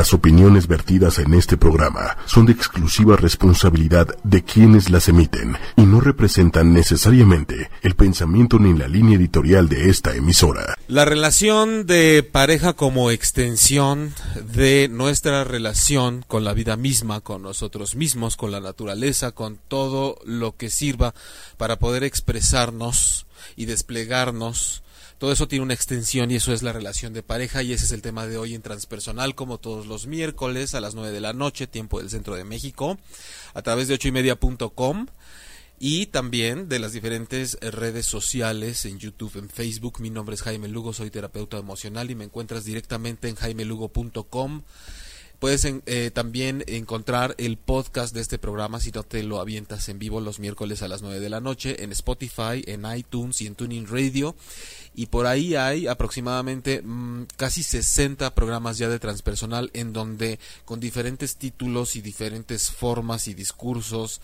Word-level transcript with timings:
Las 0.00 0.14
opiniones 0.14 0.66
vertidas 0.66 1.18
en 1.18 1.34
este 1.34 1.58
programa 1.58 2.16
son 2.24 2.46
de 2.46 2.52
exclusiva 2.52 3.16
responsabilidad 3.16 4.08
de 4.24 4.42
quienes 4.42 4.88
las 4.88 5.10
emiten 5.10 5.58
y 5.76 5.82
no 5.82 6.00
representan 6.00 6.72
necesariamente 6.72 7.68
el 7.82 7.96
pensamiento 7.96 8.58
ni 8.58 8.72
la 8.72 8.88
línea 8.88 9.18
editorial 9.18 9.68
de 9.68 9.90
esta 9.90 10.14
emisora. 10.14 10.74
La 10.88 11.04
relación 11.04 11.84
de 11.84 12.22
pareja 12.22 12.72
como 12.72 13.10
extensión 13.10 14.14
de 14.54 14.88
nuestra 14.88 15.44
relación 15.44 16.24
con 16.26 16.44
la 16.44 16.54
vida 16.54 16.78
misma, 16.78 17.20
con 17.20 17.42
nosotros 17.42 17.94
mismos, 17.94 18.38
con 18.38 18.52
la 18.52 18.60
naturaleza, 18.60 19.32
con 19.32 19.58
todo 19.68 20.16
lo 20.24 20.56
que 20.56 20.70
sirva 20.70 21.12
para 21.58 21.78
poder 21.78 22.04
expresarnos 22.04 23.26
y 23.54 23.66
desplegarnos 23.66 24.82
todo 25.20 25.32
eso 25.32 25.46
tiene 25.46 25.64
una 25.64 25.74
extensión 25.74 26.30
y 26.30 26.36
eso 26.36 26.54
es 26.54 26.62
la 26.62 26.72
relación 26.72 27.12
de 27.12 27.22
pareja 27.22 27.62
y 27.62 27.74
ese 27.74 27.84
es 27.84 27.92
el 27.92 28.00
tema 28.00 28.26
de 28.26 28.38
hoy 28.38 28.54
en 28.54 28.62
Transpersonal 28.62 29.34
como 29.34 29.58
todos 29.58 29.86
los 29.86 30.06
miércoles 30.06 30.74
a 30.74 30.80
las 30.80 30.94
9 30.94 31.12
de 31.12 31.20
la 31.20 31.34
noche, 31.34 31.66
tiempo 31.66 31.98
del 32.00 32.08
centro 32.08 32.36
de 32.36 32.44
México, 32.44 32.98
a 33.52 33.60
través 33.60 33.86
de 33.86 33.94
ochoymedia.com 33.94 35.08
y 35.78 36.06
también 36.06 36.70
de 36.70 36.78
las 36.78 36.94
diferentes 36.94 37.58
redes 37.60 38.06
sociales 38.06 38.86
en 38.86 38.98
YouTube, 38.98 39.36
en 39.36 39.50
Facebook. 39.50 40.00
Mi 40.00 40.08
nombre 40.08 40.36
es 40.36 40.40
Jaime 40.40 40.68
Lugo, 40.68 40.94
soy 40.94 41.10
terapeuta 41.10 41.58
emocional 41.58 42.10
y 42.10 42.14
me 42.14 42.24
encuentras 42.24 42.64
directamente 42.64 43.28
en 43.28 43.34
jaimelugo.com. 43.34 44.62
Puedes 45.40 45.64
eh, 45.64 46.10
también 46.12 46.62
encontrar 46.66 47.34
el 47.38 47.56
podcast 47.56 48.14
de 48.14 48.20
este 48.20 48.38
programa 48.38 48.78
si 48.78 48.90
no 48.90 49.04
te 49.04 49.22
lo 49.22 49.40
avientas 49.40 49.88
en 49.88 49.98
vivo 49.98 50.20
los 50.20 50.38
miércoles 50.38 50.82
a 50.82 50.88
las 50.88 51.00
9 51.00 51.18
de 51.18 51.30
la 51.30 51.40
noche 51.40 51.82
en 51.82 51.92
Spotify, 51.92 52.62
en 52.66 52.84
iTunes 52.94 53.40
y 53.40 53.46
en 53.46 53.54
Tuning 53.54 53.86
Radio. 53.86 54.36
Y 54.94 55.06
por 55.06 55.26
ahí 55.26 55.54
hay 55.54 55.86
aproximadamente 55.86 56.82
mm, 56.82 57.28
casi 57.38 57.62
60 57.62 58.34
programas 58.34 58.76
ya 58.76 58.90
de 58.90 58.98
transpersonal 58.98 59.70
en 59.72 59.94
donde 59.94 60.38
con 60.66 60.78
diferentes 60.78 61.36
títulos 61.36 61.96
y 61.96 62.02
diferentes 62.02 62.70
formas 62.70 63.26
y 63.26 63.32
discursos 63.32 64.20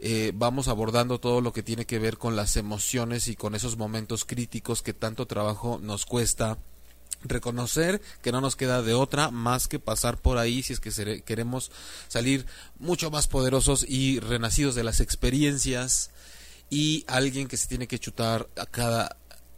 eh, 0.00 0.32
vamos 0.34 0.66
abordando 0.66 1.20
todo 1.20 1.40
lo 1.40 1.52
que 1.52 1.62
tiene 1.62 1.86
que 1.86 2.00
ver 2.00 2.18
con 2.18 2.34
las 2.34 2.56
emociones 2.56 3.28
y 3.28 3.36
con 3.36 3.54
esos 3.54 3.76
momentos 3.76 4.24
críticos 4.24 4.82
que 4.82 4.94
tanto 4.94 5.26
trabajo 5.26 5.78
nos 5.80 6.06
cuesta 6.06 6.58
reconocer 7.28 8.00
que 8.22 8.32
no 8.32 8.40
nos 8.40 8.56
queda 8.56 8.82
de 8.82 8.94
otra 8.94 9.30
más 9.30 9.68
que 9.68 9.78
pasar 9.78 10.18
por 10.18 10.38
ahí 10.38 10.62
si 10.62 10.72
es 10.72 10.80
que 10.80 11.22
queremos 11.22 11.70
salir 12.08 12.46
mucho 12.78 13.10
más 13.10 13.28
poderosos 13.28 13.84
y 13.88 14.20
renacidos 14.20 14.74
de 14.74 14.84
las 14.84 15.00
experiencias 15.00 16.10
y 16.70 17.04
alguien 17.06 17.48
que 17.48 17.56
se 17.56 17.68
tiene 17.68 17.86
que 17.86 17.98
chutar 17.98 18.48
a 18.56 18.66
cada 18.66 19.16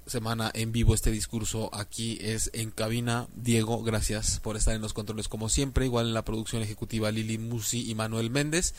semana 0.08 0.50
en 0.54 0.72
vivo 0.72 0.94
este 0.94 1.10
discurso 1.10 1.70
aquí 1.72 2.18
es 2.20 2.50
en 2.52 2.70
cabina. 2.70 3.28
Diego, 3.34 3.82
gracias 3.82 4.40
por 4.40 4.56
estar 4.56 4.74
en 4.74 4.82
los 4.82 4.92
controles 4.92 5.28
como 5.28 5.48
siempre. 5.48 5.84
Igual 5.84 6.08
en 6.08 6.14
la 6.14 6.24
producción 6.24 6.62
ejecutiva 6.62 7.10
Lili 7.10 7.38
Musi 7.38 7.90
y 7.90 7.94
Manuel 7.94 8.30
Méndez. 8.30 8.74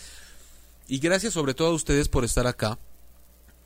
Y 0.88 1.00
gracias 1.00 1.34
sobre 1.34 1.53
todo 1.53 1.70
a 1.70 1.74
ustedes 1.74 2.09
por 2.09 2.26
estar 2.26 2.48
acá. 2.48 2.80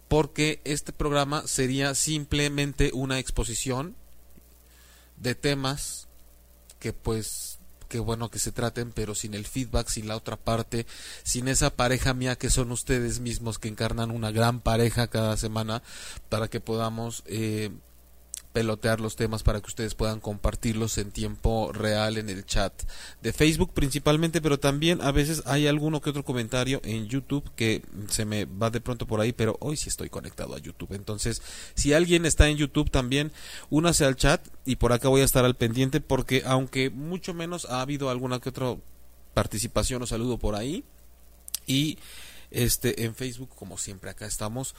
Porque 0.08 0.62
este 0.64 0.94
programa 0.94 1.48
sería 1.48 1.96
simplemente 1.96 2.92
una 2.94 3.20
exposición 3.20 3.96
de 5.18 5.36
temas 5.36 6.08
que 6.80 6.94
pues 6.94 7.60
qué 7.94 8.00
bueno 8.00 8.32
que 8.32 8.40
se 8.40 8.52
traten, 8.52 8.92
pero 8.92 9.14
sin 9.14 9.36
el 9.36 9.46
feedback, 9.46 9.88
sin 9.88 10.08
la 10.08 10.18
otra 10.18 10.36
parte, 10.36 10.88
sin 11.22 11.48
esa 11.48 11.70
pareja 11.70 12.16
mía 12.16 12.36
que 12.36 12.50
son 12.50 12.72
ustedes 12.72 13.20
mismos 13.20 13.60
que 13.60 13.68
encarnan 13.68 14.10
una 14.10 14.32
gran 14.32 14.62
pareja 14.62 15.08
cada 15.08 15.38
semana 15.38 15.84
para 16.28 16.48
que 16.48 16.60
podamos 16.60 17.24
eh, 17.28 17.70
pelotear 18.54 19.02
los 19.02 19.16
temas 19.16 19.44
para 19.44 19.60
que 19.60 19.68
ustedes 19.68 19.96
puedan 19.96 20.20
compartirlos 20.20 20.98
en 21.00 21.12
tiempo 21.12 21.72
real 21.74 22.18
en 22.18 22.30
el 22.30 22.46
chat 22.46 22.72
de 23.22 23.34
Facebook 23.34 23.74
principalmente, 23.74 24.42
pero 24.42 24.60
también 24.60 25.02
a 25.02 25.12
veces 25.12 25.42
hay 25.46 25.68
alguno 25.68 26.02
que 26.02 26.12
otro 26.12 26.24
comentario 26.24 26.80
en 26.84 27.08
YouTube 27.08 27.50
que 27.56 27.82
se 28.10 28.26
me 28.26 28.46
va 28.46 28.70
de 28.70 28.80
pronto 28.80 29.08
por 29.08 29.20
ahí, 29.20 29.34
pero 29.34 29.58
hoy 29.60 29.76
sí 29.76 29.90
estoy 29.90 30.10
conectado 30.10 30.56
a 30.56 30.60
YouTube. 30.60 30.94
Entonces, 30.94 31.42
si 31.74 31.94
alguien 31.94 32.26
está 32.26 32.48
en 32.48 32.58
YouTube 32.58 32.92
también, 32.92 33.32
únase 33.70 34.06
al 34.06 34.16
chat 34.16 34.48
y 34.66 34.76
por 34.76 34.94
acá 34.94 35.10
voy 35.10 35.22
a 35.22 35.26
estar 35.26 35.44
al 35.44 35.56
pendiente 35.56 36.00
porque 36.00 36.44
aunque 36.46 36.92
mucho 36.92 37.34
menos 37.34 37.66
ha 37.66 37.82
habido 37.82 38.10
alguna 38.10 38.40
que 38.40 38.50
otra 38.50 38.76
participación 39.34 40.04
o 40.04 40.08
saludo 40.08 40.38
por 40.38 40.56
ahí 40.56 40.84
y 41.66 41.98
este 42.52 43.06
en 43.06 43.16
Facebook 43.16 43.50
como 43.56 43.80
siempre 43.80 44.12
acá 44.12 44.28
estamos 44.28 44.76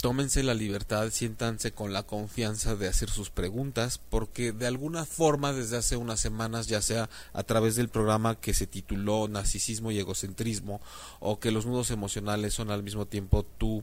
tómense 0.00 0.42
la 0.42 0.54
libertad, 0.54 1.10
siéntanse 1.10 1.72
con 1.72 1.92
la 1.92 2.02
confianza 2.02 2.76
de 2.76 2.88
hacer 2.88 3.10
sus 3.10 3.30
preguntas, 3.30 3.98
porque 4.10 4.52
de 4.52 4.66
alguna 4.66 5.04
forma 5.04 5.52
desde 5.52 5.78
hace 5.78 5.96
unas 5.96 6.20
semanas, 6.20 6.66
ya 6.66 6.82
sea 6.82 7.08
a 7.32 7.42
través 7.42 7.76
del 7.76 7.88
programa 7.88 8.40
que 8.40 8.54
se 8.54 8.66
tituló 8.66 9.28
Narcisismo 9.28 9.90
y 9.90 9.98
Egocentrismo, 9.98 10.80
o 11.20 11.40
que 11.40 11.50
los 11.50 11.66
nudos 11.66 11.90
emocionales 11.90 12.54
son 12.54 12.70
al 12.70 12.82
mismo 12.82 13.06
tiempo 13.06 13.44
tu 13.44 13.82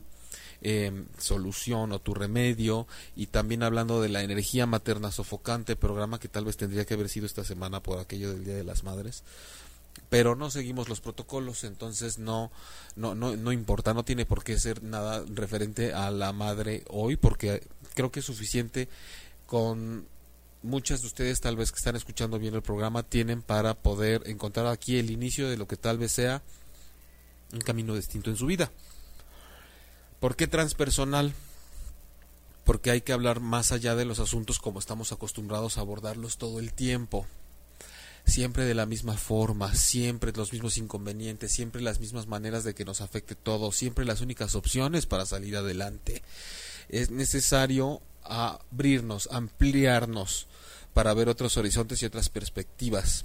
eh, 0.62 1.04
solución 1.18 1.92
o 1.92 1.98
tu 1.98 2.14
remedio, 2.14 2.86
y 3.16 3.26
también 3.26 3.62
hablando 3.62 4.00
de 4.00 4.08
la 4.08 4.22
energía 4.22 4.66
materna 4.66 5.10
sofocante, 5.10 5.76
programa 5.76 6.20
que 6.20 6.28
tal 6.28 6.44
vez 6.44 6.56
tendría 6.56 6.84
que 6.84 6.94
haber 6.94 7.08
sido 7.08 7.26
esta 7.26 7.44
semana 7.44 7.82
por 7.82 7.98
aquello 7.98 8.32
del 8.32 8.44
Día 8.44 8.54
de 8.54 8.64
las 8.64 8.84
Madres 8.84 9.24
pero 10.08 10.36
no 10.36 10.50
seguimos 10.50 10.88
los 10.88 11.00
protocolos, 11.00 11.64
entonces 11.64 12.18
no, 12.18 12.50
no, 12.96 13.14
no, 13.14 13.52
importa, 13.52 13.94
no 13.94 14.04
tiene 14.04 14.26
por 14.26 14.44
qué 14.44 14.58
ser 14.58 14.82
nada 14.82 15.24
referente 15.34 15.92
a 15.92 16.10
la 16.10 16.32
madre 16.32 16.84
hoy, 16.88 17.16
porque 17.16 17.66
creo 17.94 18.12
que 18.12 18.20
es 18.20 18.26
suficiente 18.26 18.88
con 19.46 20.06
muchas 20.62 21.02
de 21.02 21.08
ustedes 21.08 21.40
tal 21.40 21.56
vez 21.56 21.70
que 21.70 21.78
están 21.78 21.96
escuchando 21.96 22.38
bien 22.38 22.54
el 22.54 22.62
programa 22.62 23.02
tienen 23.02 23.42
para 23.42 23.74
poder 23.74 24.22
encontrar 24.26 24.66
aquí 24.66 24.98
el 24.98 25.10
inicio 25.10 25.48
de 25.48 25.56
lo 25.56 25.68
que 25.68 25.76
tal 25.76 25.98
vez 25.98 26.12
sea 26.12 26.42
un 27.52 27.60
camino 27.60 27.94
distinto 27.94 28.30
en 28.30 28.36
su 28.36 28.46
vida. 28.46 28.70
¿Por 30.20 30.36
qué 30.36 30.46
transpersonal? 30.46 31.34
Porque 32.64 32.90
hay 32.90 33.02
que 33.02 33.12
hablar 33.12 33.40
más 33.40 33.72
allá 33.72 33.94
de 33.94 34.06
los 34.06 34.20
asuntos 34.20 34.58
como 34.58 34.78
estamos 34.78 35.12
acostumbrados 35.12 35.76
a 35.76 35.82
abordarlos 35.82 36.38
todo 36.38 36.60
el 36.60 36.72
tiempo 36.72 37.26
siempre 38.24 38.64
de 38.64 38.74
la 38.74 38.86
misma 38.86 39.16
forma, 39.16 39.74
siempre 39.74 40.32
los 40.32 40.52
mismos 40.52 40.78
inconvenientes, 40.78 41.52
siempre 41.52 41.82
las 41.82 42.00
mismas 42.00 42.26
maneras 42.26 42.64
de 42.64 42.74
que 42.74 42.84
nos 42.84 43.00
afecte 43.00 43.34
todo, 43.34 43.72
siempre 43.72 44.04
las 44.04 44.20
únicas 44.20 44.54
opciones 44.54 45.06
para 45.06 45.26
salir 45.26 45.56
adelante. 45.56 46.22
Es 46.88 47.10
necesario 47.10 48.00
abrirnos, 48.22 49.28
ampliarnos 49.30 50.46
para 50.94 51.12
ver 51.14 51.28
otros 51.28 51.56
horizontes 51.56 52.02
y 52.02 52.06
otras 52.06 52.28
perspectivas. 52.28 53.24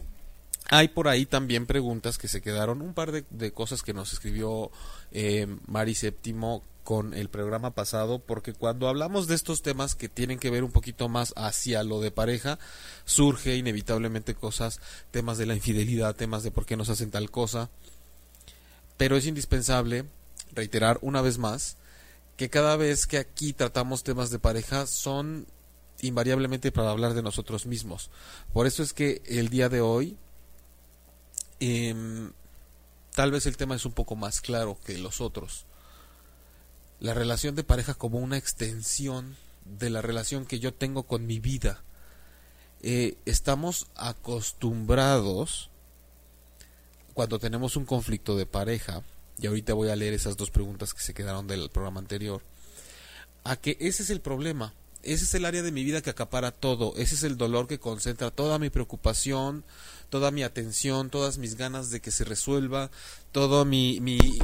Hay 0.72 0.90
por 0.90 1.08
ahí 1.08 1.26
también 1.26 1.66
preguntas 1.66 2.18
que 2.18 2.28
se 2.28 2.42
quedaron, 2.42 2.82
un 2.82 2.94
par 2.94 3.12
de, 3.12 3.52
cosas 3.52 3.82
que 3.82 3.94
nos 3.94 4.14
escribió 4.14 4.72
eh, 5.12 5.48
Mari 5.66 5.96
Séptimo 5.96 6.64
con 6.84 7.14
el 7.14 7.30
programa 7.30 7.72
pasado, 7.72 8.20
porque 8.20 8.54
cuando 8.54 8.88
hablamos 8.88 9.28
de 9.28 9.36
estos 9.36 9.62
temas 9.62 9.96
que 9.96 10.10
tienen 10.10 10.38
que 10.38 10.52
ver 10.52 10.64
un 10.64 10.72
poquito 10.72 11.10
más 11.10 11.34
hacia 11.36 11.84
lo 11.84 12.02
de 12.02 12.12
pareja, 12.12 12.60
surge 13.06 13.56
inevitablemente 13.56 14.36
cosas, 14.36 14.80
temas 15.12 15.38
de 15.40 15.48
la 15.48 15.56
infidelidad, 15.56 16.16
temas 16.16 16.44
de 16.44 16.52
por 16.52 16.66
qué 16.66 16.78
nos 16.78 16.90
hacen 16.90 17.12
tal 17.12 17.32
cosa, 17.32 17.70
pero 18.98 19.18
es 19.18 19.26
indispensable 19.26 20.06
reiterar 20.54 21.00
una 21.02 21.22
vez 21.22 21.38
más 21.38 21.78
que 22.38 22.50
cada 22.50 22.76
vez 22.76 23.06
que 23.06 23.18
aquí 23.18 23.54
tratamos 23.54 24.04
temas 24.04 24.30
de 24.30 24.40
pareja 24.40 24.88
son 24.88 25.48
invariablemente 26.02 26.72
para 26.72 26.92
hablar 26.92 27.14
de 27.14 27.24
nosotros 27.24 27.66
mismos. 27.66 28.10
Por 28.54 28.66
eso 28.66 28.82
es 28.82 28.94
que 28.94 29.22
el 29.26 29.50
día 29.50 29.68
de 29.68 29.82
hoy 29.82 30.18
em, 31.60 32.32
tal 33.16 33.32
vez 33.32 33.46
el 33.46 33.58
tema 33.58 33.76
es 33.76 33.86
un 33.86 33.94
poco 33.94 34.16
más 34.16 34.42
claro 34.42 34.78
que 34.86 34.98
los 34.98 35.22
otros 35.22 35.66
la 37.00 37.14
relación 37.14 37.56
de 37.56 37.64
pareja 37.64 37.94
como 37.94 38.20
una 38.20 38.38
extensión 38.38 39.38
de 39.66 39.90
la 39.90 40.02
relación 40.02 40.46
que 40.46 40.60
yo 40.60 40.74
tengo 40.74 41.04
con 41.04 41.26
mi 41.26 41.40
vida. 41.40 41.84
Eh, 42.82 43.18
estamos 43.26 43.88
acostumbrados 43.96 45.70
cuando 47.14 47.40
tenemos 47.40 47.76
un 47.76 47.86
conflicto 47.86 48.38
de 48.38 48.46
pareja, 48.46 49.04
y 49.38 49.48
ahorita 49.48 49.74
voy 49.74 49.90
a 49.90 49.96
leer 49.96 50.14
esas 50.14 50.38
dos 50.38 50.52
preguntas 50.52 50.94
que 50.94 51.02
se 51.02 51.14
quedaron 51.14 51.48
del 51.48 51.70
programa 51.70 52.00
anterior, 52.00 52.42
a 53.44 53.56
que 53.56 53.78
ese 53.80 54.04
es 54.04 54.10
el 54.10 54.22
problema, 54.22 54.74
ese 55.04 55.24
es 55.24 55.34
el 55.34 55.46
área 55.46 55.62
de 55.62 55.72
mi 55.72 55.84
vida 55.84 56.02
que 56.02 56.10
acapara 56.10 56.52
todo, 56.52 56.94
ese 56.98 57.16
es 57.16 57.24
el 57.24 57.38
dolor 57.38 57.68
que 57.68 57.80
concentra 57.80 58.32
toda 58.32 58.60
mi 58.60 58.70
preocupación, 58.70 59.64
toda 60.10 60.32
mi 60.32 60.44
atención, 60.44 61.10
todas 61.10 61.38
mis 61.38 61.56
ganas 61.56 61.90
de 61.90 62.02
que 62.02 62.12
se 62.12 62.26
resuelva, 62.26 62.92
todo 63.32 63.64
mi, 63.64 64.00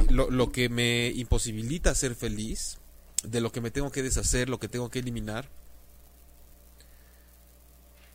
lo, 0.08 0.30
lo 0.30 0.52
que 0.52 0.68
me 0.68 1.08
imposibilita 1.08 1.94
ser 1.94 2.14
feliz, 2.14 2.78
de 3.22 3.40
lo 3.40 3.52
que 3.52 3.60
me 3.60 3.70
tengo 3.70 3.90
que 3.90 4.02
deshacer, 4.02 4.48
lo 4.48 4.58
que 4.58 4.68
tengo 4.68 4.88
que 4.88 5.00
eliminar. 5.00 5.48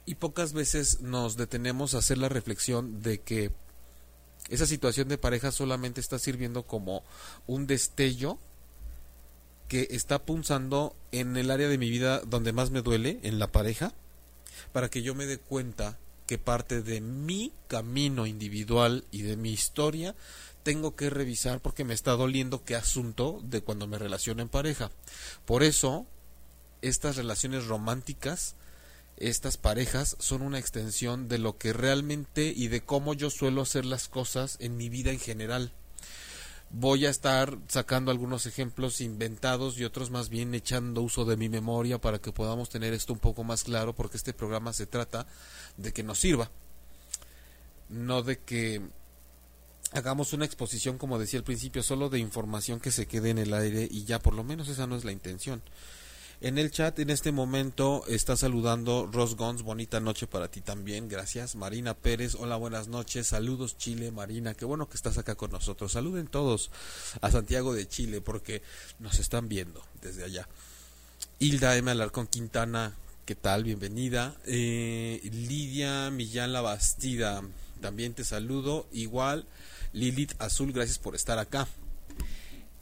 Y 0.06 0.16
pocas 0.16 0.54
veces 0.54 1.02
nos 1.02 1.38
detenemos 1.38 1.94
a 1.94 2.00
hacer 2.00 2.18
la 2.18 2.30
reflexión 2.30 3.02
de 3.02 3.22
que 3.22 3.52
esa 4.50 4.66
situación 4.66 5.08
de 5.08 5.18
pareja 5.18 5.52
solamente 5.52 6.02
está 6.02 6.18
sirviendo 6.18 6.64
como 6.64 7.04
un 7.46 7.68
destello 7.68 8.40
que 9.72 9.88
está 9.92 10.26
punzando 10.26 10.98
en 11.14 11.38
el 11.38 11.50
área 11.50 11.70
de 11.70 11.78
mi 11.78 11.90
vida 11.90 12.20
donde 12.20 12.52
más 12.52 12.72
me 12.72 12.82
duele, 12.82 13.22
en 13.24 13.40
la 13.40 13.54
pareja, 13.54 13.94
para 14.74 14.90
que 14.90 15.02
yo 15.02 15.16
me 15.16 15.26
dé 15.26 15.38
cuenta 15.38 15.98
que 16.28 16.38
parte 16.38 16.82
de 16.82 17.00
mi 17.00 17.54
camino 17.70 18.28
individual 18.28 19.06
y 19.12 19.22
de 19.22 19.38
mi 19.38 19.54
historia, 19.54 20.14
tengo 20.64 20.98
que 20.98 21.10
revisar 21.10 21.62
porque 21.62 21.86
me 21.86 21.94
está 21.94 22.12
doliendo 22.12 22.66
qué 22.66 22.76
asunto 22.76 23.40
de 23.46 23.62
cuando 23.62 23.88
me 23.88 23.98
relaciono 23.98 24.42
en 24.42 24.50
pareja. 24.50 24.92
Por 25.46 25.64
eso, 25.64 26.06
estas 26.82 27.16
relaciones 27.16 27.66
románticas, 27.66 28.56
estas 29.16 29.56
parejas, 29.56 30.18
son 30.20 30.42
una 30.42 30.60
extensión 30.60 31.30
de 31.30 31.38
lo 31.38 31.58
que 31.58 31.72
realmente 31.72 32.52
y 32.54 32.68
de 32.68 32.82
cómo 32.82 33.14
yo 33.14 33.30
suelo 33.30 33.62
hacer 33.62 33.86
las 33.86 34.10
cosas 34.10 34.58
en 34.60 34.76
mi 34.76 34.90
vida 34.90 35.12
en 35.12 35.20
general. 35.22 35.72
Voy 36.74 37.06
a 37.06 37.10
estar 37.10 37.58
sacando 37.68 38.12
algunos 38.12 38.46
ejemplos 38.46 39.02
inventados 39.02 39.78
y 39.78 39.84
otros 39.84 40.10
más 40.10 40.30
bien 40.30 40.56
echando 40.56 41.02
uso 41.02 41.26
de 41.26 41.36
mi 41.36 41.50
memoria 41.50 42.00
para 42.00 42.20
que 42.20 42.32
podamos 42.32 42.70
tener 42.70 42.94
esto 42.94 43.12
un 43.12 43.20
poco 43.20 43.44
más 43.44 43.66
claro 43.66 43.94
porque 43.94 44.16
este 44.16 44.34
programa 44.34 44.72
se 44.72 44.86
trata 44.86 45.28
de 45.76 45.92
que 45.92 46.02
nos 46.02 46.20
sirva, 46.20 46.50
no 47.90 48.24
de 48.24 48.40
que 48.40 48.82
hagamos 49.92 50.32
una 50.32 50.46
exposición, 50.46 50.98
como 50.98 51.20
decía 51.20 51.40
al 51.40 51.44
principio, 51.44 51.84
solo 51.84 52.10
de 52.10 52.20
información 52.20 52.80
que 52.80 52.92
se 52.92 53.06
quede 53.06 53.32
en 53.32 53.40
el 53.40 53.54
aire 53.54 53.88
y 53.92 54.06
ya 54.06 54.20
por 54.20 54.34
lo 54.34 54.46
menos 54.46 54.70
esa 54.70 54.88
no 54.88 54.96
es 54.96 55.04
la 55.04 55.12
intención. 55.12 55.62
En 56.44 56.58
el 56.58 56.72
chat 56.72 56.98
en 56.98 57.12
este 57.12 57.32
momento 57.32 58.04
está 58.08 58.36
saludando 58.36 59.08
Ross 59.14 59.36
Gons, 59.36 59.62
bonita 59.62 60.00
noche 60.00 60.26
para 60.26 60.50
ti 60.50 60.60
también, 60.62 61.08
gracias. 61.08 61.56
Marina 61.56 61.94
Pérez, 61.94 62.34
hola, 62.34 62.56
buenas 62.56 62.88
noches, 62.88 63.28
saludos 63.28 63.78
Chile, 63.78 64.10
Marina, 64.10 64.56
qué 64.56 64.66
bueno 64.66 64.90
que 64.90 64.96
estás 64.96 65.20
acá 65.20 65.36
con 65.36 65.52
nosotros. 65.52 65.92
Saluden 65.92 66.26
todos 66.26 66.72
a 67.22 67.30
Santiago 67.30 67.76
de 67.76 67.88
Chile 67.88 68.22
porque 68.22 68.64
nos 68.98 69.20
están 69.20 69.50
viendo 69.50 69.86
desde 70.02 70.24
allá. 70.24 70.48
Hilda 71.38 71.78
M. 71.78 71.92
Alarcón 71.92 72.26
Quintana, 72.26 72.96
¿qué 73.26 73.36
tal? 73.36 73.64
Bienvenida. 73.64 74.36
Eh, 74.48 75.22
Lidia 75.32 76.10
Millán 76.10 76.54
La 76.54 76.62
Bastida, 76.62 77.44
también 77.82 78.16
te 78.16 78.24
saludo. 78.24 78.88
Igual, 78.92 79.46
Lilith 79.94 80.34
Azul, 80.40 80.72
gracias 80.72 80.98
por 80.98 81.14
estar 81.14 81.38
acá. 81.38 81.68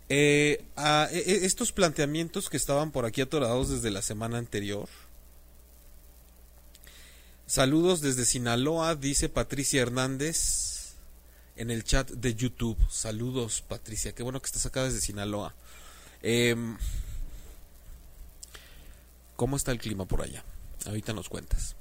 Eh, 0.09 0.65
a, 0.75 1.07
e, 1.11 1.19
e, 1.19 1.45
estos 1.45 1.71
planteamientos 1.71 2.49
que 2.49 2.57
estaban 2.57 2.91
por 2.91 3.05
aquí 3.05 3.21
atorados 3.21 3.69
desde 3.69 3.91
la 3.91 4.01
semana 4.01 4.39
anterior. 4.39 4.89
Saludos 7.45 8.01
desde 8.01 8.25
Sinaloa, 8.25 8.95
dice 8.95 9.29
Patricia 9.29 9.81
Hernández 9.81 10.93
en 11.55 11.71
el 11.71 11.83
chat 11.83 12.09
de 12.09 12.33
YouTube. 12.33 12.77
Saludos, 12.89 13.61
Patricia. 13.61 14.13
Qué 14.13 14.23
bueno 14.23 14.41
que 14.41 14.47
estás 14.47 14.65
acá 14.65 14.83
desde 14.83 15.01
Sinaloa. 15.01 15.53
Em, 16.21 16.77
¿Cómo 19.35 19.57
está 19.57 19.71
el 19.71 19.79
clima 19.79 20.05
por 20.05 20.21
allá? 20.21 20.43
Ahorita 20.85 21.13
nos 21.13 21.29
cuentas. 21.29 21.75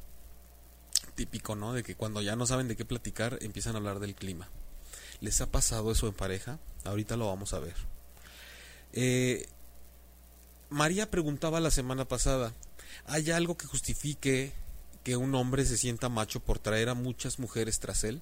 Típico, 1.14 1.56
¿no? 1.56 1.72
De 1.72 1.82
que 1.82 1.96
cuando 1.96 2.22
ya 2.22 2.36
no 2.36 2.46
saben 2.46 2.68
de 2.68 2.76
qué 2.76 2.84
platicar, 2.84 3.38
empiezan 3.40 3.74
a 3.74 3.78
hablar 3.78 4.00
del 4.00 4.14
clima. 4.14 4.48
¿Les 5.20 5.40
ha 5.40 5.46
pasado 5.46 5.90
eso 5.90 6.06
en 6.06 6.14
pareja? 6.14 6.58
Ahorita 6.84 7.16
lo 7.16 7.26
vamos 7.26 7.52
a 7.54 7.58
ver. 7.58 7.74
Eh, 8.92 9.46
María 10.70 11.10
preguntaba 11.10 11.60
la 11.60 11.70
semana 11.70 12.06
pasada, 12.06 12.52
¿hay 13.06 13.30
algo 13.30 13.56
que 13.56 13.66
justifique 13.66 14.52
que 15.02 15.16
un 15.16 15.34
hombre 15.34 15.64
se 15.64 15.78
sienta 15.78 16.08
macho 16.08 16.40
por 16.40 16.58
traer 16.58 16.88
a 16.88 16.94
muchas 16.94 17.38
mujeres 17.38 17.78
tras 17.78 18.04
él? 18.04 18.20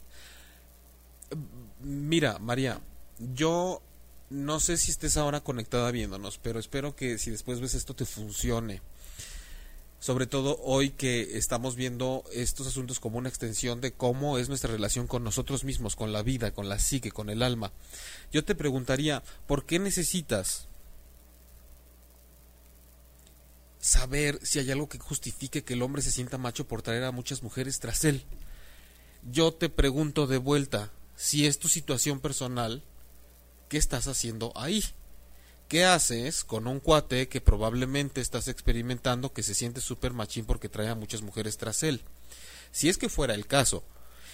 Mira, 1.81 2.39
María, 2.39 2.81
yo 3.19 3.83
no 4.31 4.61
sé 4.61 4.77
si 4.77 4.91
estés 4.91 5.17
ahora 5.17 5.41
conectada 5.41 5.91
viéndonos, 5.91 6.39
pero 6.39 6.59
espero 6.59 6.95
que 6.95 7.19
si 7.19 7.31
después 7.31 7.61
ves 7.61 7.75
esto 7.75 7.95
te 7.95 8.05
funcione. 8.05 8.83
Sobre 10.07 10.29
todo 10.29 10.61
hoy 10.63 10.91
que 10.91 11.37
estamos 11.37 11.75
viendo 11.75 12.23
estos 12.33 12.69
asuntos 12.69 13.01
como 13.01 13.19
una 13.19 13.29
extensión 13.29 13.81
de 13.81 13.93
cómo 13.93 14.39
es 14.39 14.49
nuestra 14.49 14.71
relación 14.71 15.09
con 15.09 15.25
nosotros 15.25 15.65
mismos, 15.65 15.97
con 15.97 16.13
la 16.13 16.23
vida, 16.23 16.53
con 16.53 16.69
la 16.69 16.79
psique, 16.79 17.11
con 17.11 17.29
el 17.29 17.43
alma. 17.43 17.73
Yo 18.31 18.45
te 18.45 18.55
preguntaría, 18.55 19.25
¿por 19.49 19.67
qué 19.67 19.81
necesitas 19.81 20.69
saber 23.81 24.39
si 24.45 24.61
hay 24.61 24.71
algo 24.71 24.89
que 24.89 25.01
justifique 25.01 25.65
que 25.65 25.75
el 25.75 25.83
hombre 25.83 26.03
se 26.03 26.13
sienta 26.13 26.39
macho 26.39 26.69
por 26.69 26.83
traer 26.83 27.03
a 27.03 27.11
muchas 27.11 27.43
mujeres 27.43 27.81
tras 27.81 28.05
él? 28.05 28.23
Yo 29.29 29.53
te 29.55 29.69
pregunto 29.69 30.29
de 30.29 30.39
vuelta, 30.39 30.93
si 31.17 31.49
es 31.49 31.59
tu 31.59 31.67
situación 31.67 32.21
personal, 32.21 32.85
¿qué 33.69 33.77
estás 33.77 34.07
haciendo 34.07 34.53
ahí? 34.55 34.85
¿Qué 35.69 35.85
haces 35.85 36.45
con 36.45 36.69
un 36.69 36.79
cuate 36.79 37.29
que 37.29 37.41
probablemente 37.41 38.21
estás 38.21 38.47
experimentando 38.47 39.33
que 39.33 39.43
se 39.43 39.55
siente 39.55 39.81
súper 39.81 40.13
machín 40.13 40.45
porque 40.45 40.69
trae 40.69 40.89
a 40.89 40.95
muchas 40.95 41.23
mujeres 41.23 41.57
tras 41.57 41.83
él? 41.83 42.03
Si 42.71 42.89
es 42.89 42.99
que 42.99 43.09
fuera 43.09 43.35
el 43.35 43.47
caso. 43.47 43.83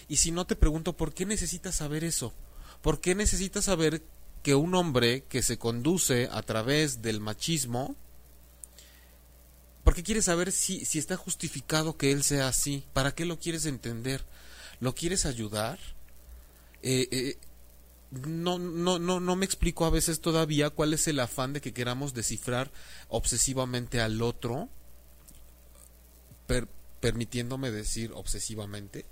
Y 0.08 0.16
si 0.16 0.30
no 0.30 0.46
te 0.46 0.56
pregunto, 0.56 0.94
¿por 0.94 1.14
qué 1.14 1.24
necesitas 1.24 1.76
saber 1.76 2.04
eso? 2.04 2.34
¿Por 2.82 3.00
qué 3.00 3.14
necesitas 3.14 3.64
saber 3.64 4.02
que 4.42 4.54
un 4.54 4.74
hombre 4.74 5.24
que 5.24 5.42
se 5.42 5.56
conduce 5.56 6.28
a 6.30 6.42
través 6.42 7.00
del 7.00 7.20
machismo, 7.20 7.96
¿por 9.84 9.94
qué 9.94 10.02
quieres 10.02 10.26
saber 10.26 10.52
si, 10.52 10.84
si 10.84 10.98
está 10.98 11.16
justificado 11.16 11.96
que 11.96 12.12
él 12.12 12.24
sea 12.24 12.48
así? 12.48 12.84
¿Para 12.92 13.14
qué 13.14 13.24
lo 13.24 13.38
quieres 13.38 13.64
entender? 13.64 14.24
¿Lo 14.80 14.94
quieres 14.94 15.24
ayudar? 15.24 15.78
Eh, 16.82 17.08
eh, 17.12 17.38
no, 18.12 18.58
no, 18.58 18.98
no, 18.98 19.20
no 19.20 19.36
me 19.36 19.46
explico 19.46 19.86
a 19.86 19.90
veces 19.90 20.20
todavía 20.20 20.70
cuál 20.70 20.92
es 20.92 21.08
el 21.08 21.18
afán 21.18 21.52
de 21.52 21.60
que 21.60 21.72
queramos 21.72 22.12
descifrar 22.12 22.70
obsesivamente 23.08 24.00
al 24.00 24.20
otro, 24.20 24.68
permitiéndome 27.00 27.70
decir 27.70 28.12
obsesivamente, 28.14 29.06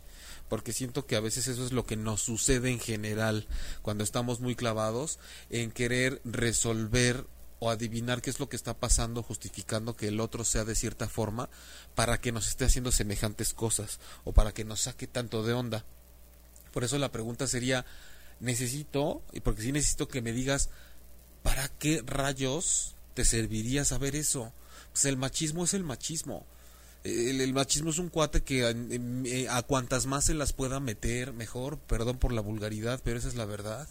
porque 0.49 0.73
siento 0.73 1.06
que 1.06 1.17
a 1.17 1.20
veces 1.20 1.49
eso 1.49 1.64
es 1.64 1.73
lo 1.73 1.87
que 1.87 1.97
nos 1.97 2.20
sucede 2.20 2.70
en 2.70 2.79
general 2.79 3.47
cuando 3.81 4.05
estamos 4.05 4.41
muy 4.41 4.55
clavados 4.55 5.19
en 5.49 5.73
querer 5.73 6.20
resolver 6.25 7.26
o 7.58 7.70
adivinar 7.70 8.20
qué 8.20 8.31
es 8.31 8.41
lo 8.41 8.49
que 8.49 8.56
está 8.56 8.75
pasando 8.75 9.23
justificando 9.23 9.96
que 9.96 10.08
el 10.08 10.20
otro 10.20 10.44
sea 10.44 10.64
de 10.64 10.75
cierta 10.75 11.08
forma 11.08 11.49
para 11.94 12.20
que 12.20 12.32
nos 12.32 12.49
esté 12.49 12.64
haciendo 12.64 12.93
semejantes 12.93 13.55
cosas 13.55 13.99
o 14.25 14.32
para 14.32 14.53
que 14.53 14.64
nos 14.64 14.82
saque 14.82 15.06
tanto 15.06 15.43
de 15.43 15.55
onda. 15.55 15.85
Por 16.73 16.85
eso 16.85 16.99
la 16.99 17.12
pregunta 17.12 17.46
sería, 17.46 17.85
necesito, 18.40 19.22
y 19.32 19.40
porque 19.40 19.62
sí 19.62 19.72
necesito 19.72 20.08
que 20.08 20.22
me 20.22 20.32
digas, 20.32 20.70
¿para 21.42 21.69
qué 21.69 22.02
rayos 22.04 22.96
te 23.14 23.25
serviría 23.25 23.84
saber 23.84 24.16
eso? 24.16 24.52
Pues 24.92 25.04
el 25.04 25.16
machismo 25.16 25.64
es 25.64 25.75
el 25.75 25.84
machismo. 25.84 26.46
El, 27.04 27.52
machismo 27.54 27.90
es 27.90 27.98
un 27.98 28.10
cuate 28.10 28.42
que 28.42 28.66
a, 28.66 28.70
eh, 28.70 29.46
a, 29.48 29.62
cuantas 29.62 30.04
más 30.04 30.26
se 30.26 30.34
las 30.34 30.52
pueda 30.52 30.81
meter, 30.81 31.32
mejor, 31.32 31.78
perdón 31.78 32.19
por 32.19 32.32
la 32.32 32.42
vulgaridad, 32.42 33.00
pero 33.02 33.19
esa 33.19 33.29
es 33.29 33.36
la 33.36 33.46
verdad. 33.46 33.88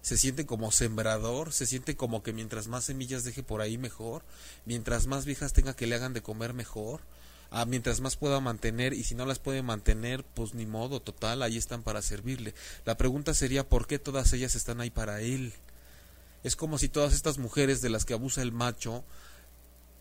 Se 0.00 0.16
siente 0.16 0.46
como 0.46 0.72
sembrador, 0.72 1.52
se 1.52 1.66
siente 1.66 1.96
como 1.96 2.22
que 2.22 2.32
mientras 2.32 2.68
más 2.68 2.84
semillas 2.84 3.24
deje 3.24 3.42
por 3.42 3.60
ahí, 3.60 3.76
mejor. 3.76 4.22
Mientras 4.64 5.06
más 5.06 5.26
viejas 5.26 5.52
tenga 5.52 5.76
que 5.76 5.86
le 5.86 5.96
hagan 5.96 6.14
de 6.14 6.22
comer, 6.22 6.54
mejor 6.54 7.02
ah, 7.50 7.64
mientras 7.64 8.00
más 8.00 8.16
pueda 8.16 8.40
mantener 8.40 8.92
y 8.92 9.04
si 9.04 9.14
no 9.14 9.26
las 9.26 9.38
puede 9.38 9.62
mantener, 9.62 10.24
pues 10.24 10.54
ni 10.54 10.66
modo, 10.66 11.00
total, 11.00 11.42
ahí 11.42 11.56
están 11.56 11.82
para 11.82 12.02
servirle. 12.02 12.54
La 12.84 12.96
pregunta 12.96 13.34
sería 13.34 13.68
¿por 13.68 13.86
qué 13.86 13.98
todas 13.98 14.32
ellas 14.32 14.54
están 14.54 14.80
ahí 14.80 14.90
para 14.90 15.20
él? 15.20 15.52
Es 16.42 16.56
como 16.56 16.78
si 16.78 16.88
todas 16.88 17.12
estas 17.12 17.38
mujeres 17.38 17.82
de 17.82 17.90
las 17.90 18.04
que 18.04 18.14
abusa 18.14 18.42
el 18.42 18.52
macho 18.52 19.04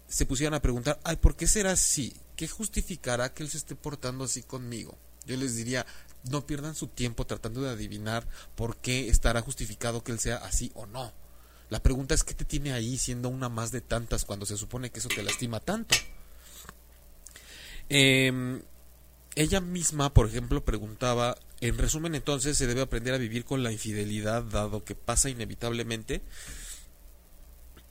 se 0.07 0.25
pusieran 0.25 0.53
a 0.53 0.61
preguntar, 0.61 0.99
ay, 1.03 1.17
¿por 1.17 1.35
qué 1.35 1.47
será 1.47 1.71
así? 1.71 2.13
¿Qué 2.35 2.47
justificará 2.47 3.33
que 3.33 3.43
él 3.43 3.49
se 3.49 3.57
esté 3.57 3.75
portando 3.75 4.23
así 4.23 4.41
conmigo? 4.41 4.97
Yo 5.25 5.37
les 5.37 5.55
diría, 5.55 5.85
no 6.23 6.45
pierdan 6.45 6.75
su 6.75 6.87
tiempo 6.87 7.25
tratando 7.25 7.61
de 7.61 7.69
adivinar 7.69 8.27
por 8.55 8.77
qué 8.77 9.09
estará 9.09 9.41
justificado 9.41 10.03
que 10.03 10.11
él 10.11 10.19
sea 10.19 10.37
así 10.37 10.71
o 10.73 10.85
no. 10.85 11.13
La 11.69 11.83
pregunta 11.83 12.15
es 12.15 12.23
qué 12.23 12.33
te 12.33 12.45
tiene 12.45 12.73
ahí 12.73 12.97
siendo 12.97 13.29
una 13.29 13.47
más 13.47 13.71
de 13.71 13.81
tantas 13.81 14.25
cuando 14.25 14.45
se 14.45 14.57
supone 14.57 14.89
que 14.89 14.99
eso 14.99 15.09
te 15.09 15.21
lastima 15.21 15.59
tanto. 15.59 15.95
Eh, 17.89 18.61
ella 19.35 19.61
misma, 19.61 20.13
por 20.13 20.27
ejemplo, 20.27 20.65
preguntaba, 20.65 21.37
en 21.61 21.77
resumen 21.77 22.15
entonces, 22.15 22.57
¿se 22.57 22.67
debe 22.67 22.81
aprender 22.81 23.13
a 23.13 23.17
vivir 23.17 23.45
con 23.45 23.63
la 23.63 23.71
infidelidad 23.71 24.43
dado 24.43 24.83
que 24.83 24.95
pasa 24.95 25.29
inevitablemente? 25.29 26.21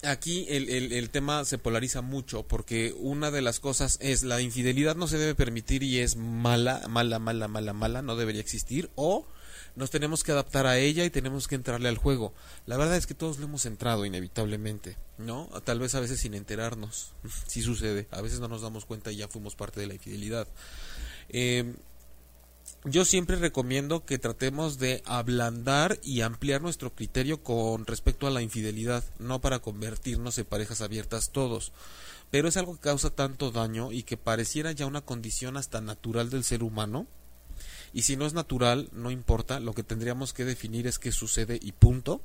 Aquí 0.04 0.46
el, 0.48 0.68
el, 0.68 0.92
el, 0.92 1.10
tema 1.10 1.44
se 1.44 1.58
polariza 1.58 2.02
mucho 2.02 2.44
porque 2.44 2.94
una 2.98 3.32
de 3.32 3.42
las 3.42 3.58
cosas 3.58 3.98
es 4.00 4.22
la 4.22 4.40
infidelidad 4.40 4.94
no 4.94 5.08
se 5.08 5.18
debe 5.18 5.34
permitir 5.34 5.82
y 5.82 5.98
es 5.98 6.14
mala, 6.16 6.86
mala, 6.88 7.18
mala, 7.18 7.48
mala, 7.48 7.72
mala, 7.72 8.02
no 8.02 8.14
debería 8.14 8.40
existir 8.40 8.90
o 8.94 9.26
nos 9.78 9.90
tenemos 9.90 10.24
que 10.24 10.32
adaptar 10.32 10.66
a 10.66 10.76
ella 10.76 11.04
y 11.04 11.10
tenemos 11.10 11.46
que 11.46 11.54
entrarle 11.54 11.88
al 11.88 11.96
juego. 11.96 12.34
La 12.66 12.76
verdad 12.76 12.96
es 12.96 13.06
que 13.06 13.14
todos 13.14 13.38
lo 13.38 13.46
hemos 13.46 13.64
entrado 13.64 14.04
inevitablemente, 14.04 14.98
¿no? 15.18 15.48
Tal 15.64 15.78
vez 15.78 15.94
a 15.94 16.00
veces 16.00 16.20
sin 16.20 16.34
enterarnos. 16.34 17.12
sí 17.46 17.62
sucede. 17.62 18.08
A 18.10 18.20
veces 18.20 18.40
no 18.40 18.48
nos 18.48 18.62
damos 18.62 18.84
cuenta 18.84 19.12
y 19.12 19.16
ya 19.16 19.28
fuimos 19.28 19.54
parte 19.54 19.80
de 19.80 19.86
la 19.86 19.94
infidelidad. 19.94 20.48
Eh, 21.28 21.74
yo 22.84 23.04
siempre 23.04 23.36
recomiendo 23.36 24.04
que 24.04 24.18
tratemos 24.18 24.78
de 24.78 25.02
ablandar 25.04 25.98
y 26.02 26.20
ampliar 26.22 26.60
nuestro 26.60 26.94
criterio 26.94 27.42
con 27.42 27.86
respecto 27.86 28.26
a 28.26 28.30
la 28.30 28.42
infidelidad, 28.42 29.04
no 29.18 29.40
para 29.40 29.60
convertirnos 29.60 30.38
en 30.38 30.44
parejas 30.44 30.80
abiertas 30.80 31.30
todos, 31.30 31.72
pero 32.30 32.48
es 32.48 32.56
algo 32.56 32.74
que 32.74 32.80
causa 32.80 33.10
tanto 33.10 33.50
daño 33.50 33.90
y 33.92 34.02
que 34.02 34.16
pareciera 34.16 34.72
ya 34.72 34.86
una 34.86 35.00
condición 35.00 35.56
hasta 35.56 35.80
natural 35.80 36.30
del 36.30 36.44
ser 36.44 36.62
humano, 36.62 37.06
Y 37.92 38.02
si 38.02 38.16
no 38.16 38.26
es 38.26 38.34
natural, 38.34 38.88
no 38.92 39.10
importa, 39.10 39.60
lo 39.60 39.72
que 39.74 39.82
tendríamos 39.82 40.32
que 40.32 40.44
definir 40.44 40.86
es 40.86 40.98
qué 40.98 41.12
sucede 41.12 41.58
y 41.60 41.72
punto. 41.72 42.20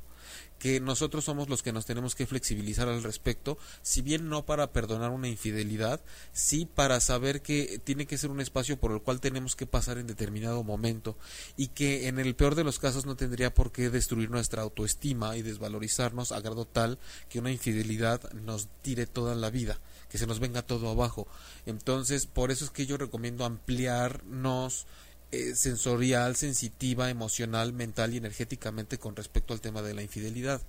Que 0.58 0.79
nosotros 0.79 1.25
somos 1.25 1.50
los 1.50 1.62
que 1.62 1.74
nos 1.74 1.86
tenemos 1.86 2.15
que 2.15 2.25
flexibilizar 2.25 2.88
al 2.88 3.03
respecto, 3.03 3.58
si 3.82 4.01
bien 4.01 4.29
no 4.29 4.46
para 4.46 4.72
perdonar 4.72 5.12
una 5.12 5.27
infidelidad, 5.27 6.00
sí 6.32 6.65
para 6.65 7.01
saber 7.01 7.41
que 7.41 7.82
tiene 7.84 8.05
que 8.05 8.17
ser 8.17 8.32
un 8.32 8.39
espacio 8.39 8.79
por 8.79 8.93
el 8.93 9.01
cual 9.01 9.20
tenemos 9.20 9.58
que 9.58 9.67
pasar 9.67 9.98
en 9.98 10.08
determinado 10.08 10.63
momento. 10.63 11.17
Y 11.58 11.67
que 11.67 12.08
en 12.08 12.17
el 12.17 12.36
peor 12.36 12.55
de 12.55 12.63
los 12.63 12.79
casos 12.79 13.05
no 13.05 13.17
tendría 13.17 13.53
por 13.53 13.74
qué 13.74 13.89
destruir 13.89 14.32
nuestra 14.32 14.62
autoestima 14.62 15.36
y 15.36 15.41
desvalorizarnos 15.41 16.32
a 16.32 16.39
grado 16.39 16.65
tal 16.65 16.98
que 17.27 17.39
una 17.39 17.51
infidelidad 17.51 18.32
nos 18.32 18.70
tire 18.82 19.05
toda 19.05 19.36
la 19.36 19.50
vida, 19.50 19.82
que 20.10 20.17
se 20.17 20.27
nos 20.27 20.39
venga 20.39 20.62
todo 20.62 20.89
abajo. 20.89 21.27
Entonces, 21.65 22.25
por 22.25 22.51
eso 22.51 22.63
es 22.63 22.72
que 22.72 22.86
yo 22.86 22.96
recomiendo 22.96 23.43
ampliarnos 23.43 24.88
eh, 25.33 25.55
sensorial, 25.55 26.35
sensitiva, 26.35 27.09
emocional, 27.09 27.73
mental 27.73 28.13
y 28.13 28.17
energéticamente 28.17 28.99
con 28.99 29.15
respecto 29.15 29.55
al 29.55 29.61
tema 29.61 29.81
de 29.81 29.95
la 29.95 30.03
infidelidad. 30.03 30.61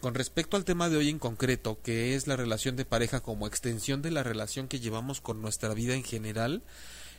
Con 0.00 0.14
respecto 0.14 0.56
al 0.56 0.64
tema 0.64 0.88
de 0.88 0.96
hoy 0.96 1.08
en 1.08 1.20
concreto, 1.20 1.78
que 1.84 2.16
es 2.16 2.26
la 2.26 2.34
relación 2.34 2.74
de 2.74 2.84
pareja 2.84 3.20
como 3.20 3.46
extensión 3.46 4.02
de 4.02 4.10
la 4.10 4.24
relación 4.24 4.66
que 4.66 4.80
llevamos 4.80 5.20
con 5.20 5.40
nuestra 5.40 5.72
vida 5.72 5.94
en 5.94 6.02
general, 6.02 6.64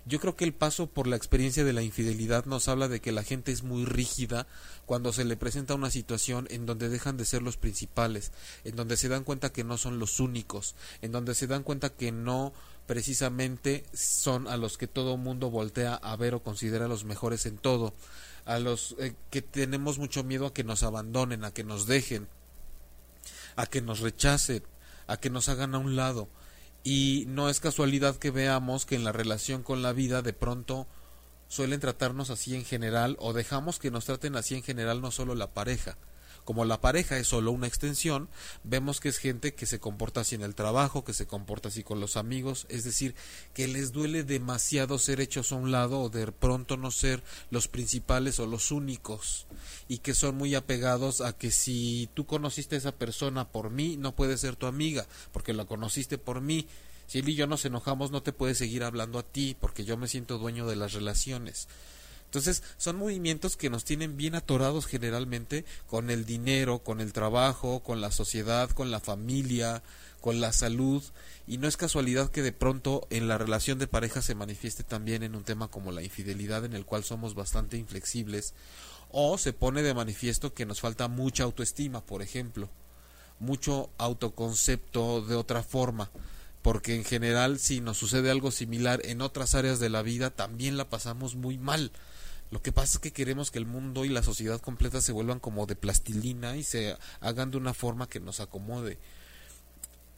yo 0.06 0.20
creo 0.20 0.36
que 0.36 0.44
el 0.44 0.54
paso 0.54 0.88
por 0.88 1.08
la 1.08 1.16
experiencia 1.16 1.64
de 1.64 1.72
la 1.72 1.84
infidelidad 1.84 2.44
nos 2.44 2.68
habla 2.68 2.90
de 2.90 3.00
que 3.00 3.14
la 3.14 3.24
gente 3.24 3.54
es 3.54 3.64
muy 3.64 3.86
rígida 3.86 4.46
cuando 4.86 5.14
se 5.14 5.24
le 5.24 5.38
presenta 5.38 5.74
una 5.74 5.90
situación 5.90 6.48
en 6.50 6.66
donde 6.66 6.90
dejan 6.90 7.16
de 7.16 7.24
ser 7.24 7.42
los 7.42 7.56
principales, 7.56 8.34
en 8.66 8.76
donde 8.76 8.98
se 8.98 9.08
dan 9.08 9.24
cuenta 9.24 9.54
que 9.54 9.64
no 9.64 9.78
son 9.78 10.00
los 10.00 10.20
únicos, 10.20 10.76
en 11.02 11.14
donde 11.14 11.34
se 11.34 11.48
dan 11.48 11.64
cuenta 11.64 11.90
que 11.90 12.12
no 12.12 12.52
precisamente 12.88 13.86
son 13.94 14.48
a 14.48 14.58
los 14.58 14.78
que 14.78 14.88
todo 14.88 15.18
mundo 15.18 15.52
voltea 15.52 15.94
a 15.94 16.16
ver 16.16 16.34
o 16.34 16.42
considera 16.42 16.88
los 16.88 17.04
mejores 17.04 17.46
en 17.46 17.58
todo, 17.58 17.94
a 18.46 18.60
los 18.60 18.96
eh, 18.98 19.14
que 19.30 19.42
tenemos 19.42 20.00
mucho 20.00 20.24
miedo 20.24 20.48
a 20.48 20.54
que 20.54 20.64
nos 20.64 20.82
abandonen, 20.84 21.44
a 21.44 21.52
que 21.52 21.66
nos 21.66 21.86
dejen, 21.86 22.28
a 23.58 23.68
que 23.68 23.82
nos 23.82 24.00
rechacen, 24.00 24.64
a 25.06 25.18
que 25.18 25.30
nos 25.30 25.50
hagan 25.50 25.76
a 25.76 25.80
un 25.80 25.96
lado. 25.98 26.30
Y 26.84 27.26
no 27.28 27.50
es 27.50 27.60
casualidad 27.60 28.16
que 28.16 28.32
veamos 28.32 28.86
que 28.86 28.96
en 28.96 29.04
la 29.04 29.12
relación 29.12 29.64
con 29.64 29.82
la 29.84 29.92
vida 29.92 30.22
de 30.22 30.32
pronto 30.32 30.88
suelen 31.50 31.82
tratarnos 31.82 32.30
así 32.30 32.56
en 32.56 32.64
general 32.64 33.18
o 33.20 33.34
dejamos 33.34 33.80
que 33.80 33.92
nos 33.92 34.06
traten 34.06 34.38
así 34.38 34.56
en 34.56 34.64
general 34.64 35.02
no 35.02 35.12
solo 35.12 35.36
la 35.36 35.54
pareja, 35.54 35.98
como 36.48 36.64
la 36.64 36.80
pareja 36.80 37.18
es 37.18 37.28
solo 37.28 37.52
una 37.52 37.68
extensión, 37.68 38.30
vemos 38.64 39.02
que 39.02 39.10
es 39.10 39.18
gente 39.18 39.54
que 39.54 39.66
se 39.66 39.82
comporta 39.82 40.22
así 40.22 40.36
en 40.36 40.44
el 40.44 40.56
trabajo, 40.56 41.04
que 41.04 41.12
se 41.12 41.28
comporta 41.28 41.68
así 41.68 41.84
con 41.84 42.00
los 42.00 42.16
amigos, 42.16 42.68
es 42.70 42.86
decir, 42.86 43.16
que 43.54 43.68
les 43.68 43.92
duele 43.92 44.24
demasiado 44.24 44.98
ser 44.98 45.20
hechos 45.20 45.52
a 45.52 45.56
un 45.56 45.74
lado 45.74 46.00
o 46.00 46.08
de 46.08 46.32
pronto 46.32 46.78
no 46.78 46.90
ser 46.90 47.22
los 47.50 47.68
principales 47.68 48.40
o 48.40 48.48
los 48.48 48.72
únicos 48.72 49.46
y 49.90 49.98
que 49.98 50.14
son 50.14 50.38
muy 50.38 50.56
apegados 50.56 51.20
a 51.20 51.34
que 51.34 51.52
si 51.52 52.08
tú 52.14 52.26
conociste 52.26 52.76
a 52.76 52.78
esa 52.78 52.92
persona 52.94 53.50
por 53.50 53.70
mí, 53.70 53.98
no 53.98 54.16
puede 54.16 54.38
ser 54.38 54.56
tu 54.56 54.68
amiga, 54.68 55.06
porque 55.34 55.52
la 55.54 55.66
conociste 55.66 56.18
por 56.18 56.40
mí. 56.40 56.66
Si 57.08 57.20
él 57.20 57.28
y 57.28 57.36
yo 57.36 57.46
nos 57.46 57.66
enojamos, 57.66 58.10
no 58.10 58.24
te 58.24 58.32
puede 58.32 58.56
seguir 58.56 58.86
hablando 58.86 59.20
a 59.20 59.24
ti, 59.24 59.58
porque 59.60 59.84
yo 59.84 59.98
me 59.98 60.08
siento 60.08 60.38
dueño 60.38 60.66
de 60.66 60.78
las 60.78 60.94
relaciones. 60.94 61.68
Entonces, 62.28 62.62
son 62.78 62.98
movimientos 62.98 63.56
que 63.56 63.70
nos 63.70 63.86
tienen 63.86 64.18
bien 64.18 64.36
atorados 64.36 64.86
generalmente 64.86 65.64
con 65.88 66.10
el 66.10 66.26
dinero, 66.26 66.80
con 66.80 67.00
el 67.00 67.14
trabajo, 67.14 67.80
con 67.80 68.02
la 68.02 68.12
sociedad, 68.12 68.70
con 68.70 68.92
la 68.92 69.00
familia, 69.00 69.82
con 70.20 70.42
la 70.42 70.52
salud, 70.52 71.02
y 71.48 71.58
no 71.58 71.70
es 71.70 71.78
casualidad 71.78 72.30
que 72.30 72.42
de 72.42 72.52
pronto 72.52 73.08
en 73.10 73.30
la 73.30 73.38
relación 73.38 73.80
de 73.80 73.88
pareja 73.88 74.22
se 74.22 74.36
manifieste 74.36 74.84
también 74.84 75.24
en 75.24 75.36
un 75.36 75.46
tema 75.46 75.70
como 75.70 75.94
la 75.94 76.04
infidelidad 76.04 76.66
en 76.66 76.74
el 76.74 76.86
cual 76.86 77.06
somos 77.06 77.34
bastante 77.34 77.78
inflexibles, 77.78 78.54
o 79.10 79.38
se 79.38 79.54
pone 79.54 79.82
de 79.82 79.94
manifiesto 79.94 80.54
que 80.54 80.66
nos 80.66 80.82
falta 80.82 81.08
mucha 81.08 81.44
autoestima, 81.44 82.02
por 82.06 82.22
ejemplo, 82.22 82.68
mucho 83.40 83.90
autoconcepto 83.98 85.22
de 85.22 85.36
otra 85.36 85.64
forma, 85.64 86.12
porque 86.62 86.96
en 86.96 87.06
general 87.06 87.58
si 87.58 87.80
nos 87.80 87.98
sucede 87.98 88.30
algo 88.30 88.52
similar 88.52 89.00
en 89.06 89.22
otras 89.22 89.56
áreas 89.56 89.80
de 89.80 89.90
la 89.90 90.02
vida 90.02 90.30
también 90.32 90.76
la 90.76 90.90
pasamos 90.90 91.36
muy 91.36 91.58
mal 91.58 91.94
lo 92.50 92.62
que 92.62 92.72
pasa 92.72 92.98
es 92.98 93.00
que 93.00 93.12
queremos 93.12 93.52
que 93.52 93.60
el 93.60 93.66
mundo 93.66 94.06
y 94.06 94.10
la 94.10 94.24
sociedad 94.24 94.62
completa 94.62 95.02
se 95.02 95.12
vuelvan 95.12 95.40
como 95.40 95.66
de 95.66 95.76
plastilina 95.76 96.56
y 96.56 96.64
se 96.64 96.98
hagan 97.20 97.52
de 97.52 97.58
una 97.58 97.74
forma 97.74 98.08
que 98.08 98.22
nos 98.22 98.40
acomode. 98.40 98.98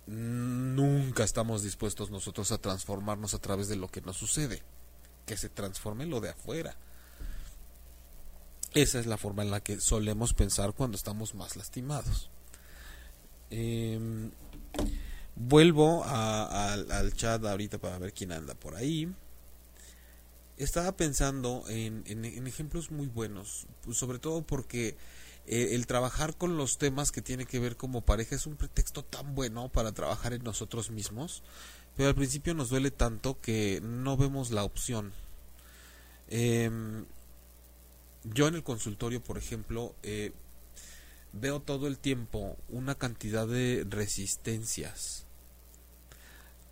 Nunca 0.06 1.24
estamos 1.24 1.64
dispuestos 1.64 2.12
nosotros 2.12 2.52
a 2.52 2.60
transformarnos 2.60 3.34
a 3.34 3.40
través 3.40 3.68
de 3.68 3.78
lo 3.78 3.88
que 3.88 4.02
nos 4.02 4.18
sucede. 4.18 4.62
Que 5.26 5.38
se 5.38 5.50
transforme 5.50 6.06
lo 6.06 6.20
de 6.20 6.30
afuera. 6.30 6.76
Esa 8.74 9.00
es 9.00 9.08
la 9.08 9.18
forma 9.18 9.42
en 9.42 9.50
la 9.50 9.62
que 9.62 9.80
solemos 9.80 10.34
pensar 10.34 10.74
cuando 10.74 10.98
estamos 10.98 11.34
más 11.34 11.56
lastimados. 11.56 12.30
Em, 13.50 14.30
vuelvo 15.36 16.04
al 16.06 17.14
chat 17.14 17.44
ahorita 17.44 17.80
para 17.80 17.98
ver 17.98 18.14
quién 18.14 18.32
anda 18.32 18.54
por 18.54 18.76
ahí 18.76 19.12
estaba 20.60 20.92
pensando 20.92 21.64
en, 21.70 22.04
ejemplos 22.46 22.92
muy 22.92 23.08
buenos, 23.08 23.66
pues, 23.82 23.98
sobre 23.98 24.20
todo 24.20 24.42
porque 24.42 24.98
eh, 25.48 25.70
el 25.72 25.88
trabajar 25.88 26.36
con 26.36 26.58
los 26.58 26.78
temas 26.78 27.12
que 27.12 27.22
tiene 27.22 27.46
que 27.46 27.60
ver 27.60 27.78
como 27.78 28.02
pareja 28.02 28.36
es 28.36 28.46
un 28.46 28.58
pretexto 28.58 29.04
tan 29.04 29.36
bueno 29.36 29.70
para 29.70 29.94
trabajar 29.94 30.34
en 30.34 30.44
nosotros 30.44 30.92
mismos, 30.92 31.44
pero 31.96 32.10
al 32.10 32.16
principio 32.16 32.54
nos 32.54 32.70
duele 32.70 32.92
tanto 32.92 33.40
que 33.40 33.80
no 33.82 34.18
vemos 34.18 34.52
la 34.52 34.66
opción. 34.66 35.14
Em, 36.28 37.06
yo 38.26 38.48
en 38.50 38.56
el 38.56 38.64
consultorio, 38.64 39.24
por 39.24 39.38
ejemplo, 39.38 39.96
eh, 40.04 40.34
veo 41.32 41.62
todo 41.62 41.88
el 41.88 41.98
tiempo 41.98 42.58
una 42.68 42.96
cantidad 42.96 43.48
de 43.48 43.86
resistencias 43.90 45.26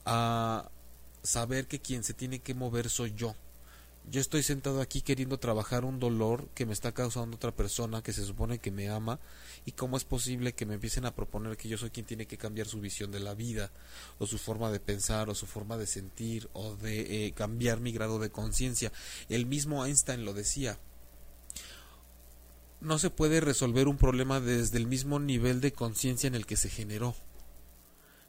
a 0.04 0.70
saber 1.24 1.68
que 1.68 1.80
quien 1.80 2.04
se 2.04 2.14
tiene 2.14 2.40
que 2.40 2.54
mover 2.54 2.90
soy 2.90 3.14
yo 3.16 3.36
yo 4.10 4.22
estoy 4.22 4.42
sentado 4.42 4.82
aquí 4.82 5.02
queriendo 5.02 5.38
trabajar 5.38 5.84
un 5.84 6.00
dolor 6.00 6.48
que 6.54 6.66
me 6.66 6.74
está 6.74 6.94
causando 6.94 7.36
otra 7.36 7.54
persona 7.54 8.02
que 8.02 8.14
se 8.14 8.24
supone 8.24 8.60
que 8.60 8.72
me 8.72 8.90
ama 8.90 9.20
y 9.66 9.74
cómo 9.74 9.98
es 9.98 10.06
posible 10.06 10.54
que 10.54 10.66
me 10.66 10.76
empiecen 10.76 11.06
a 11.06 11.14
proponer 11.14 11.58
que 11.58 11.68
yo 11.68 11.78
soy 11.78 11.90
quien 11.90 12.06
tiene 12.06 12.26
que 12.26 12.38
cambiar 12.38 12.68
su 12.68 12.80
visión 12.80 13.12
de 13.12 13.20
la 13.20 13.34
vida 13.34 13.72
o 14.18 14.26
su 14.26 14.38
forma 14.38 14.72
de 14.72 14.80
pensar 14.80 15.30
o 15.30 15.36
su 15.36 15.46
forma 15.46 15.78
de 15.78 15.88
sentir 15.88 16.50
o 16.54 16.76
de 16.76 17.28
eh, 17.28 17.32
cambiar 17.34 17.82
mi 17.82 17.92
grado 17.92 18.18
de 18.20 18.30
conciencia. 18.30 18.94
El 19.28 19.46
mismo 19.46 19.86
Einstein 19.86 20.24
lo 20.24 20.34
decía. 20.34 20.80
No 22.80 23.00
se 23.00 23.10
puede 23.10 23.42
resolver 23.42 23.88
un 23.88 23.98
problema 23.98 24.40
desde 24.40 24.78
el 24.78 24.88
mismo 24.88 25.20
nivel 25.20 25.60
de 25.60 25.74
conciencia 25.74 26.28
en 26.28 26.36
el 26.36 26.46
que 26.46 26.56
se 26.56 26.70
generó. 26.70 27.16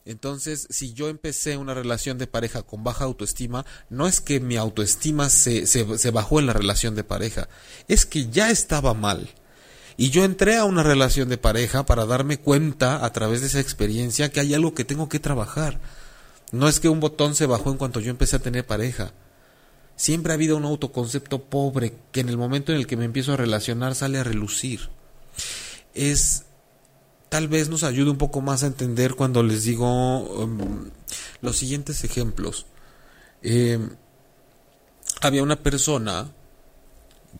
Entonces, 0.08 0.66
si 0.70 0.94
yo 0.94 1.10
empecé 1.10 1.58
una 1.58 1.74
relación 1.74 2.16
de 2.16 2.26
pareja 2.26 2.62
con 2.62 2.82
baja 2.82 3.04
autoestima, 3.04 3.66
no 3.90 4.06
es 4.06 4.22
que 4.22 4.40
mi 4.40 4.56
autoestima 4.56 5.28
se, 5.28 5.66
se, 5.66 6.10
bajó 6.10 6.40
en 6.40 6.46
la 6.46 6.54
relación 6.54 6.94
de 6.94 7.04
pareja, 7.04 7.50
es 7.88 8.06
que 8.06 8.30
ya 8.30 8.50
estaba 8.50 8.94
mal. 8.94 9.28
Y 9.98 10.08
yo 10.08 10.24
entré 10.24 10.56
a 10.56 10.64
una 10.64 10.82
relación 10.82 11.28
de 11.28 11.36
pareja 11.36 11.84
para 11.84 12.06
darme 12.06 12.38
cuenta 12.38 13.04
a 13.04 13.12
través 13.12 13.42
de 13.42 13.48
esa 13.48 13.60
experiencia 13.60 14.32
que 14.32 14.40
hay 14.40 14.54
algo 14.54 14.72
que 14.72 14.86
tengo 14.86 15.10
que 15.10 15.20
trabajar. 15.20 15.78
No 16.52 16.68
es 16.68 16.80
que 16.80 16.88
un 16.88 17.00
botón 17.00 17.34
se 17.34 17.44
bajó 17.44 17.70
en 17.70 17.76
cuanto 17.76 18.00
yo 18.00 18.10
empecé 18.10 18.36
a 18.36 18.42
tener 18.42 18.64
pareja. 18.64 19.12
Siempre 19.94 20.32
ha 20.32 20.36
habido 20.36 20.56
un 20.56 20.64
autoconcepto 20.64 21.42
pobre 21.50 21.92
que 22.12 22.20
en 22.20 22.30
el 22.30 22.38
momento 22.38 22.72
en 22.72 22.78
el 22.78 22.86
que 22.86 22.96
me 22.96 23.04
empiezo 23.04 23.34
a 23.34 23.36
relacionar 23.36 23.94
sale 23.94 24.16
a 24.16 24.24
relucir. 24.24 24.88
Es 25.92 26.44
tal 27.28 27.48
vez 27.48 27.68
nos 27.68 27.82
ayude 27.82 28.10
un 28.10 28.18
poco 28.18 28.40
más 28.40 28.62
a 28.62 28.66
entender 28.66 29.14
cuando 29.14 29.42
les 29.42 29.64
digo 29.64 30.20
um, 30.20 30.90
los 31.40 31.56
siguientes 31.56 32.04
ejemplos. 32.04 32.66
Em, 33.42 33.90
había 35.20 35.42
una 35.42 35.56
persona 35.56 36.30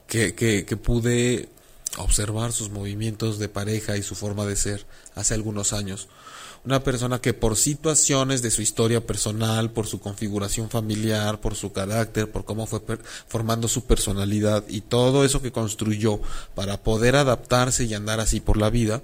que, 0.06 0.34
que, 0.34 0.76
pude 0.76 1.48
observar 1.96 2.52
sus 2.52 2.70
movimientos 2.70 3.38
de 3.38 3.48
pareja 3.48 3.96
y 3.96 4.02
su 4.02 4.14
forma 4.14 4.44
de 4.46 4.56
ser 4.56 4.86
hace 5.14 5.34
algunos 5.34 5.72
años. 5.72 6.08
Una 6.64 6.82
persona 6.82 7.20
que 7.20 7.34
por 7.34 7.56
situaciones 7.56 8.42
de 8.42 8.50
su 8.50 8.62
historia 8.62 9.06
personal, 9.06 9.70
por 9.70 9.86
su 9.86 10.00
configuración 10.00 10.68
familiar, 10.68 11.40
por 11.40 11.54
su 11.54 11.72
carácter, 11.72 12.30
por 12.30 12.44
cómo 12.44 12.66
fue 12.66 12.80
formando 13.26 13.68
su 13.68 13.86
personalidad 13.86 14.64
y 14.68 14.82
todo 14.82 15.24
eso 15.24 15.40
que 15.40 15.52
construyó 15.52 16.20
para 16.54 16.82
poder 16.82 17.16
adaptarse 17.16 17.84
y 17.84 17.94
andar 17.94 18.20
así 18.20 18.40
por 18.40 18.56
la 18.56 18.70
vida, 18.70 19.02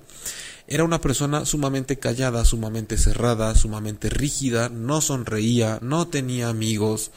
era 0.67 0.85
una 0.85 1.01
persona 1.01 1.45
sumamente 1.45 1.99
callada, 1.99 2.45
sumamente 2.45 2.97
cerrada, 2.97 3.55
sumamente 3.55 4.09
rígida, 4.09 4.69
no 4.71 5.01
sonreía, 5.01 5.79
no 5.83 6.09
tenía 6.09 6.49
amigos, 6.49 7.11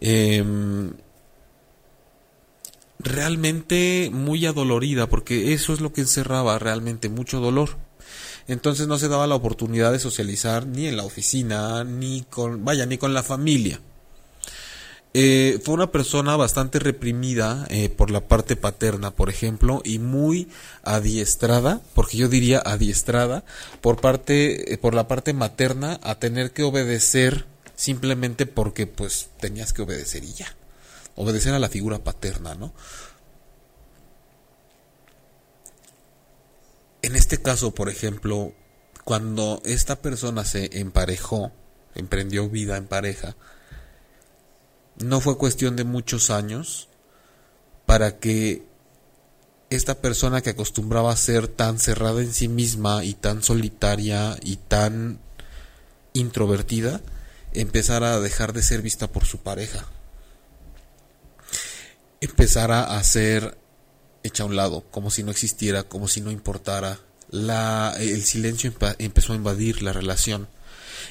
em, 0.00 0.92
realmente 2.98 4.10
muy 4.12 4.44
adolorida, 4.46 5.08
porque 5.08 5.52
eso 5.52 5.72
es 5.72 5.80
lo 5.80 5.92
que 5.92 6.02
encerraba 6.02 6.58
realmente 6.58 7.08
mucho 7.08 7.40
dolor. 7.40 7.76
Entonces 8.48 8.86
no 8.86 8.98
se 8.98 9.08
daba 9.08 9.26
la 9.26 9.34
oportunidad 9.36 9.92
de 9.92 9.98
socializar 9.98 10.66
ni 10.66 10.86
en 10.86 10.96
la 10.96 11.04
oficina, 11.04 11.84
ni 11.84 12.22
con, 12.22 12.64
vaya, 12.64 12.86
ni 12.86 12.98
con 12.98 13.14
la 13.14 13.22
familia. 13.22 13.80
eh, 15.12 15.58
fue 15.64 15.74
una 15.74 15.90
persona 15.90 16.36
bastante 16.36 16.78
reprimida 16.78 17.66
eh, 17.68 17.88
por 17.88 18.10
la 18.12 18.20
parte 18.20 18.54
paterna, 18.54 19.10
por 19.10 19.28
ejemplo, 19.28 19.82
y 19.84 19.98
muy 19.98 20.48
adiestrada, 20.84 21.80
porque 21.94 22.16
yo 22.16 22.28
diría 22.28 22.62
adiestrada, 22.64 23.44
por 23.80 24.00
parte, 24.00 24.72
eh, 24.72 24.78
por 24.78 24.94
la 24.94 25.08
parte 25.08 25.32
materna, 25.32 25.98
a 26.02 26.14
tener 26.16 26.52
que 26.52 26.62
obedecer 26.62 27.46
simplemente 27.74 28.46
porque 28.46 28.86
pues 28.86 29.30
tenías 29.40 29.72
que 29.72 29.82
obedecer 29.82 30.22
y 30.24 30.32
ya. 30.32 30.54
Obedecer 31.16 31.54
a 31.54 31.58
la 31.58 31.68
figura 31.68 31.98
paterna, 31.98 32.54
¿no? 32.54 32.72
En 37.02 37.16
este 37.16 37.40
caso, 37.40 37.74
por 37.74 37.88
ejemplo, 37.88 38.52
cuando 39.04 39.62
esta 39.64 39.96
persona 39.96 40.44
se 40.44 40.78
emparejó, 40.78 41.52
emprendió 41.94 42.48
vida 42.48 42.76
en 42.76 42.86
pareja, 42.86 43.36
no 44.98 45.20
fue 45.20 45.38
cuestión 45.38 45.76
de 45.76 45.84
muchos 45.84 46.30
años 46.30 46.88
para 47.86 48.18
que 48.18 48.62
esta 49.70 50.00
persona 50.00 50.42
que 50.42 50.50
acostumbraba 50.50 51.12
a 51.12 51.16
ser 51.16 51.48
tan 51.48 51.78
cerrada 51.78 52.20
en 52.20 52.32
sí 52.32 52.48
misma 52.48 53.04
y 53.04 53.14
tan 53.14 53.42
solitaria 53.42 54.36
y 54.42 54.56
tan 54.56 55.20
introvertida, 56.12 57.00
empezara 57.52 58.14
a 58.14 58.20
dejar 58.20 58.52
de 58.52 58.62
ser 58.62 58.82
vista 58.82 59.06
por 59.06 59.24
su 59.24 59.38
pareja. 59.38 59.86
Empezara 62.20 62.96
a 62.96 63.02
ser 63.04 63.56
hecha 64.22 64.42
a 64.42 64.46
un 64.46 64.56
lado, 64.56 64.84
como 64.90 65.10
si 65.10 65.22
no 65.22 65.30
existiera, 65.30 65.84
como 65.84 66.08
si 66.08 66.20
no 66.20 66.30
importara. 66.30 66.98
La, 67.30 67.94
el 67.98 68.22
silencio 68.24 68.72
empezó 68.98 69.32
a 69.32 69.36
invadir 69.36 69.82
la 69.82 69.92
relación 69.92 70.48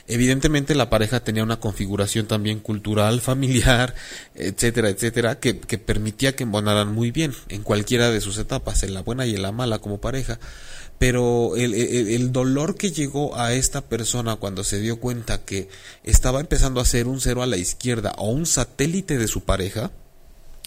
Evidentemente 0.07 0.75
la 0.75 0.89
pareja 0.89 1.23
tenía 1.23 1.43
una 1.43 1.59
configuración 1.59 2.25
también 2.25 2.59
cultural, 2.59 3.21
familiar, 3.21 3.93
etcétera, 4.35 4.89
etcétera, 4.89 5.39
que, 5.39 5.53
permitía 5.53 6.35
que 6.35 6.43
embonaran 6.43 6.93
muy 6.93 7.11
bien 7.11 7.33
en 7.47 7.63
cualquiera 7.63 8.09
de 8.09 8.21
sus 8.21 8.37
etapas, 8.37 8.83
en 8.83 8.93
la 8.93 9.01
buena 9.01 9.25
y 9.25 9.35
en 9.35 9.43
la 9.43 9.51
mala 9.51 9.79
como 9.79 10.01
pareja. 10.01 10.39
Pero 10.97 11.55
el, 11.55 11.73
el 11.73 12.31
dolor 12.33 12.75
que 12.75 12.91
llegó 12.91 13.37
a 13.37 13.53
esta 13.53 13.81
persona 13.81 14.35
cuando 14.35 14.65
se 14.65 14.81
dio 14.81 14.99
cuenta 14.99 15.45
que 15.45 15.69
estaba 16.03 16.41
empezando 16.41 16.81
a 16.81 16.85
ser 16.85 17.07
un 17.07 17.21
cero 17.21 17.41
a 17.41 17.45
la 17.45 17.55
izquierda 17.55 18.13
o 18.17 18.29
un 18.31 18.45
satélite 18.45 19.17
de 19.17 19.29
su 19.29 19.41
pareja, 19.45 19.91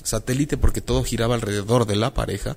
satélite 0.02 0.56
porque 0.56 0.80
todo 0.80 1.04
giraba 1.04 1.34
alrededor 1.34 1.87
de 1.87 1.96
la 1.96 2.14
pareja, 2.14 2.56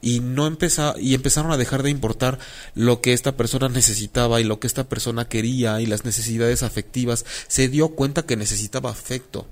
y 0.00 0.20
no 0.20 0.46
empezó, 0.46 0.94
y 0.98 1.14
empezaron 1.14 1.50
a 1.50 1.56
dejar 1.56 1.82
de 1.82 1.90
importar 1.90 2.38
lo 2.74 3.00
que 3.00 3.14
esta 3.14 3.36
persona 3.36 3.68
necesitaba 3.68 4.40
y 4.40 4.44
lo 4.44 4.60
que 4.60 4.66
esta 4.66 4.84
persona 4.84 5.28
quería 5.28 5.80
y 5.80 5.86
las 5.86 6.04
necesidades 6.04 6.62
afectivas, 6.62 7.24
se 7.48 7.68
dio 7.68 7.90
cuenta 7.90 8.26
que 8.26 8.36
necesitaba 8.36 8.90
afecto, 8.90 9.46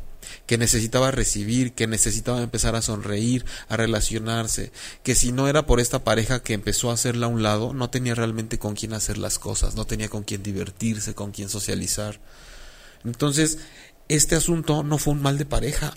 que 0.47 0.59
necesitaba 0.59 1.11
recibir, 1.11 1.73
que 1.73 1.87
necesitaba 1.87 2.43
empezar 2.43 2.77
a 2.77 2.83
sonreír, 2.83 3.45
a 3.69 3.77
relacionarse, 3.77 4.73
que 5.03 5.15
si 5.15 5.33
no 5.33 5.49
era 5.49 5.65
por 5.65 5.81
esta 5.81 6.05
pareja 6.05 6.43
que 6.43 6.53
empezó 6.53 6.91
a 6.91 6.95
hacerla 6.95 7.27
a 7.27 7.31
un 7.31 7.43
lado, 7.43 7.73
no 7.73 7.91
tenía 7.91 8.15
realmente 8.15 8.59
con 8.59 8.75
quién 8.75 8.93
hacer 8.93 9.19
las 9.19 9.39
cosas, 9.39 9.75
no 9.75 9.87
tenía 9.87 10.09
con 10.09 10.23
quién 10.23 10.43
divertirse, 10.43 11.15
con 11.15 11.33
quién 11.33 11.49
socializar. 11.49 12.21
Entonces, 13.05 13.59
este 14.09 14.37
asunto 14.37 14.83
no 14.83 14.99
fue 14.99 15.15
un 15.15 15.23
mal 15.23 15.39
de 15.39 15.47
pareja, 15.47 15.95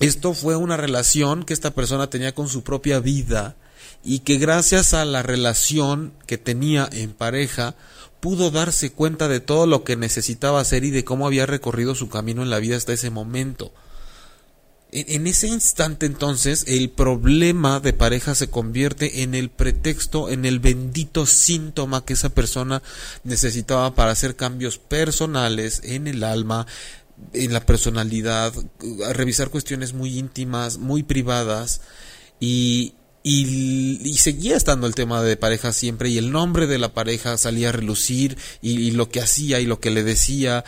esto 0.00 0.34
fue 0.34 0.56
una 0.56 0.76
relación 0.76 1.44
que 1.44 1.54
esta 1.54 1.72
persona 1.72 2.10
tenía 2.10 2.34
con 2.34 2.48
su 2.48 2.62
propia 2.62 3.00
vida 3.00 3.56
y 4.02 4.20
que 4.20 4.38
gracias 4.38 4.94
a 4.94 5.04
la 5.04 5.22
relación 5.22 6.12
que 6.26 6.38
tenía 6.38 6.88
en 6.92 7.12
pareja 7.12 7.74
pudo 8.20 8.50
darse 8.50 8.90
cuenta 8.90 9.28
de 9.28 9.40
todo 9.40 9.66
lo 9.66 9.84
que 9.84 9.96
necesitaba 9.96 10.60
hacer 10.60 10.84
y 10.84 10.90
de 10.90 11.04
cómo 11.04 11.26
había 11.26 11.46
recorrido 11.46 11.94
su 11.94 12.08
camino 12.08 12.42
en 12.42 12.50
la 12.50 12.58
vida 12.58 12.76
hasta 12.76 12.92
ese 12.92 13.10
momento. 13.10 13.72
En, 14.96 15.26
ese 15.26 15.48
instante 15.48 16.06
entonces 16.06 16.64
el 16.68 16.88
problema 16.88 17.80
de 17.80 17.92
pareja 17.92 18.36
se 18.36 18.48
convierte 18.48 19.22
en 19.22 19.34
el 19.34 19.50
pretexto, 19.50 20.30
en 20.30 20.44
el 20.44 20.60
bendito 20.60 21.26
síntoma 21.26 22.04
que 22.04 22.12
esa 22.12 22.28
persona 22.28 22.80
necesitaba 23.24 23.96
para 23.96 24.12
hacer 24.12 24.36
cambios 24.36 24.78
personales 24.78 25.80
en 25.82 26.06
el 26.06 26.22
alma, 26.22 26.68
en 27.32 27.52
la 27.52 27.64
personalidad, 27.64 28.52
a 29.06 29.12
revisar 29.12 29.50
cuestiones 29.50 29.92
muy 29.92 30.18
íntimas, 30.18 30.78
muy 30.78 31.02
privadas 31.02 31.80
y, 32.40 32.94
y, 33.26 34.16
seguía 34.18 34.56
estando 34.56 34.86
el 34.86 34.94
tema 34.94 35.22
de 35.22 35.36
pareja 35.38 35.72
siempre 35.72 36.10
y 36.10 36.18
el 36.18 36.30
nombre 36.30 36.66
de 36.66 36.78
la 36.78 36.92
pareja 36.92 37.38
salía 37.38 37.70
a 37.70 37.72
relucir 37.72 38.36
y, 38.60 38.90
lo 38.90 39.08
que 39.08 39.22
hacía 39.22 39.60
y 39.60 39.66
lo 39.66 39.80
que 39.80 39.90
le 39.90 40.02
decía. 40.04 40.64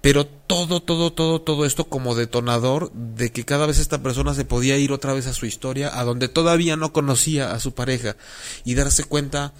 Pero 0.00 0.26
todo, 0.26 0.82
todo, 0.82 1.12
todo, 1.12 1.40
todo 1.40 1.64
esto 1.64 1.84
como 1.84 2.14
detonador 2.14 2.92
de 2.92 3.30
que 3.32 3.44
cada 3.44 3.66
vez 3.66 3.78
esta 3.78 4.02
persona 4.02 4.34
se 4.34 4.44
podía 4.44 4.76
ir 4.76 4.92
otra 4.92 5.14
vez 5.14 5.26
a 5.26 5.32
su 5.32 5.46
historia, 5.46 5.98
a 5.98 6.04
donde 6.04 6.28
todavía 6.28 6.76
no 6.76 6.92
conocía 6.92 7.52
a 7.52 7.60
su 7.60 7.74
pareja 7.74 8.16
y 8.64 8.74
darse 8.74 9.04
cuenta, 9.04 9.52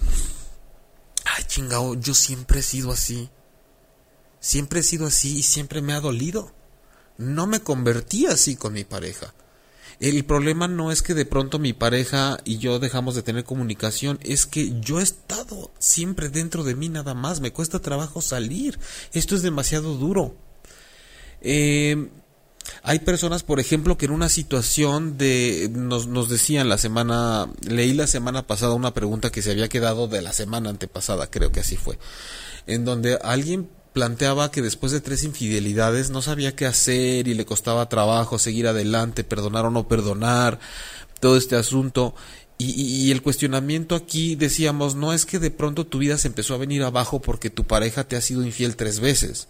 ay 1.25 1.43
chingao, 1.47 1.95
yo 1.95 2.13
siempre 2.13 2.59
he 2.59 2.63
sido 2.63 2.91
así, 2.91 3.29
Siempre 4.43 4.81
he 4.81 4.83
sido 4.83 5.07
así 5.07 5.37
y 5.37 5.43
siempre 5.43 5.81
me 5.81 5.93
ha 5.93 6.01
dolido. 6.01 6.51
No 7.17 7.47
me 7.47 7.61
convertí 7.61 8.25
así 8.25 8.57
con 8.57 8.73
mi 8.73 8.83
pareja. 8.83 9.33
El 10.01 10.25
problema 10.25 10.67
no 10.67 10.91
es 10.91 11.01
que 11.01 11.13
de 11.13 11.25
pronto 11.25 11.59
mi 11.59 11.71
pareja 11.71 12.37
y 12.43 12.57
yo 12.57 12.77
dejamos 12.79 13.15
de 13.15 13.23
tener 13.23 13.45
comunicación, 13.45 14.19
es 14.21 14.45
que 14.45 14.77
yo 14.81 14.99
he 14.99 15.03
estado 15.03 15.71
siempre 15.79 16.27
dentro 16.27 16.65
de 16.65 16.75
mí 16.75 16.89
nada 16.89 17.13
más, 17.13 17.39
me 17.39 17.53
cuesta 17.53 17.79
trabajo 17.79 18.21
salir, 18.21 18.77
esto 19.13 19.33
es 19.33 19.43
demasiado 19.43 19.95
duro. 19.95 20.35
Eh, 21.39 22.09
hay 22.81 22.99
personas, 22.99 23.43
por 23.43 23.61
ejemplo, 23.61 23.97
que 23.97 24.07
en 24.07 24.11
una 24.11 24.27
situación 24.27 25.17
de, 25.17 25.71
nos, 25.71 26.07
nos 26.07 26.27
decían 26.27 26.67
la 26.67 26.77
semana, 26.77 27.47
leí 27.61 27.93
la 27.93 28.07
semana 28.07 28.45
pasada 28.45 28.73
una 28.73 28.93
pregunta 28.93 29.31
que 29.31 29.41
se 29.41 29.51
había 29.51 29.69
quedado 29.69 30.09
de 30.09 30.21
la 30.21 30.33
semana 30.33 30.69
antepasada, 30.69 31.31
creo 31.31 31.53
que 31.53 31.61
así 31.61 31.77
fue, 31.77 31.97
en 32.67 32.83
donde 32.83 33.15
alguien 33.23 33.69
planteaba 33.93 34.51
que 34.51 34.61
después 34.61 34.91
de 34.91 35.01
tres 35.01 35.23
infidelidades 35.23 36.09
no 36.09 36.21
sabía 36.21 36.55
qué 36.55 36.65
hacer 36.65 37.27
y 37.27 37.35
le 37.35 37.45
costaba 37.45 37.89
trabajo 37.89 38.39
seguir 38.39 38.67
adelante, 38.67 39.23
perdonar 39.23 39.65
o 39.65 39.71
no 39.71 39.87
perdonar, 39.87 40.59
todo 41.19 41.37
este 41.37 41.55
asunto. 41.55 42.15
Y, 42.57 43.11
el 43.11 43.21
cuestionamiento 43.21 43.93
aquí 43.95 44.35
decíamos, 44.35 44.95
no 44.95 45.11
es 45.11 45.25
que 45.25 45.39
de 45.39 45.51
pronto 45.51 45.85
tu 45.85 45.97
vida 45.97 46.17
se 46.17 46.27
empezó 46.27 46.53
a 46.53 46.59
venir 46.59 46.83
abajo 46.83 47.21
porque 47.21 47.49
tu 47.49 47.65
pareja 47.65 48.05
te 48.05 48.15
ha 48.15 48.21
sido 48.21 48.43
infiel 48.43 48.75
tres 48.75 48.99
veces. 48.99 49.47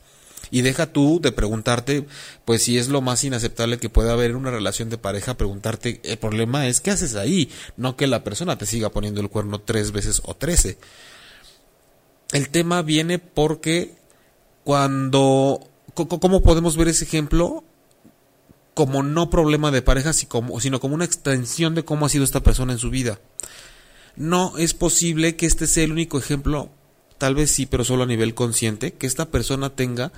Y 0.50 0.62
deja 0.62 0.92
tú 0.92 1.20
de 1.22 1.32
preguntarte, 1.32 2.06
pues 2.44 2.64
si 2.64 2.78
es 2.78 2.88
lo 2.88 3.02
más 3.02 3.24
inaceptable 3.24 3.78
que 3.78 3.90
puede 3.90 4.12
haber 4.12 4.32
en 4.32 4.38
una 4.38 4.52
relación 4.52 4.90
de 4.90 4.98
pareja, 4.98 5.38
preguntarte, 5.38 6.02
el 6.04 6.18
problema 6.18 6.68
es 6.68 6.82
qué 6.82 6.92
haces 6.92 7.16
ahí, 7.16 7.50
no 7.78 7.96
que 7.96 8.08
la 8.08 8.24
persona 8.24 8.58
te 8.58 8.66
siga 8.66 8.90
poniendo 8.90 9.22
el 9.22 9.30
cuerno 9.30 9.62
tres 9.62 9.92
veces 9.92 10.22
o 10.26 10.36
trece. 10.36 10.78
El 12.32 12.50
tema 12.50 12.82
viene 12.82 13.20
porque 13.20 13.94
cuando, 14.64 15.60
¿cómo 15.94 16.42
podemos 16.42 16.78
ver 16.78 16.88
ese 16.88 17.06
ejemplo? 17.06 17.64
Como 18.74 19.04
no 19.04 19.30
problema 19.30 19.72
de 19.72 19.82
pareja, 19.82 20.14
sino 20.14 20.80
como 20.80 20.96
una 20.96 21.06
extensión 21.06 21.76
de 21.76 21.86
cómo 21.86 22.06
ha 22.06 22.10
sido 22.10 22.24
esta 22.24 22.42
persona 22.42 22.74
en 22.74 22.80
su 22.80 22.90
vida. 22.90 23.20
No 24.16 24.58
es 24.58 24.74
posible 24.74 25.36
que 25.36 25.46
este 25.46 25.68
sea 25.68 25.84
el 25.84 25.92
único 25.92 26.18
ejemplo, 26.18 26.70
tal 27.18 27.36
vez 27.36 27.52
sí, 27.52 27.66
pero 27.66 27.84
solo 27.84 28.04
a 28.04 28.08
nivel 28.08 28.34
consciente, 28.34 28.94
que 28.94 29.08
esta 29.08 29.30
persona 29.30 29.70
tenga 29.70 30.12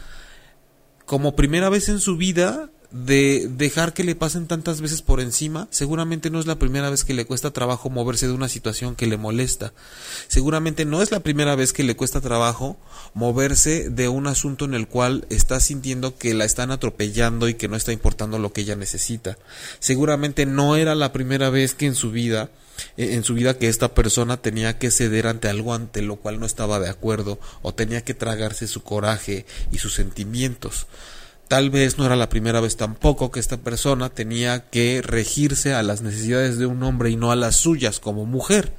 como 1.05 1.35
primera 1.35 1.69
vez 1.69 1.89
en 1.89 1.99
su 1.99 2.17
vida 2.17 2.69
de 2.95 3.49
dejar 3.49 3.93
que 3.93 4.05
le 4.05 4.15
pasen 4.15 4.47
tantas 4.47 4.79
veces 4.79 5.01
por 5.01 5.19
encima, 5.19 5.67
seguramente 5.69 6.29
no 6.29 6.39
es 6.39 6.45
la 6.45 6.57
primera 6.57 6.89
vez 6.89 7.03
que 7.03 7.13
le 7.13 7.25
cuesta 7.25 7.51
trabajo 7.51 7.89
moverse 7.89 8.25
de 8.25 8.31
una 8.31 8.47
situación 8.47 8.95
que 8.95 9.05
le 9.05 9.17
molesta. 9.17 9.73
Seguramente 10.29 10.85
no 10.85 11.01
es 11.01 11.11
la 11.11 11.19
primera 11.19 11.55
vez 11.55 11.73
que 11.73 11.83
le 11.83 11.97
cuesta 11.97 12.21
trabajo 12.21 12.77
moverse 13.13 13.89
de 13.89 14.07
un 14.07 14.27
asunto 14.27 14.63
en 14.63 14.75
el 14.75 14.87
cual 14.87 15.27
está 15.29 15.59
sintiendo 15.59 16.17
que 16.17 16.33
la 16.33 16.45
están 16.45 16.71
atropellando 16.71 17.49
y 17.49 17.55
que 17.55 17.67
no 17.67 17.75
está 17.75 17.91
importando 17.91 18.39
lo 18.39 18.53
que 18.53 18.61
ella 18.61 18.77
necesita. 18.77 19.37
Seguramente 19.79 20.45
no 20.45 20.77
era 20.77 20.95
la 20.95 21.11
primera 21.11 21.49
vez 21.49 21.73
que 21.73 21.87
en 21.87 21.95
su 21.95 22.11
vida 22.11 22.49
eh, 22.95 23.15
en 23.15 23.25
su 23.25 23.33
vida 23.33 23.57
que 23.57 23.67
esta 23.67 23.93
persona 23.93 24.37
tenía 24.37 24.77
que 24.77 24.89
ceder 24.89 25.27
ante 25.27 25.49
algo 25.49 25.73
ante 25.73 26.01
lo 26.01 26.15
cual 26.15 26.39
no 26.39 26.45
estaba 26.45 26.79
de 26.79 26.89
acuerdo 26.89 27.39
o 27.61 27.73
tenía 27.73 28.05
que 28.05 28.13
tragarse 28.13 28.67
su 28.67 28.83
coraje 28.83 29.45
y 29.73 29.79
sus 29.79 29.93
sentimientos. 29.93 30.87
Tal 31.47 31.69
vez 31.69 31.97
no 31.97 32.05
era 32.05 32.15
la 32.15 32.29
primera 32.29 32.59
vez 32.59 32.75
tampoco 32.75 33.31
que 33.31 33.39
esta 33.39 33.57
persona 33.57 34.09
tenía 34.09 34.69
que 34.69 35.01
regirse 35.03 35.73
a 35.73 35.83
las 35.83 36.01
necesidades 36.01 36.57
de 36.57 36.65
un 36.65 36.81
hombre 36.81 37.11
y 37.11 37.17
no 37.17 37.31
a 37.31 37.35
las 37.35 37.55
suyas 37.55 37.99
como 37.99 38.25
mujer. 38.25 38.73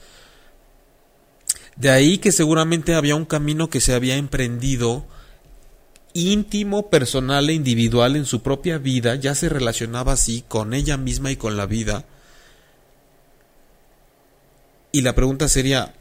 De 1.76 1.90
ahí 1.90 2.18
que 2.18 2.33
seguramente 2.33 2.94
había 2.94 3.14
un 3.14 3.24
camino 3.24 3.70
que 3.70 3.81
se 3.81 3.94
había 3.94 4.16
emprendido 4.16 5.07
íntimo, 6.12 6.88
personal 6.88 7.50
e 7.50 7.52
individual 7.52 8.16
en 8.16 8.24
su 8.24 8.42
propia 8.42 8.79
vida, 8.79 9.14
ya 9.16 9.35
se 9.35 9.48
relacionaba 9.48 10.12
así 10.12 10.42
con 10.48 10.72
ella 10.74 10.96
misma 10.96 11.31
y 11.31 11.37
con 11.37 11.57
la 11.57 11.66
vida. 11.66 12.07
Y 14.90 15.02
la 15.02 15.14
pregunta 15.14 15.48
sería, 15.48 15.94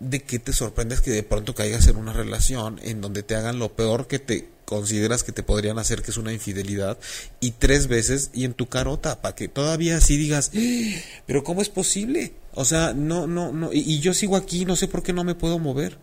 ¿de 0.00 0.22
qué 0.22 0.38
te 0.38 0.54
sorprendes 0.54 1.02
que 1.02 1.10
de 1.10 1.22
pronto 1.22 1.54
caigas 1.54 1.86
en 1.86 1.96
una 1.96 2.14
relación 2.14 2.80
en 2.82 3.02
donde 3.02 3.22
te 3.22 3.36
hagan 3.36 3.58
lo 3.58 3.74
peor 3.74 4.08
que 4.08 4.18
te 4.18 4.57
consideras 4.68 5.22
que 5.22 5.32
te 5.32 5.42
podrían 5.42 5.78
hacer 5.78 6.02
que 6.02 6.10
es 6.10 6.18
una 6.18 6.30
infidelidad 6.30 6.98
y 7.40 7.52
tres 7.52 7.86
veces 7.86 8.28
y 8.34 8.44
en 8.44 8.52
tu 8.52 8.66
carota 8.66 9.22
para 9.22 9.34
que 9.34 9.48
todavía 9.48 9.96
así 9.96 10.18
digas 10.18 10.50
¡Eh! 10.52 11.02
pero 11.26 11.42
cómo 11.42 11.62
es 11.62 11.70
posible 11.70 12.34
o 12.52 12.66
sea 12.66 12.92
no 12.92 13.26
no 13.26 13.50
no 13.50 13.72
y, 13.72 13.98
yo 14.00 14.12
sigo 14.12 14.36
aquí 14.36 14.66
no 14.66 14.76
sé 14.76 14.86
por 14.86 15.02
qué 15.02 15.14
no 15.14 15.24
me 15.24 15.34
puedo 15.34 15.58
mover 15.58 15.96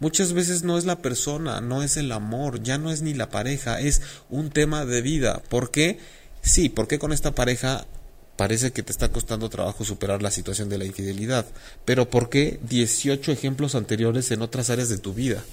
muchas 0.00 0.32
veces 0.32 0.64
no 0.64 0.78
es 0.78 0.84
la 0.84 1.00
persona 1.00 1.60
no 1.60 1.84
es 1.84 1.96
el 1.96 2.10
amor 2.10 2.60
ya 2.60 2.76
no 2.76 2.90
es 2.90 3.02
ni 3.02 3.14
la 3.14 3.30
pareja 3.30 3.80
es 3.80 4.02
un 4.30 4.50
tema 4.50 4.84
de 4.84 5.00
vida 5.00 5.40
¿por 5.48 5.70
qué? 5.70 6.00
sí 6.42 6.68
¿por 6.68 6.88
qué 6.88 6.98
con 6.98 7.12
esta 7.12 7.36
pareja 7.36 7.86
parece 8.34 8.72
que 8.72 8.82
te 8.82 8.90
está 8.90 9.12
costando 9.12 9.48
trabajo 9.48 9.84
superar 9.84 10.22
la 10.22 10.32
situación 10.32 10.68
de 10.68 10.78
la 10.78 10.86
infidelidad 10.86 11.46
pero 11.84 12.10
¿por 12.10 12.30
qué 12.30 12.58
18 12.68 13.30
ejemplos 13.30 13.76
anteriores 13.76 14.32
en 14.32 14.42
otras 14.42 14.70
áreas 14.70 14.88
de 14.88 14.98
tu 14.98 15.14
vida? 15.14 15.44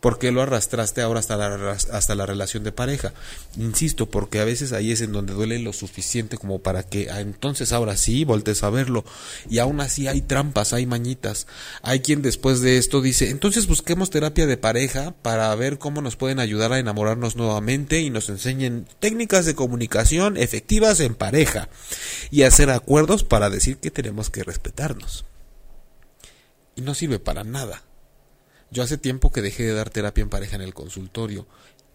¿Por 0.00 0.18
qué 0.18 0.30
lo 0.30 0.42
arrastraste 0.42 1.02
ahora 1.02 1.18
hasta 1.18 1.36
la, 1.36 1.72
hasta 1.72 2.14
la 2.14 2.24
relación 2.24 2.62
de 2.62 2.70
pareja? 2.70 3.12
Insisto, 3.56 4.08
porque 4.08 4.38
a 4.38 4.44
veces 4.44 4.72
ahí 4.72 4.92
es 4.92 5.00
en 5.00 5.10
donde 5.10 5.32
duele 5.32 5.58
lo 5.58 5.72
suficiente 5.72 6.38
como 6.38 6.60
para 6.60 6.84
que 6.84 7.10
ah, 7.10 7.20
entonces 7.20 7.72
ahora 7.72 7.96
sí 7.96 8.24
voltees 8.24 8.62
a 8.62 8.70
verlo. 8.70 9.04
Y 9.50 9.58
aún 9.58 9.80
así 9.80 10.06
hay 10.06 10.20
trampas, 10.20 10.72
hay 10.72 10.86
mañitas. 10.86 11.48
Hay 11.82 12.00
quien 12.00 12.22
después 12.22 12.60
de 12.60 12.78
esto 12.78 13.00
dice, 13.00 13.30
entonces 13.30 13.66
busquemos 13.66 14.10
terapia 14.10 14.46
de 14.46 14.56
pareja 14.56 15.14
para 15.22 15.52
ver 15.56 15.78
cómo 15.78 16.00
nos 16.00 16.14
pueden 16.14 16.38
ayudar 16.38 16.72
a 16.72 16.78
enamorarnos 16.78 17.34
nuevamente 17.34 18.00
y 18.00 18.10
nos 18.10 18.28
enseñen 18.28 18.86
técnicas 19.00 19.46
de 19.46 19.56
comunicación 19.56 20.36
efectivas 20.36 21.00
en 21.00 21.16
pareja 21.16 21.68
y 22.30 22.42
hacer 22.42 22.70
acuerdos 22.70 23.24
para 23.24 23.50
decir 23.50 23.78
que 23.78 23.90
tenemos 23.90 24.30
que 24.30 24.44
respetarnos. 24.44 25.24
Y 26.76 26.82
no 26.82 26.94
sirve 26.94 27.18
para 27.18 27.42
nada. 27.42 27.82
Yo 28.70 28.82
hace 28.82 28.98
tiempo 28.98 29.32
que 29.32 29.42
dejé 29.42 29.64
de 29.64 29.72
dar 29.72 29.90
terapia 29.90 30.22
en 30.22 30.28
pareja 30.28 30.56
en 30.56 30.62
el 30.62 30.74
consultorio. 30.74 31.46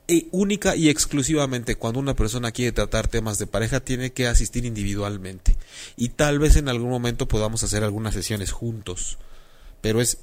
Y 0.07 0.27
única 0.31 0.75
y 0.75 0.89
exclusivamente 0.89 1.75
cuando 1.75 1.99
una 1.99 2.15
persona 2.15 2.51
quiere 2.51 2.73
tratar 2.73 3.07
temas 3.07 3.39
de 3.39 3.47
pareja 3.47 3.79
tiene 3.79 4.11
que 4.11 4.27
asistir 4.27 4.65
individualmente. 4.65 5.55
Y 5.95 6.09
tal 6.09 6.39
vez 6.39 6.57
en 6.57 6.67
algún 6.67 6.89
momento 6.89 7.27
podamos 7.27 7.63
hacer 7.63 7.83
algunas 7.83 8.13
sesiones 8.13 8.51
juntos. 8.51 9.17
Pero 9.81 10.01
es 10.01 10.17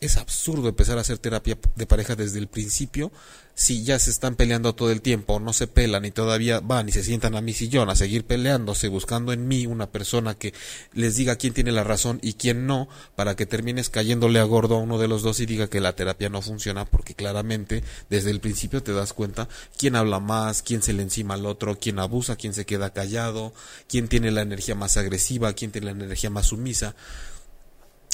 es 0.00 0.16
absurdo 0.16 0.68
empezar 0.68 0.98
a 0.98 1.00
hacer 1.00 1.18
terapia 1.18 1.58
de 1.74 1.86
pareja 1.86 2.14
desde 2.14 2.38
el 2.38 2.46
principio 2.46 3.10
si 3.58 3.82
ya 3.82 3.98
se 3.98 4.10
están 4.10 4.36
peleando 4.36 4.72
todo 4.76 4.92
el 4.92 5.02
tiempo, 5.02 5.40
no 5.40 5.52
se 5.52 5.66
pelan 5.66 6.04
y 6.04 6.12
todavía 6.12 6.60
van 6.60 6.88
y 6.88 6.92
se 6.92 7.02
sientan 7.02 7.34
a 7.34 7.40
mi 7.40 7.54
sillón 7.54 7.90
a 7.90 7.96
seguir 7.96 8.24
peleándose, 8.24 8.86
buscando 8.86 9.32
en 9.32 9.48
mí 9.48 9.66
una 9.66 9.90
persona 9.90 10.36
que 10.36 10.54
les 10.94 11.16
diga 11.16 11.34
quién 11.34 11.54
tiene 11.54 11.72
la 11.72 11.82
razón 11.82 12.20
y 12.22 12.34
quién 12.34 12.68
no, 12.68 12.88
para 13.16 13.34
que 13.34 13.46
termines 13.46 13.90
cayéndole 13.90 14.38
a 14.38 14.44
gordo 14.44 14.76
a 14.76 14.78
uno 14.78 14.96
de 14.96 15.08
los 15.08 15.22
dos 15.22 15.40
y 15.40 15.46
diga 15.46 15.66
que 15.66 15.80
la 15.80 15.96
terapia 15.96 16.28
no 16.28 16.40
funciona, 16.40 16.84
porque 16.84 17.16
claramente 17.16 17.82
desde 18.08 18.30
el 18.30 18.38
principio 18.38 18.80
te 18.80 18.92
das 18.92 19.12
cuenta 19.12 19.48
quién 19.76 19.96
habla 19.96 20.20
más, 20.20 20.62
quién 20.62 20.80
se 20.80 20.92
le 20.92 21.02
encima 21.02 21.34
al 21.34 21.44
otro, 21.44 21.80
quién 21.80 21.98
abusa, 21.98 22.36
quién 22.36 22.54
se 22.54 22.64
queda 22.64 22.92
callado, 22.92 23.52
quién 23.88 24.06
tiene 24.06 24.30
la 24.30 24.42
energía 24.42 24.76
más 24.76 24.96
agresiva, 24.96 25.52
quién 25.54 25.72
tiene 25.72 25.86
la 25.86 26.04
energía 26.04 26.30
más 26.30 26.46
sumisa. 26.46 26.94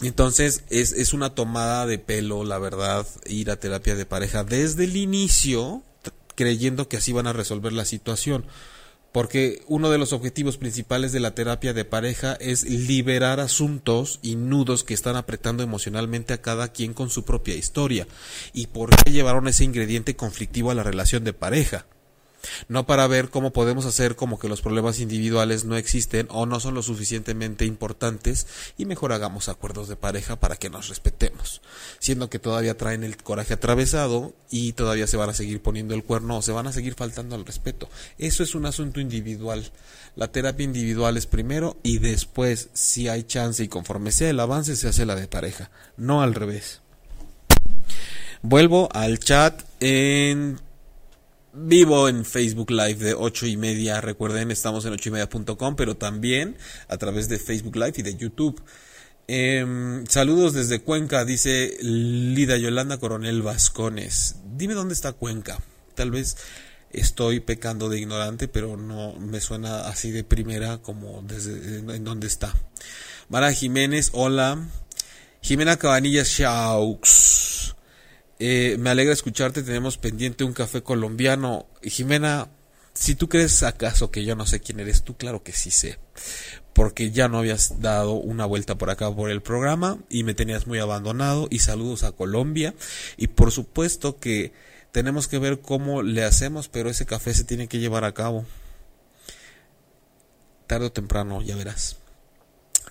Entonces 0.02 0.64
es, 0.70 0.92
es 0.92 1.12
una 1.12 1.34
tomada 1.34 1.86
de 1.86 1.98
pelo, 1.98 2.44
la 2.44 2.58
verdad, 2.58 3.06
ir 3.26 3.50
a 3.50 3.56
terapia 3.56 3.94
de 3.94 4.06
pareja 4.06 4.44
desde 4.44 4.84
el 4.84 4.96
inicio, 4.96 5.82
creyendo 6.34 6.88
que 6.88 6.96
así 6.96 7.12
van 7.12 7.26
a 7.26 7.32
resolver 7.32 7.72
la 7.72 7.84
situación. 7.84 8.44
Porque 9.12 9.62
uno 9.68 9.90
de 9.90 9.98
los 9.98 10.12
objetivos 10.12 10.56
principales 10.56 11.12
de 11.12 11.20
la 11.20 11.36
terapia 11.36 11.72
de 11.72 11.84
pareja 11.84 12.34
es 12.40 12.64
liberar 12.64 13.38
asuntos 13.38 14.18
y 14.22 14.34
nudos 14.34 14.82
que 14.82 14.92
están 14.92 15.14
apretando 15.14 15.62
emocionalmente 15.62 16.32
a 16.32 16.42
cada 16.42 16.66
quien 16.72 16.94
con 16.94 17.10
su 17.10 17.24
propia 17.24 17.54
historia. 17.54 18.08
¿Y 18.52 18.66
por 18.66 18.90
qué 18.90 19.12
llevaron 19.12 19.46
ese 19.46 19.62
ingrediente 19.62 20.16
conflictivo 20.16 20.72
a 20.72 20.74
la 20.74 20.82
relación 20.82 21.22
de 21.22 21.32
pareja? 21.32 21.86
No 22.68 22.86
para 22.86 23.06
ver 23.06 23.30
cómo 23.30 23.52
podemos 23.52 23.86
hacer 23.86 24.16
como 24.16 24.38
que 24.38 24.48
los 24.48 24.60
problemas 24.60 25.00
individuales 25.00 25.64
no 25.64 25.76
existen 25.76 26.26
o 26.30 26.46
no 26.46 26.60
son 26.60 26.74
lo 26.74 26.82
suficientemente 26.82 27.64
importantes 27.64 28.46
y 28.78 28.86
mejor 28.86 29.12
hagamos 29.12 29.48
acuerdos 29.48 29.88
de 29.88 29.96
pareja 29.96 30.36
para 30.36 30.56
que 30.56 30.70
nos 30.70 30.88
respetemos, 30.88 31.62
siendo 31.98 32.30
que 32.30 32.38
todavía 32.38 32.76
traen 32.76 33.04
el 33.04 33.16
coraje 33.16 33.54
atravesado 33.54 34.34
y 34.50 34.72
todavía 34.72 35.06
se 35.06 35.16
van 35.16 35.30
a 35.30 35.34
seguir 35.34 35.62
poniendo 35.62 35.94
el 35.94 36.04
cuerno 36.04 36.38
o 36.38 36.42
se 36.42 36.52
van 36.52 36.66
a 36.66 36.72
seguir 36.72 36.94
faltando 36.94 37.34
al 37.34 37.46
respeto. 37.46 37.88
Eso 38.18 38.42
es 38.42 38.54
un 38.54 38.66
asunto 38.66 39.00
individual. 39.00 39.70
La 40.16 40.28
terapia 40.28 40.64
individual 40.64 41.16
es 41.16 41.26
primero 41.26 41.76
y 41.82 41.98
después, 41.98 42.68
si 42.72 43.08
hay 43.08 43.24
chance 43.24 43.64
y 43.64 43.68
conforme 43.68 44.12
sea 44.12 44.30
el 44.30 44.40
avance, 44.40 44.76
se 44.76 44.88
hace 44.88 45.06
la 45.06 45.16
de 45.16 45.26
pareja, 45.26 45.70
no 45.96 46.22
al 46.22 46.34
revés. 46.34 46.80
Vuelvo 48.42 48.88
al 48.92 49.18
chat 49.18 49.62
en 49.80 50.60
vivo 51.54 52.08
en 52.08 52.24
Facebook 52.24 52.70
Live 52.70 52.96
de 52.96 53.14
ocho 53.14 53.46
y 53.46 53.56
media. 53.56 54.00
Recuerden, 54.00 54.50
estamos 54.50 54.84
en 54.84 54.92
ocho 54.92 55.08
y 55.08 55.12
media.com, 55.12 55.76
pero 55.76 55.96
también 55.96 56.56
a 56.88 56.96
través 56.96 57.28
de 57.28 57.38
Facebook 57.38 57.76
Live 57.76 57.94
y 57.96 58.02
de 58.02 58.16
YouTube. 58.16 58.62
Em, 59.26 60.06
saludos 60.06 60.52
desde 60.52 60.80
Cuenca, 60.80 61.24
dice 61.24 61.76
Lida 61.80 62.56
Yolanda 62.58 62.98
Coronel 62.98 63.42
Vascones. 63.42 64.36
Dime 64.56 64.74
dónde 64.74 64.94
está 64.94 65.12
Cuenca. 65.12 65.58
Tal 65.94 66.10
vez 66.10 66.36
estoy 66.90 67.40
pecando 67.40 67.88
de 67.88 67.98
ignorante, 67.98 68.48
pero 68.48 68.76
no 68.76 69.14
me 69.14 69.40
suena 69.40 69.88
así 69.88 70.10
de 70.10 70.24
primera 70.24 70.78
como 70.78 71.22
desde 71.22 71.78
en, 71.78 72.04
dónde 72.04 72.26
está. 72.26 72.54
Mara 73.28 73.52
Jiménez, 73.52 74.10
hola. 74.12 74.68
Jimena 75.40 75.76
Cabanillas 75.76 76.28
Shaux. 76.28 77.73
Eh, 78.46 78.76
me 78.78 78.90
alegra 78.90 79.14
escucharte, 79.14 79.62
tenemos 79.62 79.96
pendiente 79.96 80.44
un 80.44 80.52
café 80.52 80.82
colombiano. 80.82 81.64
Jimena, 81.82 82.50
si 82.92 83.14
tú 83.14 83.26
crees 83.26 83.62
acaso 83.62 84.10
que 84.10 84.22
yo 84.22 84.36
no 84.36 84.44
sé 84.44 84.60
quién 84.60 84.80
eres 84.80 85.02
tú, 85.02 85.16
claro 85.16 85.42
que 85.42 85.52
sí 85.52 85.70
sé. 85.70 85.98
Porque 86.74 87.10
ya 87.10 87.26
no 87.26 87.38
habías 87.38 87.80
dado 87.80 88.12
una 88.12 88.44
vuelta 88.44 88.76
por 88.76 88.90
acá 88.90 89.10
por 89.10 89.30
el 89.30 89.40
programa 89.40 89.96
y 90.10 90.24
me 90.24 90.34
tenías 90.34 90.66
muy 90.66 90.78
abandonado. 90.78 91.48
Y 91.50 91.60
saludos 91.60 92.02
a 92.04 92.12
Colombia. 92.12 92.74
Y 93.16 93.28
por 93.28 93.50
supuesto 93.50 94.18
que 94.18 94.52
tenemos 94.92 95.26
que 95.26 95.38
ver 95.38 95.62
cómo 95.62 96.02
le 96.02 96.22
hacemos, 96.22 96.68
pero 96.68 96.90
ese 96.90 97.06
café 97.06 97.32
se 97.32 97.44
tiene 97.44 97.66
que 97.66 97.78
llevar 97.78 98.04
a 98.04 98.12
cabo. 98.12 98.44
Tarde 100.66 100.88
o 100.88 100.92
temprano, 100.92 101.40
ya 101.40 101.56
verás. 101.56 101.96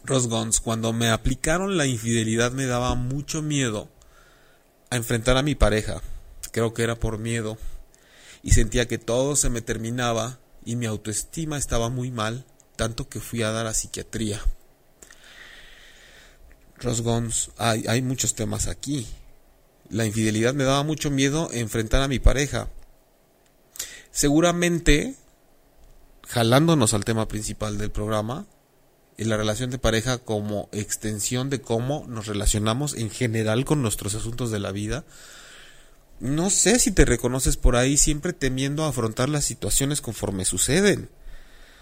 Rosgons, 0.03 0.61
cuando 0.61 0.93
me 0.93 1.11
aplicaron 1.11 1.77
la 1.77 1.85
infidelidad 1.85 2.51
me 2.53 2.65
daba 2.65 2.95
mucho 2.95 3.43
miedo 3.43 3.87
a 4.93 4.95
enfrentar 4.95 5.37
a 5.37 5.41
mi 5.41 5.55
pareja. 5.55 6.03
Creo 6.51 6.75
que 6.75 6.83
era 6.83 6.95
por 6.95 7.17
miedo. 7.17 7.57
Y 8.43 8.51
sentía 8.51 8.87
que 8.87 8.99
todo 8.99 9.35
se 9.35 9.49
me 9.49 9.61
terminaba 9.61 10.37
y 10.63 10.75
mi 10.75 10.85
autoestima 10.85 11.57
estaba 11.57 11.89
muy 11.89 12.11
mal, 12.11 12.45
tanto 12.75 13.09
que 13.09 13.19
fui 13.19 13.41
a 13.41 13.49
dar 13.49 13.65
a 13.65 13.73
psiquiatría. 13.73 14.39
Rosgons, 16.77 17.49
hay, 17.57 17.85
hay 17.87 18.03
muchos 18.03 18.35
temas 18.35 18.67
aquí. 18.67 19.07
La 19.89 20.05
infidelidad 20.05 20.53
me 20.53 20.63
daba 20.63 20.83
mucho 20.83 21.09
miedo 21.09 21.49
enfrentar 21.51 22.03
a 22.03 22.07
mi 22.07 22.19
pareja. 22.19 22.69
Seguramente, 24.11 25.15
jalándonos 26.27 26.93
al 26.93 27.03
tema 27.03 27.27
principal 27.27 27.79
del 27.79 27.89
programa, 27.89 28.45
y 29.17 29.25
la 29.25 29.37
relación 29.37 29.69
de 29.69 29.77
pareja 29.77 30.17
como 30.17 30.69
extensión 30.71 31.49
de 31.49 31.61
cómo 31.61 32.05
nos 32.07 32.27
relacionamos 32.27 32.95
en 32.95 33.09
general 33.09 33.65
con 33.65 33.81
nuestros 33.81 34.15
asuntos 34.15 34.51
de 34.51 34.59
la 34.59 34.71
vida. 34.71 35.05
No 36.19 36.49
sé 36.49 36.79
si 36.79 36.91
te 36.91 37.05
reconoces 37.05 37.57
por 37.57 37.75
ahí 37.75 37.97
siempre 37.97 38.33
temiendo 38.33 38.85
afrontar 38.85 39.29
las 39.29 39.45
situaciones 39.45 40.01
conforme 40.01 40.45
suceden. 40.45 41.09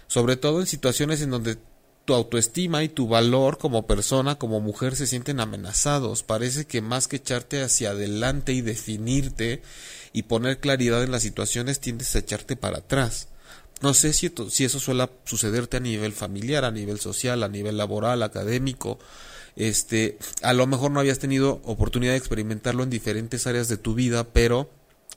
Sobre 0.08 0.36
todo 0.36 0.60
en 0.60 0.66
situaciones 0.66 1.22
en 1.22 1.30
donde 1.30 1.58
tu 2.04 2.14
autoestima 2.14 2.82
y 2.82 2.88
tu 2.88 3.06
valor 3.06 3.58
como 3.58 3.86
persona, 3.86 4.36
como 4.36 4.60
mujer, 4.60 4.96
se 4.96 5.06
sienten 5.06 5.40
amenazados. 5.40 6.22
Parece 6.22 6.66
que 6.66 6.82
más 6.82 7.08
que 7.08 7.16
echarte 7.16 7.62
hacia 7.62 7.90
adelante 7.90 8.52
y 8.52 8.60
definirte 8.60 9.62
y 10.12 10.24
poner 10.24 10.58
claridad 10.58 11.02
en 11.02 11.12
las 11.12 11.22
situaciones, 11.22 11.80
tiendes 11.80 12.14
a 12.14 12.18
echarte 12.18 12.56
para 12.56 12.78
atrás. 12.78 13.28
No 13.82 13.94
sé 13.94 14.12
si, 14.12 14.32
eso 14.64 14.80
suele 14.80 15.08
sucederte 15.24 15.76
a 15.76 15.80
nivel 15.80 16.12
familiar, 16.12 16.64
a 16.64 16.70
nivel 16.70 17.00
social, 17.00 17.42
a 17.42 17.48
nivel 17.48 17.76
laboral, 17.76 18.22
académico. 18.22 18.98
Este, 19.56 20.18
a 20.42 20.52
lo 20.52 20.66
mejor 20.66 20.92
no 20.92 21.00
habías 21.00 21.18
tenido 21.18 21.60
oportunidad 21.64 22.12
de 22.12 22.18
experimentarlo 22.18 22.84
en 22.84 22.90
diferentes 22.90 23.46
áreas 23.46 23.68
de 23.68 23.76
tu 23.76 23.94
vida, 23.94 24.24
pero 24.32 24.70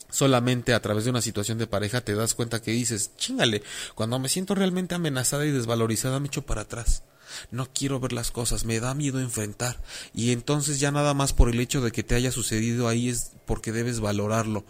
solamente 0.09 0.73
a 0.73 0.81
través 0.81 1.03
de 1.03 1.11
una 1.11 1.21
situación 1.21 1.57
de 1.57 1.67
pareja 1.67 2.01
te 2.01 2.15
das 2.15 2.33
cuenta 2.33 2.61
que 2.61 2.71
dices, 2.71 3.11
chingale, 3.17 3.61
cuando 3.93 4.17
me 4.17 4.29
siento 4.29 4.55
realmente 4.55 4.95
amenazada 4.95 5.45
y 5.45 5.51
desvalorizada 5.51 6.19
me 6.19 6.27
echo 6.27 6.41
para 6.41 6.61
atrás. 6.61 7.03
No 7.51 7.67
quiero 7.71 7.99
ver 7.99 8.13
las 8.13 8.31
cosas, 8.31 8.65
me 8.65 8.79
da 8.79 8.93
miedo 8.93 9.19
enfrentar. 9.19 9.81
Y 10.13 10.31
entonces 10.31 10.79
ya 10.79 10.91
nada 10.91 11.13
más 11.13 11.33
por 11.33 11.49
el 11.49 11.59
hecho 11.59 11.81
de 11.81 11.91
que 11.91 12.03
te 12.03 12.15
haya 12.15 12.31
sucedido 12.31 12.87
ahí 12.87 13.09
es 13.09 13.31
porque 13.45 13.71
debes 13.71 13.99
valorarlo 13.99 14.63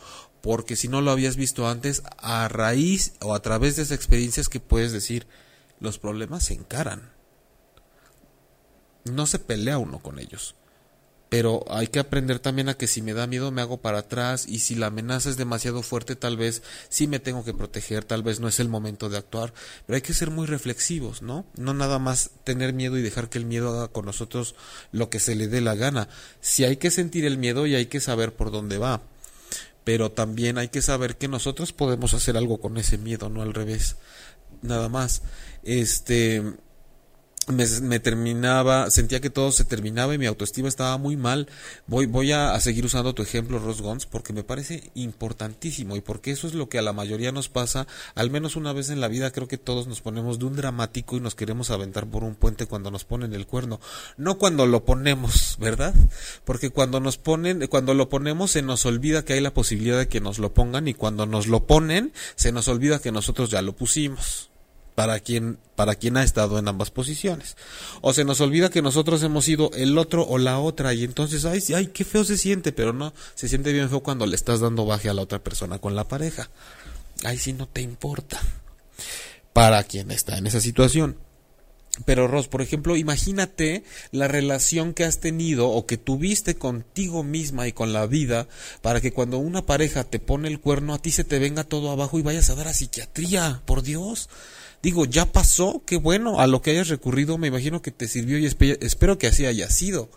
porque 0.45 0.75
si 0.75 0.89
no 0.89 1.01
lo 1.01 1.10
habías 1.10 1.38
visto 1.38 1.67
antes, 1.67 2.03
a 2.19 2.47
raíz 2.47 3.13
o 3.19 3.34
a 3.34 3.41
través 3.41 3.75
de 3.75 3.81
esas 3.81 3.95
experiencias 3.95 4.47
que 4.47 4.60
puedes 4.60 4.91
decir, 4.91 5.25
los 5.79 5.97
problemas 5.97 6.45
se 6.45 6.53
encaran. 6.53 7.10
No 9.05 9.25
se 9.25 9.39
pelea 9.39 9.79
uno 9.79 10.03
con 10.03 10.19
ellos, 10.19 10.53
pero 11.29 11.65
hay 11.67 11.88
que 11.88 11.97
aprender 11.97 12.38
también 12.38 12.69
a 12.69 12.75
que 12.75 12.86
si 12.86 13.01
me 13.01 13.15
da 13.15 13.25
miedo 13.25 13.49
me 13.49 13.63
hago 13.63 13.77
para 13.77 13.97
atrás 13.97 14.45
y 14.47 14.60
si 14.60 14.75
la 14.75 14.86
amenaza 14.86 15.31
es 15.31 15.38
demasiado 15.38 15.81
fuerte 15.81 16.15
tal 16.15 16.38
vez 16.38 16.62
sí 16.89 17.08
me 17.08 17.17
tengo 17.17 17.43
que 17.43 17.55
proteger, 17.55 18.05
tal 18.05 18.21
vez 18.21 18.39
no 18.39 18.47
es 18.47 18.60
el 18.60 18.69
momento 18.69 19.10
de 19.10 19.17
actuar, 19.17 19.51
pero 19.88 19.95
hay 19.95 20.03
que 20.03 20.13
ser 20.13 20.29
muy 20.29 20.45
reflexivos, 20.45 21.23
¿no? 21.23 21.47
No 21.58 21.73
nada 21.73 21.97
más 21.97 22.29
tener 22.43 22.71
miedo 22.71 22.99
y 22.99 23.01
dejar 23.01 23.29
que 23.29 23.39
el 23.39 23.45
miedo 23.45 23.71
haga 23.71 23.88
con 23.88 24.05
nosotros 24.05 24.53
lo 24.91 25.10
que 25.10 25.19
se 25.19 25.34
le 25.34 25.47
dé 25.47 25.62
la 25.62 25.73
gana. 25.73 26.08
Si 26.39 26.65
hay 26.65 26.77
que 26.77 26.91
sentir 26.91 27.25
el 27.25 27.39
miedo 27.39 27.65
y 27.65 27.73
hay 27.73 27.88
que 27.88 27.99
saber 27.99 28.36
por 28.36 28.51
dónde 28.51 28.77
va, 28.77 29.01
pero 29.86 30.12
también 30.12 30.58
hay 30.58 30.67
que 30.67 30.82
saber 30.82 31.15
que 31.15 31.30
nosotros 31.30 31.71
podemos 31.71 32.13
hacer 32.13 32.36
algo 32.36 32.60
con 32.60 32.78
ese 32.78 32.98
miedo, 32.98 33.30
no 33.30 33.41
al 33.41 33.54
revés. 33.54 33.95
Nada 34.62 34.89
más. 34.89 35.21
Este 35.63 36.43
me, 37.47 37.99
terminaba, 37.99 38.89
sentía 38.89 39.21
que 39.21 39.29
todo 39.29 39.51
se 39.51 39.65
terminaba 39.65 40.15
y 40.15 40.17
mi 40.17 40.25
autoestima 40.25 40.67
estaba 40.67 40.97
muy 40.97 41.15
mal. 41.15 41.47
Voy, 41.86 42.08
voy 42.08 42.31
a, 42.31 42.60
seguir 42.60 42.86
usando 42.86 43.13
tu 43.13 43.21
ejemplo, 43.21 43.60
Ross 43.60 43.81
Gons, 43.81 44.05
porque 44.05 44.34
me 44.34 44.43
parece 44.43 44.89
importantísimo 44.95 45.95
y 45.95 46.01
porque 46.01 46.31
eso 46.31 46.47
es 46.47 46.53
lo 46.53 46.69
que 46.69 46.79
a 46.79 46.81
la 46.81 46.93
mayoría 46.93 47.31
nos 47.31 47.49
pasa, 47.49 47.88
al 48.15 48.31
menos 48.31 48.55
una 48.55 48.73
vez 48.73 48.89
en 48.89 48.99
la 48.99 49.08
vida 49.08 49.31
creo 49.31 49.47
que 49.47 49.58
todos 49.58 49.88
nos 49.88 50.01
ponemos 50.01 50.39
de 50.39 50.45
un 50.45 50.55
dramático 50.55 51.17
y 51.17 51.19
nos 51.19 51.36
queremos 51.36 51.69
aventar 51.69 52.08
por 52.08 52.23
un 52.23 52.36
puente 52.36 52.65
cuando 52.65 52.89
nos 52.89 53.05
ponen 53.05 53.34
el 53.34 53.45
cuerno, 53.45 53.79
no 54.17 54.38
cuando 54.38 54.65
lo 54.65 54.84
ponemos, 54.84 55.58
¿verdad? 55.60 55.93
Porque 56.45 56.69
cuando 56.69 56.99
nos 56.99 57.17
ponen, 57.17 57.67
cuando 57.67 57.93
lo 57.93 58.10
ponemos 58.10 58.51
se 58.51 58.62
nos 58.62 58.86
olvida 58.86 59.23
que 59.23 59.34
hay 59.34 59.41
la 59.41 59.53
posibilidad 59.53 59.97
de 59.97 60.08
que 60.08 60.21
nos 60.21 60.39
lo 60.39 60.53
pongan 60.53 60.88
y 60.88 60.93
cuando 60.93 61.25
nos 61.25 61.47
lo 61.47 61.67
ponen 61.67 62.12
se 62.36 62.51
nos 62.51 62.67
olvida 62.67 62.99
que 62.99 63.12
nosotros 63.12 63.49
ya 63.51 63.62
lo 63.62 63.75
pusimos 63.75 64.49
para 64.95 65.19
quien, 65.19 65.60
para 65.75 65.95
quien 65.95 66.17
ha 66.17 66.23
estado 66.23 66.58
en 66.58 66.67
ambas 66.67 66.89
posiciones. 66.89 67.58
O 68.01 68.13
se 68.13 68.23
nos 68.23 68.41
olvida 68.41 68.69
que 68.69 68.81
nosotros 68.81 69.21
hemos 69.23 69.45
sido 69.45 69.69
el 69.73 69.97
otro 69.97 70.25
o 70.25 70.38
la 70.38 70.58
otra 70.60 70.93
y 70.93 71.03
entonces, 71.03 71.45
ay, 71.45 71.62
ay, 71.75 71.88
qué 71.88 72.05
feo 72.05 72.23
se 72.23 72.38
siente, 72.38 72.71
pero 72.71 72.93
no, 72.93 73.13
se 73.36 73.49
siente 73.49 73.73
bien 73.73 73.89
feo 73.89 74.01
cuando 74.01 74.25
le 74.25 74.36
estás 74.36 74.62
dando 74.62 74.86
baje 74.86 75.10
a 75.10 75.13
la 75.13 75.21
otra 75.21 75.43
persona 75.43 75.79
con 75.79 75.95
la 75.95 76.08
pareja. 76.08 76.49
Ay, 77.23 77.38
si 77.38 77.53
no 77.53 77.67
te 77.67 77.81
importa. 77.81 78.41
Para 79.53 79.84
quien 79.84 80.12
está 80.12 80.38
en 80.38 80.47
esa 80.47 80.62
situación. 80.62 81.17
Pero 82.03 82.27
Ross, 82.27 82.49
por 82.49 82.62
ejemplo, 82.62 82.97
imagínate 82.97 83.84
la 84.12 84.27
relación 84.27 84.93
que 84.93 85.05
has 85.05 85.19
tenido 85.21 85.69
o 85.69 85.86
que 85.86 85.97
tuviste 85.97 86.55
contigo 86.55 87.23
misma 87.23 87.67
y 87.67 87.71
con 87.71 87.93
la 87.93 88.05
vida 88.05 88.49
para 88.81 88.99
que 88.99 89.13
cuando 89.13 89.38
una 89.38 89.65
pareja 89.65 90.03
te 90.03 90.19
pone 90.19 90.49
el 90.49 90.60
cuerno 90.60 90.93
a 90.93 91.01
ti 91.01 91.12
se 91.12 91.23
te 91.23 91.39
venga 91.39 91.63
todo 91.63 91.91
abajo 91.91 92.19
y 92.19 92.21
vayas 92.21 92.49
a 92.49 92.55
dar 92.55 92.67
a 92.67 92.73
psiquiatría, 92.73 93.62
por 93.65 93.81
Dios. 93.81 94.29
Digo, 94.86 95.06
ya 95.06 95.26
pasó, 95.26 95.82
qué 95.84 95.98
bueno, 95.98 96.39
a 96.39 96.45
lo 96.45 96.62
que 96.62 96.69
hayas 96.69 96.89
recurrido 96.89 97.39
me 97.39 97.48
imagino 97.48 97.82
que 97.82 97.89
te 97.89 98.08
sirvió 98.08 98.38
y 98.38 98.45
espero 98.45 99.17
que 99.17 99.26
así 99.26 99.48
haya 99.48 99.67
sido. 99.71 100.12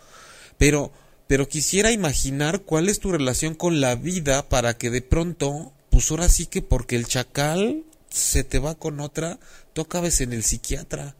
Pero, 0.58 0.92
pero 1.26 1.48
quisiera 1.48 1.90
imaginar 1.90 2.60
cuál 2.64 2.90
es 2.90 3.00
tu 3.00 3.10
relación 3.10 3.54
con 3.54 3.80
la 3.80 3.94
vida 3.94 4.46
para 4.50 4.76
que 4.76 4.90
de 4.90 5.00
pronto, 5.00 5.72
pues 5.88 6.10
ahora 6.10 6.28
sí 6.28 6.44
que 6.44 6.60
porque 6.60 6.96
el 6.96 7.06
chacal 7.06 7.82
se 8.10 8.44
te 8.44 8.58
va 8.58 8.74
con 8.74 9.00
otra, 9.00 9.38
tú 9.72 9.80
acabes 9.80 10.20
en 10.20 10.34
el 10.34 10.44
psiquiatra. 10.44 11.16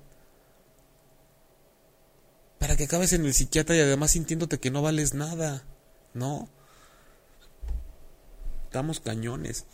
Para 2.58 2.76
que 2.76 2.84
acabes 2.84 3.14
en 3.14 3.24
el 3.24 3.32
psiquiatra 3.32 3.74
y 3.76 3.80
además 3.80 4.10
sintiéndote 4.10 4.60
que 4.60 4.70
no 4.70 4.82
vales 4.82 5.14
nada, 5.14 5.64
¿no? 6.12 6.50
Estamos 8.66 9.00
cañones. 9.00 9.64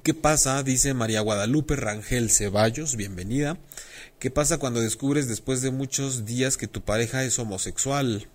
¿Qué 0.00 0.14
pasa? 0.14 0.62
Dice 0.62 0.94
María 0.94 1.20
Guadalupe 1.20 1.76
Rangel 1.76 2.30
Ceballos, 2.30 2.96
bienvenida. 2.96 3.58
¿Qué 4.18 4.30
pasa 4.30 4.56
cuando 4.56 4.80
descubres 4.80 5.28
después 5.28 5.60
de 5.60 5.70
muchos 5.70 6.24
días 6.24 6.56
que 6.56 6.66
tu 6.66 6.80
pareja 6.80 7.24
es 7.24 7.38
homosexual? 7.38 8.26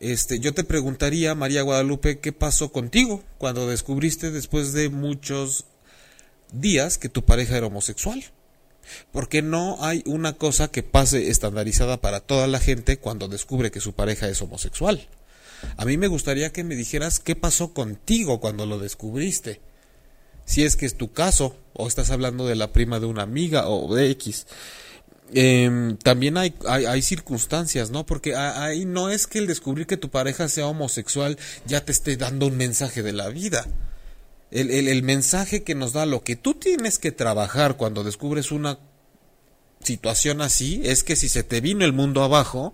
Este, 0.00 0.40
yo 0.40 0.54
te 0.54 0.64
preguntaría, 0.64 1.34
María 1.34 1.60
Guadalupe, 1.60 2.20
¿qué 2.20 2.32
pasó 2.32 2.72
contigo 2.72 3.22
cuando 3.36 3.68
descubriste 3.68 4.30
después 4.30 4.72
de 4.72 4.88
muchos 4.88 5.66
días 6.52 6.96
que 6.96 7.10
tu 7.10 7.22
pareja 7.22 7.58
era 7.58 7.66
homosexual? 7.66 8.24
Porque 9.12 9.42
no 9.42 9.76
hay 9.84 10.02
una 10.06 10.38
cosa 10.38 10.68
que 10.68 10.82
pase 10.82 11.28
estandarizada 11.28 12.00
para 12.00 12.20
toda 12.20 12.46
la 12.46 12.60
gente 12.60 12.98
cuando 12.98 13.28
descubre 13.28 13.70
que 13.70 13.80
su 13.80 13.92
pareja 13.92 14.26
es 14.26 14.40
homosexual. 14.40 15.06
A 15.76 15.84
mí 15.84 15.98
me 15.98 16.06
gustaría 16.06 16.50
que 16.50 16.64
me 16.64 16.76
dijeras 16.76 17.18
qué 17.18 17.36
pasó 17.36 17.74
contigo 17.74 18.40
cuando 18.40 18.64
lo 18.64 18.78
descubriste 18.78 19.60
si 20.46 20.64
es 20.64 20.76
que 20.76 20.86
es 20.86 20.96
tu 20.96 21.12
caso, 21.12 21.56
o 21.74 21.86
estás 21.86 22.10
hablando 22.10 22.46
de 22.46 22.56
la 22.56 22.72
prima 22.72 22.98
de 22.98 23.06
una 23.06 23.22
amiga 23.22 23.68
o 23.68 23.94
de 23.94 24.10
X. 24.12 24.46
Em, 25.34 25.96
también 25.96 26.38
hay, 26.38 26.54
hay, 26.66 27.02
circunstancias, 27.02 27.90
¿no? 27.90 28.06
Porque 28.06 28.36
ahí 28.36 28.84
no 28.84 29.10
es 29.10 29.26
que 29.26 29.38
el 29.38 29.48
descubrir 29.48 29.86
que 29.86 29.96
tu 29.96 30.08
pareja 30.08 30.48
sea 30.48 30.68
homosexual 30.68 31.36
ya 31.66 31.84
te 31.84 31.90
esté 31.92 32.16
dando 32.16 32.46
un 32.46 32.56
mensaje 32.56 33.02
de 33.02 33.12
la 33.12 33.28
vida. 33.28 33.66
El, 34.52 34.70
el, 34.70 34.86
el 34.86 35.02
mensaje 35.02 35.64
que 35.64 35.74
nos 35.74 35.92
da 35.92 36.06
lo 36.06 36.22
que 36.22 36.36
tú 36.36 36.54
tienes 36.54 37.00
que 37.00 37.10
trabajar 37.10 37.76
cuando 37.76 38.04
descubres 38.04 38.52
una 38.52 38.78
situación 39.82 40.40
así 40.40 40.80
es 40.84 41.02
que 41.02 41.16
si 41.16 41.28
se 41.28 41.42
te 41.42 41.60
vino 41.60 41.84
el 41.84 41.92
mundo 41.92 42.22
abajo, 42.22 42.72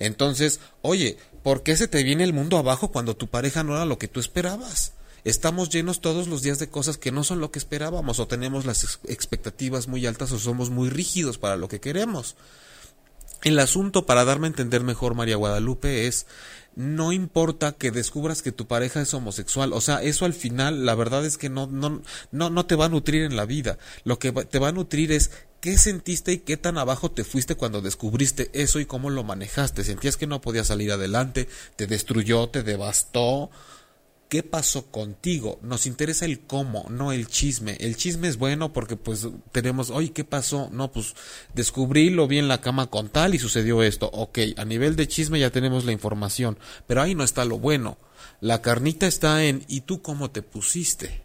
entonces, 0.00 0.58
oye, 0.82 1.16
¿por 1.44 1.62
qué 1.62 1.76
se 1.76 1.86
te 1.86 2.02
viene 2.02 2.24
el 2.24 2.32
mundo 2.32 2.58
abajo 2.58 2.90
cuando 2.90 3.16
tu 3.16 3.28
pareja 3.28 3.62
no 3.62 3.76
era 3.76 3.84
lo 3.84 3.98
que 3.98 4.08
tú 4.08 4.18
esperabas? 4.18 4.94
Estamos 5.24 5.70
llenos 5.70 6.00
todos 6.00 6.28
los 6.28 6.42
días 6.42 6.58
de 6.58 6.68
cosas 6.68 6.98
que 6.98 7.12
no 7.12 7.24
son 7.24 7.40
lo 7.40 7.50
que 7.50 7.58
esperábamos 7.58 8.20
o 8.20 8.28
tenemos 8.28 8.64
las 8.66 8.98
expectativas 9.08 9.88
muy 9.88 10.06
altas 10.06 10.32
o 10.32 10.38
somos 10.38 10.70
muy 10.70 10.90
rígidos 10.90 11.38
para 11.38 11.56
lo 11.56 11.68
que 11.68 11.80
queremos. 11.80 12.36
El 13.42 13.58
asunto 13.58 14.06
para 14.06 14.24
darme 14.24 14.46
a 14.46 14.50
entender 14.50 14.82
mejor, 14.82 15.14
María 15.14 15.36
Guadalupe, 15.36 16.06
es 16.06 16.26
no 16.76 17.12
importa 17.12 17.72
que 17.72 17.90
descubras 17.90 18.42
que 18.42 18.52
tu 18.52 18.66
pareja 18.66 19.00
es 19.00 19.14
homosexual, 19.14 19.72
o 19.72 19.80
sea, 19.80 20.02
eso 20.02 20.24
al 20.24 20.32
final 20.32 20.86
la 20.86 20.94
verdad 20.94 21.24
es 21.24 21.38
que 21.38 21.48
no, 21.48 21.66
no, 21.66 22.02
no, 22.32 22.50
no 22.50 22.66
te 22.66 22.74
va 22.74 22.86
a 22.86 22.88
nutrir 22.88 23.22
en 23.22 23.36
la 23.36 23.44
vida. 23.44 23.78
Lo 24.04 24.18
que 24.18 24.32
te 24.32 24.58
va 24.58 24.68
a 24.68 24.72
nutrir 24.72 25.12
es 25.12 25.30
qué 25.60 25.78
sentiste 25.78 26.32
y 26.32 26.38
qué 26.38 26.56
tan 26.56 26.78
abajo 26.78 27.10
te 27.10 27.22
fuiste 27.22 27.54
cuando 27.54 27.80
descubriste 27.80 28.50
eso 28.54 28.80
y 28.80 28.86
cómo 28.86 29.10
lo 29.10 29.24
manejaste. 29.24 29.84
Sentías 29.84 30.16
que 30.16 30.26
no 30.26 30.40
podías 30.40 30.68
salir 30.68 30.90
adelante, 30.90 31.48
te 31.76 31.86
destruyó, 31.86 32.48
te 32.48 32.62
devastó, 32.62 33.50
qué 34.28 34.42
pasó 34.42 34.86
contigo. 34.86 35.58
Nos 35.62 35.86
interesa 35.86 36.24
el 36.24 36.40
cómo, 36.40 36.86
no 36.90 37.12
el 37.12 37.28
chisme. 37.28 37.76
El 37.80 37.96
chisme 37.96 38.28
es 38.28 38.36
bueno 38.36 38.72
porque 38.72 38.96
pues 38.96 39.28
tenemos, 39.52 39.90
oye, 39.90 40.12
¿qué 40.12 40.24
pasó? 40.24 40.68
No, 40.72 40.90
pues 40.90 41.14
descubrí, 41.54 42.10
lo 42.10 42.26
vi 42.26 42.38
en 42.38 42.48
la 42.48 42.60
cama 42.60 42.88
con 42.88 43.08
tal 43.08 43.34
y 43.34 43.38
sucedió 43.38 43.82
esto. 43.82 44.10
Ok, 44.12 44.38
a 44.56 44.64
nivel 44.64 44.96
de 44.96 45.08
chisme 45.08 45.40
ya 45.40 45.50
tenemos 45.50 45.84
la 45.84 45.92
información, 45.92 46.58
pero 46.86 47.02
ahí 47.02 47.14
no 47.14 47.24
está 47.24 47.44
lo 47.44 47.58
bueno. 47.58 47.98
La 48.40 48.62
carnita 48.62 49.06
está 49.06 49.44
en, 49.44 49.64
¿y 49.68 49.82
tú 49.82 50.02
cómo 50.02 50.30
te 50.30 50.42
pusiste? 50.42 51.22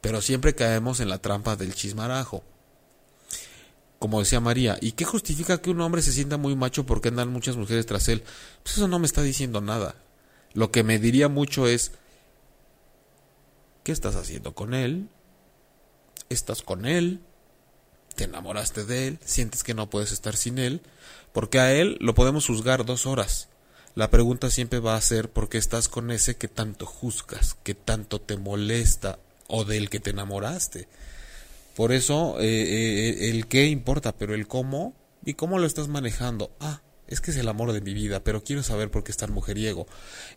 Pero 0.00 0.20
siempre 0.20 0.54
caemos 0.54 1.00
en 1.00 1.08
la 1.08 1.18
trampa 1.18 1.56
del 1.56 1.74
chismarajo. 1.74 2.42
Como 3.98 4.18
decía 4.18 4.40
María, 4.40 4.78
¿y 4.80 4.92
qué 4.92 5.04
justifica 5.04 5.62
que 5.62 5.70
un 5.70 5.80
hombre 5.80 6.02
se 6.02 6.12
sienta 6.12 6.36
muy 6.36 6.56
macho 6.56 6.84
porque 6.84 7.08
andan 7.08 7.28
muchas 7.28 7.56
mujeres 7.56 7.86
tras 7.86 8.08
él? 8.08 8.24
Pues 8.64 8.76
eso 8.76 8.88
no 8.88 8.98
me 8.98 9.06
está 9.06 9.22
diciendo 9.22 9.60
nada 9.60 9.94
lo 10.54 10.70
que 10.70 10.82
me 10.82 10.98
diría 10.98 11.28
mucho 11.28 11.66
es, 11.66 11.92
¿qué 13.84 13.92
estás 13.92 14.16
haciendo 14.16 14.54
con 14.54 14.74
él? 14.74 15.08
¿Estás 16.28 16.62
con 16.62 16.86
él? 16.86 17.20
¿Te 18.14 18.24
enamoraste 18.24 18.84
de 18.84 19.08
él? 19.08 19.18
¿Sientes 19.24 19.64
que 19.64 19.74
no 19.74 19.88
puedes 19.88 20.12
estar 20.12 20.36
sin 20.36 20.58
él? 20.58 20.82
Porque 21.32 21.60
a 21.60 21.72
él 21.72 21.96
lo 22.00 22.14
podemos 22.14 22.46
juzgar 22.46 22.84
dos 22.84 23.06
horas. 23.06 23.48
La 23.94 24.10
pregunta 24.10 24.50
siempre 24.50 24.78
va 24.78 24.96
a 24.96 25.00
ser 25.00 25.30
¿por 25.30 25.48
qué 25.48 25.58
estás 25.58 25.88
con 25.88 26.10
ese 26.10 26.36
que 26.36 26.48
tanto 26.48 26.86
juzgas, 26.86 27.56
que 27.62 27.74
tanto 27.74 28.20
te 28.20 28.36
molesta 28.36 29.18
o 29.48 29.64
del 29.64 29.90
que 29.90 30.00
te 30.00 30.10
enamoraste? 30.10 30.88
Por 31.76 31.92
eso 31.92 32.38
eh, 32.40 32.46
eh, 32.46 33.30
el 33.30 33.46
qué 33.46 33.66
importa, 33.66 34.12
pero 34.12 34.34
el 34.34 34.46
cómo 34.46 34.94
y 35.24 35.34
cómo 35.34 35.58
lo 35.58 35.66
estás 35.66 35.88
manejando. 35.88 36.50
Ah, 36.60 36.82
es 37.12 37.20
que 37.20 37.30
es 37.30 37.36
el 37.36 37.48
amor 37.48 37.72
de 37.72 37.80
mi 37.80 37.94
vida, 37.94 38.24
pero 38.24 38.42
quiero 38.42 38.62
saber 38.62 38.90
por 38.90 39.04
qué 39.04 39.12
es 39.12 39.18
tan 39.18 39.32
mujeriego. 39.32 39.86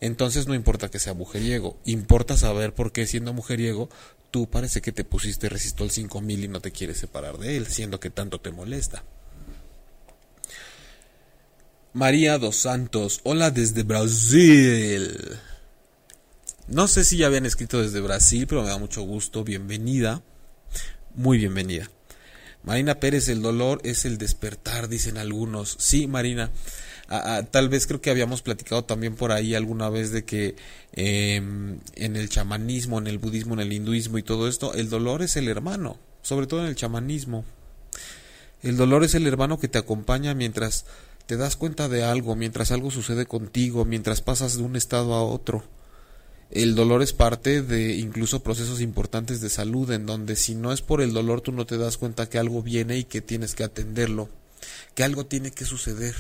Entonces 0.01 0.47
no 0.47 0.53
importa 0.53 0.89
que 0.89 0.99
sea 0.99 1.13
mujeriego, 1.13 1.79
importa 1.85 2.37
saber 2.37 2.73
por 2.73 2.91
qué 2.91 3.07
siendo 3.07 3.33
mujeriego 3.33 3.89
tú 4.35 4.49
parece 4.49 4.81
que 4.81 4.91
te 4.91 5.05
pusiste 5.05 5.47
resistol 5.47 5.91
5000 5.91 6.43
y 6.43 6.47
no 6.49 6.59
te 6.59 6.71
quieres 6.71 6.97
separar 6.97 7.37
de 7.37 7.55
él, 7.55 7.67
siendo 7.67 8.01
que 8.01 8.09
tanto 8.09 8.41
te 8.41 8.51
molesta. 8.51 9.05
María 11.93 12.37
dos 12.37 12.57
Santos, 12.57 13.21
hola 13.23 13.51
desde 13.51 13.83
Brasil. 13.83 15.17
No 16.67 16.89
sé 16.89 17.05
si 17.05 17.15
ya 17.15 17.27
habían 17.27 17.45
escrito 17.45 17.81
desde 17.81 18.01
Brasil, 18.01 18.45
pero 18.47 18.63
me 18.63 18.67
da 18.67 18.77
mucho 18.77 19.03
gusto. 19.03 19.45
Bienvenida. 19.45 20.21
Muy 21.13 21.37
bienvenida. 21.37 21.89
Marina 22.65 22.99
Pérez, 22.99 23.29
el 23.29 23.43
dolor 23.43 23.79
es 23.83 24.05
el 24.05 24.17
despertar, 24.17 24.89
dicen 24.89 25.17
algunos. 25.17 25.75
Sí, 25.79 26.07
Marina. 26.07 26.51
tal 27.51 27.69
vez 27.69 27.85
creo 27.85 28.01
que 28.01 28.09
habíamos 28.09 28.41
platicado 28.41 28.83
también 28.83 29.15
por 29.15 29.31
ahí 29.31 29.53
alguna 29.53 29.89
vez 29.89 30.11
de 30.11 30.25
que 30.25 30.55
em, 30.93 31.79
en 31.95 32.15
el 32.15 32.29
chamanismo, 32.29 32.97
en 32.97 33.05
el 33.05 33.19
budismo, 33.19 33.53
en 33.53 33.59
el 33.59 33.71
hinduismo 33.71 34.17
y 34.17 34.23
todo 34.23 34.47
esto, 34.47 34.73
el 34.73 34.89
dolor 34.89 35.21
es 35.21 35.35
el 35.35 35.47
hermano, 35.47 35.99
sobre 36.23 36.47
todo 36.47 36.61
en 36.61 36.67
el 36.67 36.75
chamanismo. 36.75 37.45
El 38.63 38.77
dolor 38.77 39.03
es 39.03 39.13
el 39.13 39.27
hermano 39.27 39.59
que 39.59 39.67
te 39.67 39.77
acompaña 39.77 40.33
mientras 40.33 40.85
te 41.27 41.37
das 41.37 41.55
cuenta 41.55 41.87
de 41.87 42.03
algo, 42.03 42.35
mientras 42.35 42.71
algo 42.71 42.89
sucede 42.89 43.27
contigo, 43.27 43.85
mientras 43.85 44.21
pasas 44.21 44.57
de 44.57 44.63
un 44.63 44.75
estado 44.75 45.13
a 45.13 45.23
otro. 45.23 45.63
El 46.55 46.73
dolor 46.73 47.01
es 47.01 47.11
parte 47.11 47.61
de 47.61 47.95
incluso 47.95 48.41
procesos 48.41 48.79
importantes 48.79 49.41
de 49.41 49.49
salud, 49.49 49.91
en 49.91 50.05
donde 50.05 50.37
si 50.37 50.55
no 50.55 50.71
es 50.71 50.81
por 50.81 51.01
el 51.01 51.11
dolor 51.11 51.41
tú 51.41 51.51
no 51.51 51.65
te 51.65 51.77
das 51.77 51.97
cuenta 51.97 52.29
que 52.29 52.39
algo 52.39 52.63
viene 52.63 52.97
y 52.97 53.03
que 53.03 53.19
tienes 53.19 53.55
que 53.55 53.65
atenderlo, 53.65 54.29
que 54.93 55.03
algo 55.03 55.25
tiene 55.25 55.51
que 55.51 55.65
suceder. 55.65 56.15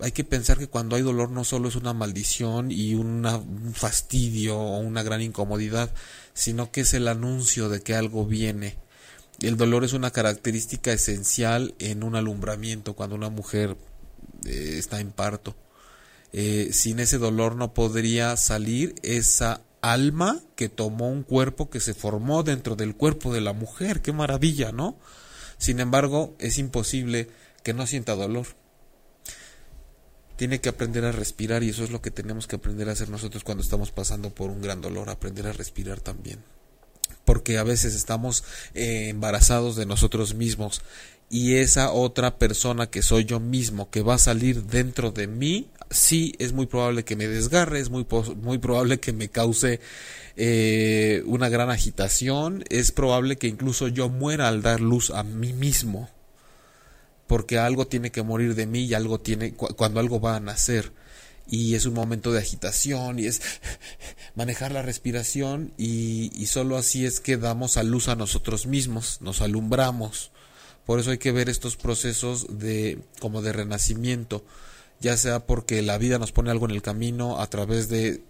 Hay 0.00 0.12
que 0.12 0.24
pensar 0.24 0.58
que 0.58 0.66
cuando 0.66 0.96
hay 0.96 1.02
dolor 1.02 1.30
no 1.30 1.44
solo 1.44 1.70
es 1.70 1.76
una 1.76 1.94
maldición 1.94 2.70
y 2.70 2.94
un 2.94 3.72
fastidio 3.74 4.58
o 4.58 4.80
una 4.80 5.02
gran 5.02 5.22
incomodidad, 5.22 5.94
sino 6.34 6.70
que 6.70 6.82
es 6.82 6.92
el 6.92 7.08
anuncio 7.08 7.70
de 7.70 7.80
que 7.80 7.94
algo 7.94 8.26
viene. 8.26 8.76
El 9.40 9.56
dolor 9.56 9.82
es 9.82 9.94
una 9.94 10.10
característica 10.10 10.92
esencial 10.92 11.74
en 11.78 12.02
un 12.02 12.16
alumbramiento 12.16 12.92
cuando 12.92 13.16
una 13.16 13.30
mujer 13.30 13.78
eh, 14.44 14.74
está 14.76 15.00
en 15.00 15.10
parto. 15.10 15.56
Eh, 16.32 16.70
sin 16.72 16.98
ese 16.98 17.18
dolor 17.18 17.56
no 17.56 17.74
podría 17.74 18.36
salir 18.36 18.94
esa 19.02 19.60
alma 19.82 20.40
que 20.56 20.68
tomó 20.68 21.10
un 21.10 21.24
cuerpo 21.24 21.68
que 21.68 21.80
se 21.80 21.92
formó 21.92 22.42
dentro 22.42 22.76
del 22.76 22.96
cuerpo 22.96 23.34
de 23.34 23.40
la 23.40 23.52
mujer. 23.52 24.00
Qué 24.00 24.12
maravilla, 24.12 24.72
¿no? 24.72 24.96
Sin 25.58 25.80
embargo, 25.80 26.34
es 26.38 26.58
imposible 26.58 27.28
que 27.62 27.74
no 27.74 27.86
sienta 27.86 28.14
dolor. 28.14 28.46
Tiene 30.36 30.60
que 30.60 30.70
aprender 30.70 31.04
a 31.04 31.12
respirar 31.12 31.62
y 31.62 31.68
eso 31.68 31.84
es 31.84 31.90
lo 31.90 32.00
que 32.00 32.10
tenemos 32.10 32.46
que 32.46 32.56
aprender 32.56 32.88
a 32.88 32.92
hacer 32.92 33.10
nosotros 33.10 33.44
cuando 33.44 33.62
estamos 33.62 33.92
pasando 33.92 34.30
por 34.30 34.50
un 34.50 34.62
gran 34.62 34.80
dolor, 34.80 35.10
aprender 35.10 35.46
a 35.46 35.52
respirar 35.52 36.00
también. 36.00 36.40
Porque 37.24 37.58
a 37.58 37.62
veces 37.62 37.94
estamos 37.94 38.42
eh, 38.74 39.10
embarazados 39.10 39.76
de 39.76 39.86
nosotros 39.86 40.34
mismos 40.34 40.82
y 41.28 41.54
esa 41.54 41.92
otra 41.92 42.38
persona 42.38 42.90
que 42.90 43.02
soy 43.02 43.24
yo 43.24 43.40
mismo 43.40 43.90
que 43.90 44.02
va 44.02 44.14
a 44.14 44.18
salir 44.18 44.64
dentro 44.64 45.12
de 45.12 45.28
mí, 45.28 45.70
sí 45.92 46.34
es 46.38 46.52
muy 46.52 46.66
probable 46.66 47.04
que 47.04 47.16
me 47.16 47.28
desgarre, 47.28 47.80
es 47.80 47.90
muy, 47.90 48.06
muy 48.42 48.58
probable 48.58 49.00
que 49.00 49.12
me 49.12 49.28
cause 49.28 49.80
eh, 50.36 51.22
una 51.26 51.48
gran 51.48 51.70
agitación, 51.70 52.64
es 52.70 52.90
probable 52.90 53.36
que 53.36 53.48
incluso 53.48 53.88
yo 53.88 54.08
muera 54.08 54.48
al 54.48 54.62
dar 54.62 54.80
luz 54.80 55.10
a 55.10 55.22
mí 55.22 55.52
mismo, 55.52 56.08
porque 57.26 57.58
algo 57.58 57.86
tiene 57.86 58.10
que 58.10 58.22
morir 58.22 58.54
de 58.54 58.66
mí 58.66 58.84
y 58.84 58.94
algo 58.94 59.20
tiene, 59.20 59.54
cuando 59.54 60.00
algo 60.00 60.20
va 60.20 60.36
a 60.36 60.40
nacer. 60.40 60.92
Y 61.46 61.74
es 61.74 61.86
un 61.86 61.94
momento 61.94 62.32
de 62.32 62.38
agitación 62.38 63.18
y 63.18 63.26
es 63.26 63.42
manejar 64.34 64.72
la 64.72 64.80
respiración 64.80 65.72
y, 65.76 66.30
y, 66.40 66.46
solo 66.46 66.76
así 66.76 67.04
es 67.04 67.20
que 67.20 67.36
damos 67.36 67.76
a 67.76 67.82
luz 67.82 68.08
a 68.08 68.14
nosotros 68.14 68.66
mismos, 68.66 69.18
nos 69.20 69.42
alumbramos. 69.42 70.30
Por 70.86 70.98
eso 70.98 71.10
hay 71.10 71.18
que 71.18 71.32
ver 71.32 71.48
estos 71.48 71.76
procesos 71.76 72.58
de 72.58 72.98
como 73.20 73.42
de 73.42 73.52
renacimiento, 73.52 74.44
ya 75.02 75.16
sea 75.16 75.46
porque 75.46 75.82
la 75.82 75.98
vida 75.98 76.18
nos 76.18 76.32
pone 76.32 76.50
algo 76.50 76.64
en 76.64 76.70
el 76.70 76.80
camino 76.80 77.40
a 77.40 77.46
través 77.48 77.88
de 77.88 78.22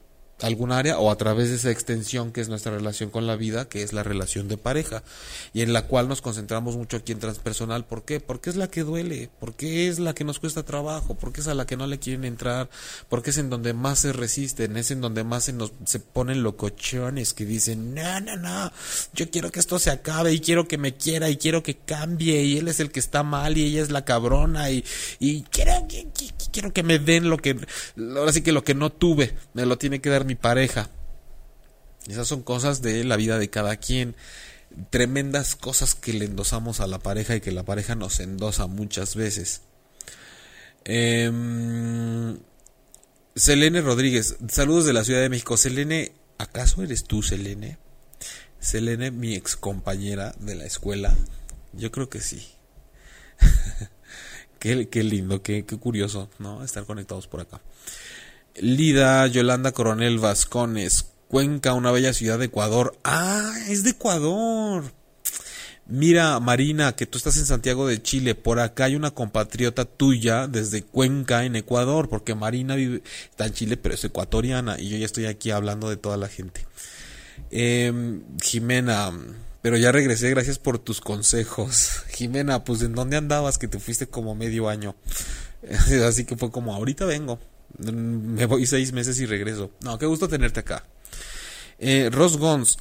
algún 0.43 0.73
área 0.73 0.99
o 0.99 1.11
a 1.11 1.17
través 1.17 1.51
de 1.51 1.57
esa 1.57 1.71
extensión 1.71 2.33
que 2.33 2.41
es 2.41 2.49
nuestra 2.49 2.73
relación 2.73 3.11
con 3.11 3.27
la 3.27 3.37
vida, 3.37 3.69
que 3.69 3.83
es 3.83 3.93
la 3.93 4.03
relación 4.03 4.49
de 4.49 4.57
pareja, 4.57 5.03
y 5.53 5.63
en 5.63 5.73
la 5.73 5.87
cual 5.87 6.09
nos 6.09 6.21
concentramos 6.21 6.77
mucho 6.77 6.97
aquí 6.97 7.13
en 7.13 7.21
transpersonal. 7.21 7.85
¿Por 7.85 8.05
qué? 8.05 8.21
Porque 8.21 8.51
es 8.51 8.57
la 8.57 8.69
que 8.69 8.83
duele, 8.83 9.31
porque 9.41 9.89
es 9.89 9.99
la 9.99 10.15
que 10.15 10.25
nos 10.25 10.39
cuesta 10.39 10.65
trabajo, 10.65 11.15
porque 11.15 11.41
es 11.41 11.47
a 11.47 11.55
la 11.55 11.67
que 11.67 11.77
no 11.77 11.87
le 11.87 11.99
quieren 11.99 12.25
entrar, 12.25 12.69
porque 13.09 13.31
es 13.31 13.39
en 13.39 13.51
donde 13.51 13.73
más 13.73 14.01
se 14.01 14.13
resisten, 14.13 14.77
es 14.77 14.91
en 14.91 15.01
donde 15.01 15.25
más 15.25 15.45
se 15.45 15.53
nos 15.53 15.73
se 15.85 16.01
ponen 16.01 16.43
locochones 16.43 17.35
que 17.35 17.45
dicen, 17.45 17.95
no, 17.95 18.21
no, 18.21 18.37
no, 18.37 18.73
yo 19.15 19.31
quiero 19.31 19.51
que 19.51 19.61
esto 19.61 19.79
se 19.79 19.91
acabe 19.91 20.33
y 20.33 20.41
quiero 20.41 20.67
que 20.67 20.79
me 20.79 20.97
quiera 20.97 21.31
y 21.31 21.37
quiero 21.37 21.63
que 21.63 21.77
cambie 21.77 22.43
y 22.43 22.59
él 22.59 22.69
es 22.69 22.81
el 22.81 22.91
que 22.91 23.01
está 23.01 23.23
mal 23.23 23.57
y 23.57 23.65
ella 23.65 23.83
es 23.83 23.91
la 23.91 24.05
cabrona 24.05 24.71
y, 24.71 24.85
y 25.21 25.43
quiero, 25.43 25.73
quiero 26.53 26.73
que 26.73 26.83
me 26.83 26.99
den 26.99 27.29
lo 27.29 27.39
que, 27.39 27.57
ahora 28.17 28.33
sí 28.33 28.43
que 28.43 28.53
lo 28.53 28.63
que 28.63 28.75
no 28.75 28.91
tuve, 28.91 29.35
me 29.55 29.67
lo 29.67 29.79
tiene 29.79 30.01
que 30.01 30.11
dar 30.11 30.25
mi 30.25 30.35
pareja. 30.35 30.91
Esas 32.07 32.29
son 32.29 32.43
cosas 32.43 32.83
de 32.83 33.05
la 33.05 33.17
vida 33.17 33.39
de 33.39 33.51
cada 33.51 33.77
quien. 33.77 34.15
Tremendas 34.91 35.57
cosas 35.57 35.95
que 35.95 36.13
le 36.13 36.25
endosamos 36.25 36.81
a 36.81 36.87
la 36.87 36.99
pareja 36.99 37.37
y 37.37 37.41
que 37.41 37.53
la 37.53 37.65
pareja 37.65 37.95
nos 37.95 38.21
endosa 38.21 38.67
muchas 38.67 39.17
veces. 39.17 39.63
Em, 40.85 42.39
Selene 43.37 43.81
Rodríguez, 43.81 44.37
saludos 44.49 44.85
de 44.87 44.93
la 44.93 45.05
Ciudad 45.05 45.21
de 45.21 45.29
México. 45.29 45.57
Selene, 45.57 46.13
¿acaso 46.39 46.83
eres 46.83 47.05
tú, 47.05 47.23
Selene? 47.23 47.79
Selene, 48.59 49.11
mi 49.11 49.35
ex 49.35 49.57
compañera 49.57 50.35
de 50.39 50.55
la 50.55 50.65
escuela. 50.65 51.17
Yo 51.73 51.91
creo 51.91 52.09
que 52.09 52.21
sí. 52.21 52.49
qué, 54.63 54.89
qué, 54.89 55.03
lindo, 55.03 55.43
qué, 55.43 55.65
qué 55.65 55.77
curioso, 55.77 56.31
¿no? 56.39 56.63
Estar 56.63 56.85
conectados 56.85 57.27
por 57.27 57.41
acá. 57.41 57.61
Lida 58.55 59.27
Yolanda 59.27 59.73
Coronel 59.73 60.21
Vascones, 60.21 61.07
Cuenca, 61.27 61.73
una 61.73 61.91
bella 61.91 62.13
ciudad 62.13 62.39
de 62.39 62.45
Ecuador. 62.45 62.97
Ah, 63.03 63.53
es 63.69 63.83
de 63.83 63.91
Ecuador. 63.91 64.85
Mira, 65.87 66.39
Marina, 66.39 66.95
que 66.95 67.07
tú 67.07 67.19
estás 67.19 67.37
en 67.39 67.47
Santiago 67.47 67.89
de 67.89 68.01
Chile. 68.01 68.37
Por 68.37 68.61
acá 68.61 68.85
hay 68.85 68.95
una 68.95 69.11
compatriota 69.11 69.85
tuya 69.85 70.47
desde 70.47 70.85
Cuenca, 70.85 71.45
en 71.45 71.57
Ecuador, 71.57 72.09
porque 72.09 72.37
Marina 72.37 72.77
vive, 72.77 73.03
está 73.31 73.47
en 73.47 73.55
Chile, 73.55 73.77
pero 73.77 73.97
es 73.97 74.05
ecuatoriana. 74.05 74.79
Y 74.79 74.91
yo 74.91 74.97
ya 74.97 75.07
estoy 75.07 75.27
aquí 75.27 75.51
hablando 75.51 75.91
de 75.91 75.97
toda 75.97 76.17
la 76.17 76.29
gente. 76.29 76.65
Eh, 77.51 78.21
Jimena, 78.41 79.11
pero 79.63 79.77
ya 79.77 79.93
regresé, 79.93 80.29
gracias 80.31 80.59
por 80.59 80.81
tus 80.81 81.01
consejos. 81.01 82.03
Jimena, 82.11 82.65
pues 82.65 82.83
¿en 82.83 82.95
dónde 82.95 83.17
andabas? 83.17 83.59
Que 83.59 83.69
te 83.69 83.79
fuiste 83.79 84.09
como 84.09 84.35
medio 84.35 84.69
año. 84.69 84.97
Así 86.07 86.25
que 86.25 86.37
fue 86.37 86.51
como, 86.51 86.75
ahorita 86.75 87.05
vengo. 87.05 87.39
Me 87.79 88.45
voy 88.47 88.67
seis 88.67 88.93
meses 88.93 89.19
y 89.21 89.27
regreso. 89.27 89.71
No, 89.81 89.99
qué 89.99 90.07
gusto 90.07 90.29
tenerte 90.29 90.61
acá. 90.61 90.85
Eh, 91.79 92.11
Ross 92.13 92.37
Gons. 92.37 92.77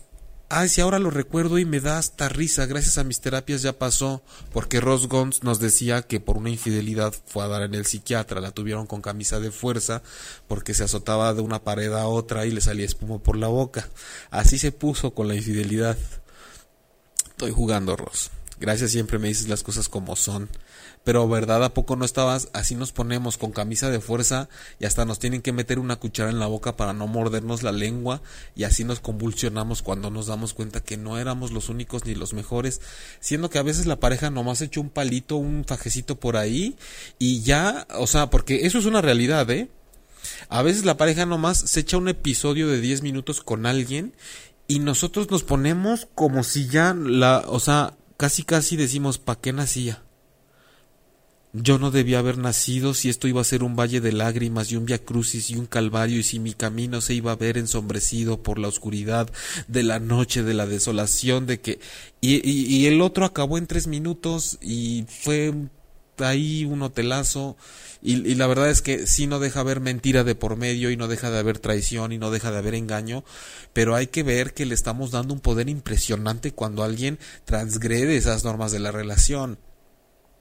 Ay, 0.54 0.68
si 0.68 0.82
ahora 0.82 1.00
lo 1.00 1.12
recuerdo 1.12 1.60
y 1.60 1.66
me 1.66 1.80
da 1.80 1.98
hasta 1.98 2.28
risa. 2.28 2.66
Gracias 2.66 2.98
a 2.98 3.06
mis 3.06 3.22
terapias 3.22 3.62
ya 3.62 3.78
pasó. 3.78 4.22
Porque 4.52 4.82
Ross 4.82 5.08
Gons 5.08 5.44
nos 5.44 5.60
decía 5.60 6.02
que 6.02 6.20
por 6.20 6.36
una 6.36 6.50
infidelidad 6.50 7.14
fue 7.26 7.44
a 7.44 7.48
dar 7.48 7.62
en 7.62 7.74
el 7.74 7.86
psiquiatra. 7.86 8.42
La 8.42 8.52
tuvieron 8.52 8.86
con 8.86 9.02
camisa 9.02 9.40
de 9.40 9.52
fuerza 9.52 10.02
porque 10.50 10.74
se 10.74 10.84
azotaba 10.84 11.34
de 11.34 11.42
una 11.42 11.64
pared 11.64 11.94
a 11.94 12.08
otra 12.08 12.46
y 12.46 12.52
le 12.52 12.60
salía 12.60 12.86
espuma 12.86 13.20
por 13.20 13.38
la 13.38 13.48
boca. 13.48 13.88
Así 14.30 14.58
se 14.58 14.74
puso 14.74 15.14
con 15.14 15.30
la 15.30 15.36
infidelidad. 15.36 15.98
Estoy 17.42 17.54
jugando, 17.54 17.96
Ross. 17.96 18.30
Gracias, 18.60 18.92
siempre 18.92 19.18
me 19.18 19.28
dices 19.28 19.50
las 19.50 19.64
cosas 19.64 19.90
como 19.90 20.16
son 20.16 20.48
pero 21.04 21.28
verdad 21.28 21.64
a 21.64 21.74
poco 21.74 21.96
no 21.96 22.06
estabas 22.06 22.50
así 22.54 22.76
nos 22.76 22.92
ponemos 22.92 23.38
con 23.38 23.52
camisa 23.52 23.90
de 23.90 24.00
fuerza 24.00 24.50
y 24.80 24.86
hasta 24.86 25.06
nos 25.06 25.20
tienen 25.20 25.42
que 25.42 25.52
meter 25.52 25.80
una 25.80 25.96
cuchara 25.96 26.30
en 26.30 26.40
la 26.40 26.46
boca 26.46 26.76
para 26.76 26.94
no 26.94 27.08
mordernos 27.08 27.64
la 27.64 27.72
lengua 27.72 28.22
y 28.56 28.64
así 28.64 28.84
nos 28.84 29.00
convulsionamos 29.00 29.82
cuando 29.82 30.12
nos 30.12 30.28
damos 30.28 30.54
cuenta 30.54 30.84
que 30.84 30.98
no 30.98 31.18
éramos 31.18 31.52
los 31.52 31.70
únicos 31.70 32.06
ni 32.06 32.14
los 32.14 32.34
mejores, 32.34 32.82
siendo 33.20 33.50
que 33.50 33.58
a 33.58 33.64
veces 33.64 33.88
la 33.88 34.00
pareja 34.00 34.30
nomás 34.30 34.62
echó 34.62 34.82
un 34.82 34.90
palito, 34.90 35.38
un 35.38 35.66
fajecito 35.66 36.20
por 36.20 36.38
ahí 36.38 36.76
y 37.18 37.42
ya, 37.42 37.88
o 37.96 38.06
sea, 38.06 38.30
porque 38.30 38.68
eso 38.68 38.78
es 38.78 38.86
una 38.86 39.02
realidad, 39.02 39.50
¿eh? 39.50 39.70
A 40.50 40.62
veces 40.62 40.86
la 40.86 40.98
pareja 40.98 41.26
nomás 41.26 41.58
se 41.58 41.80
echa 41.80 41.98
un 41.98 42.08
episodio 42.08 42.68
de 42.68 42.80
10 42.80 43.02
minutos 43.02 43.42
con 43.42 43.66
alguien 43.66 44.14
y 44.68 44.80
nosotros 44.80 45.30
nos 45.30 45.44
ponemos 45.44 46.08
como 46.16 46.44
si 46.44 46.68
ya 46.68 46.94
la, 46.94 47.44
o 47.48 47.60
sea, 47.60 47.98
casi 48.18 48.44
casi 48.44 48.78
decimos, 48.78 49.18
¿pa' 49.18 49.40
qué 49.40 49.54
nacía? 49.54 50.04
Yo 51.54 51.78
no 51.78 51.92
debía 51.92 52.20
haber 52.20 52.38
nacido 52.38 52.94
si 52.94 53.10
esto 53.10 53.28
iba 53.28 53.42
a 53.42 53.46
ser 53.46 53.64
un 53.64 53.76
valle 53.76 54.00
de 54.00 54.14
lágrimas 54.14 54.72
y 54.72 54.78
un 54.78 54.86
via 54.86 55.00
crucis 55.00 55.50
y 55.50 55.58
un 55.58 55.66
calvario 55.66 56.20
y 56.20 56.24
si 56.24 56.40
mi 56.40 56.54
camino 56.54 57.02
se 57.02 57.14
iba 57.14 57.34
a 57.34 57.36
ver 57.36 57.58
ensombrecido 57.58 58.42
por 58.42 58.58
la 58.58 58.70
oscuridad 58.70 59.30
de 59.68 59.84
la 59.84 60.00
noche, 60.00 60.44
de 60.44 60.54
la 60.54 60.66
desolación, 60.66 61.46
de 61.48 61.60
que... 61.60 61.80
Y, 62.22 62.48
y, 62.50 62.86
el 62.86 63.02
otro 63.02 63.26
acabó 63.26 63.58
en 63.58 63.68
tres 63.68 63.88
minutos 63.88 64.60
y 64.62 65.06
fue 65.10 65.54
ahí 66.28 66.66
un 66.66 66.82
hotelazo 66.82 67.58
y, 68.02 68.36
la 68.36 68.48
verdad 68.48 68.70
es 68.70 68.82
que 68.82 69.06
sí 69.06 69.28
no 69.28 69.40
deja 69.40 69.60
haber 69.60 69.80
mentira 69.80 70.24
de 70.24 70.34
por 70.34 70.56
medio 70.56 70.90
y 70.90 70.98
no 70.98 71.08
deja 71.08 71.30
de 71.30 71.38
haber 71.38 71.60
traición 71.60 72.12
y 72.12 72.18
no 72.18 72.32
deja 72.32 72.52
de 72.52 72.58
haber 72.58 72.74
engaño, 72.74 73.24
pero 73.74 73.96
hay 73.96 74.08
que 74.08 74.24
ver 74.24 74.54
que 74.54 74.66
le 74.66 74.74
estamos 74.74 75.12
dando 75.12 75.34
un 75.34 75.40
poder 75.40 75.70
impresionante 75.70 76.52
cuando 76.52 76.84
alguien 76.84 77.20
transgrede 77.46 78.18
esas 78.18 78.44
normas 78.44 78.72
de 78.72 78.80
la 78.80 78.92
relación 78.92 79.60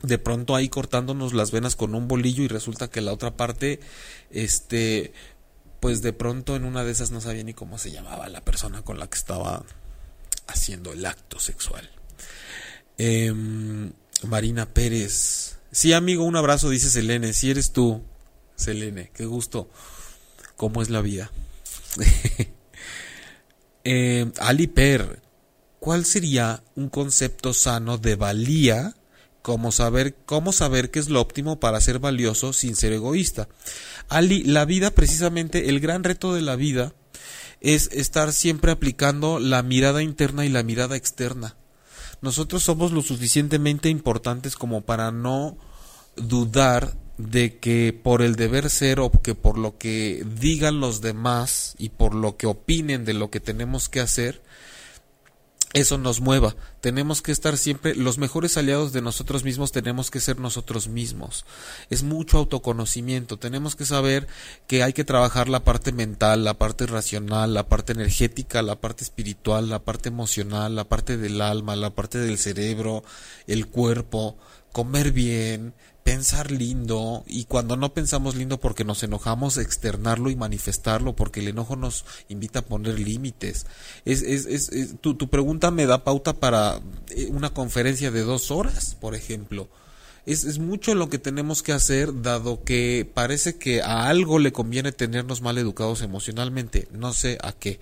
de 0.02 0.18
pronto 0.18 0.56
ahí 0.56 0.68
cortándonos 0.68 1.34
las 1.34 1.50
venas 1.50 1.76
con 1.76 1.94
un 1.94 2.08
bolillo 2.08 2.42
y 2.42 2.48
resulta 2.48 2.88
que 2.88 3.02
la 3.02 3.12
otra 3.12 3.36
parte, 3.36 3.80
este, 4.30 5.12
pues 5.80 6.00
de 6.02 6.12
pronto 6.12 6.56
en 6.56 6.64
una 6.64 6.84
de 6.84 6.92
esas 6.92 7.10
no 7.10 7.20
sabía 7.20 7.44
ni 7.44 7.54
cómo 7.54 7.78
se 7.78 7.90
llamaba 7.90 8.28
la 8.28 8.40
persona 8.42 8.82
con 8.82 8.98
la 8.98 9.08
que 9.08 9.18
estaba 9.18 9.64
haciendo 10.46 10.92
el 10.92 11.04
acto 11.04 11.38
sexual. 11.38 11.90
Em, 12.96 13.92
Marina 14.26 14.66
Pérez. 14.66 15.56
Sí, 15.72 15.92
amigo, 15.92 16.24
un 16.24 16.36
abrazo, 16.36 16.70
dice 16.70 16.90
Selene. 16.90 17.32
Si 17.32 17.50
eres 17.50 17.72
tú, 17.72 18.02
Selene, 18.56 19.10
qué 19.14 19.24
gusto. 19.24 19.70
¿Cómo 20.56 20.82
es 20.82 20.90
la 20.90 21.00
vida? 21.00 21.30
eh, 23.84 24.30
Ali 24.38 24.66
Per, 24.66 25.22
¿cuál 25.78 26.04
sería 26.04 26.62
un 26.74 26.88
concepto 26.88 27.54
sano 27.54 27.98
de 27.98 28.16
valía 28.16 28.94
como 29.42 29.72
saber 29.72 30.14
cómo 30.26 30.52
saber 30.52 30.90
qué 30.90 30.98
es 30.98 31.08
lo 31.08 31.20
óptimo 31.20 31.60
para 31.60 31.80
ser 31.80 31.98
valioso 31.98 32.52
sin 32.52 32.76
ser 32.76 32.92
egoísta. 32.92 33.48
Ali, 34.08 34.44
la 34.44 34.64
vida 34.64 34.90
precisamente 34.90 35.68
el 35.68 35.80
gran 35.80 36.04
reto 36.04 36.34
de 36.34 36.42
la 36.42 36.56
vida 36.56 36.92
es 37.60 37.88
estar 37.92 38.32
siempre 38.32 38.72
aplicando 38.72 39.38
la 39.38 39.62
mirada 39.62 40.02
interna 40.02 40.44
y 40.44 40.48
la 40.48 40.62
mirada 40.62 40.96
externa. 40.96 41.56
Nosotros 42.22 42.62
somos 42.62 42.92
lo 42.92 43.02
suficientemente 43.02 43.88
importantes 43.88 44.56
como 44.56 44.82
para 44.82 45.10
no 45.10 45.56
dudar 46.16 46.96
de 47.16 47.58
que 47.58 47.92
por 47.92 48.22
el 48.22 48.36
deber 48.36 48.70
ser 48.70 49.00
o 49.00 49.10
que 49.10 49.34
por 49.34 49.58
lo 49.58 49.78
que 49.78 50.24
digan 50.40 50.80
los 50.80 51.00
demás 51.00 51.74
y 51.78 51.90
por 51.90 52.14
lo 52.14 52.36
que 52.36 52.46
opinen 52.46 53.04
de 53.04 53.14
lo 53.14 53.30
que 53.30 53.40
tenemos 53.40 53.88
que 53.88 54.00
hacer, 54.00 54.42
eso 55.72 55.98
nos 55.98 56.20
mueva. 56.20 56.56
Tenemos 56.80 57.22
que 57.22 57.30
estar 57.30 57.56
siempre, 57.56 57.94
los 57.94 58.18
mejores 58.18 58.56
aliados 58.56 58.92
de 58.92 59.02
nosotros 59.02 59.44
mismos 59.44 59.70
tenemos 59.70 60.10
que 60.10 60.18
ser 60.18 60.40
nosotros 60.40 60.88
mismos. 60.88 61.44
Es 61.90 62.02
mucho 62.02 62.38
autoconocimiento. 62.38 63.38
Tenemos 63.38 63.76
que 63.76 63.84
saber 63.84 64.26
que 64.66 64.82
hay 64.82 64.92
que 64.92 65.04
trabajar 65.04 65.48
la 65.48 65.62
parte 65.62 65.92
mental, 65.92 66.42
la 66.42 66.54
parte 66.54 66.86
racional, 66.86 67.54
la 67.54 67.68
parte 67.68 67.92
energética, 67.92 68.62
la 68.62 68.80
parte 68.80 69.04
espiritual, 69.04 69.68
la 69.68 69.78
parte 69.84 70.08
emocional, 70.08 70.74
la 70.74 70.88
parte 70.88 71.16
del 71.16 71.40
alma, 71.40 71.76
la 71.76 71.90
parte 71.90 72.18
del 72.18 72.38
cerebro, 72.38 73.04
el 73.46 73.68
cuerpo, 73.68 74.36
comer 74.72 75.12
bien, 75.12 75.74
pensar 76.04 76.50
lindo 76.50 77.24
y 77.26 77.44
cuando 77.44 77.76
no 77.76 77.92
pensamos 77.94 78.34
lindo 78.34 78.58
porque 78.58 78.84
nos 78.84 79.02
enojamos, 79.02 79.58
externarlo 79.58 80.30
y 80.30 80.36
manifestarlo 80.36 81.14
porque 81.14 81.40
el 81.40 81.48
enojo 81.48 81.76
nos 81.76 82.04
invita 82.28 82.60
a 82.60 82.64
poner 82.64 82.98
límites. 82.98 83.66
Es, 84.04 84.22
es, 84.22 84.46
es, 84.46 84.96
tu, 85.00 85.14
tu 85.14 85.28
pregunta 85.28 85.70
me 85.70 85.86
da 85.86 86.04
pauta 86.04 86.32
para 86.34 86.80
eh, 87.10 87.28
una 87.30 87.50
conferencia 87.50 88.10
de 88.10 88.22
dos 88.22 88.50
horas, 88.50 88.96
por 89.00 89.14
ejemplo. 89.14 89.68
Es, 90.26 90.44
es, 90.44 90.58
mucho 90.58 90.94
lo 90.94 91.08
que 91.08 91.18
tenemos 91.18 91.62
que 91.62 91.72
hacer, 91.72 92.22
dado 92.22 92.62
que 92.62 93.10
parece 93.12 93.56
que 93.56 93.82
a 93.82 94.08
algo 94.08 94.38
le 94.38 94.52
conviene 94.52 94.92
tenernos 94.92 95.40
mal 95.40 95.58
educados 95.58 96.02
emocionalmente, 96.02 96.88
no 96.92 97.12
sé 97.12 97.38
a 97.42 97.52
qué 97.52 97.80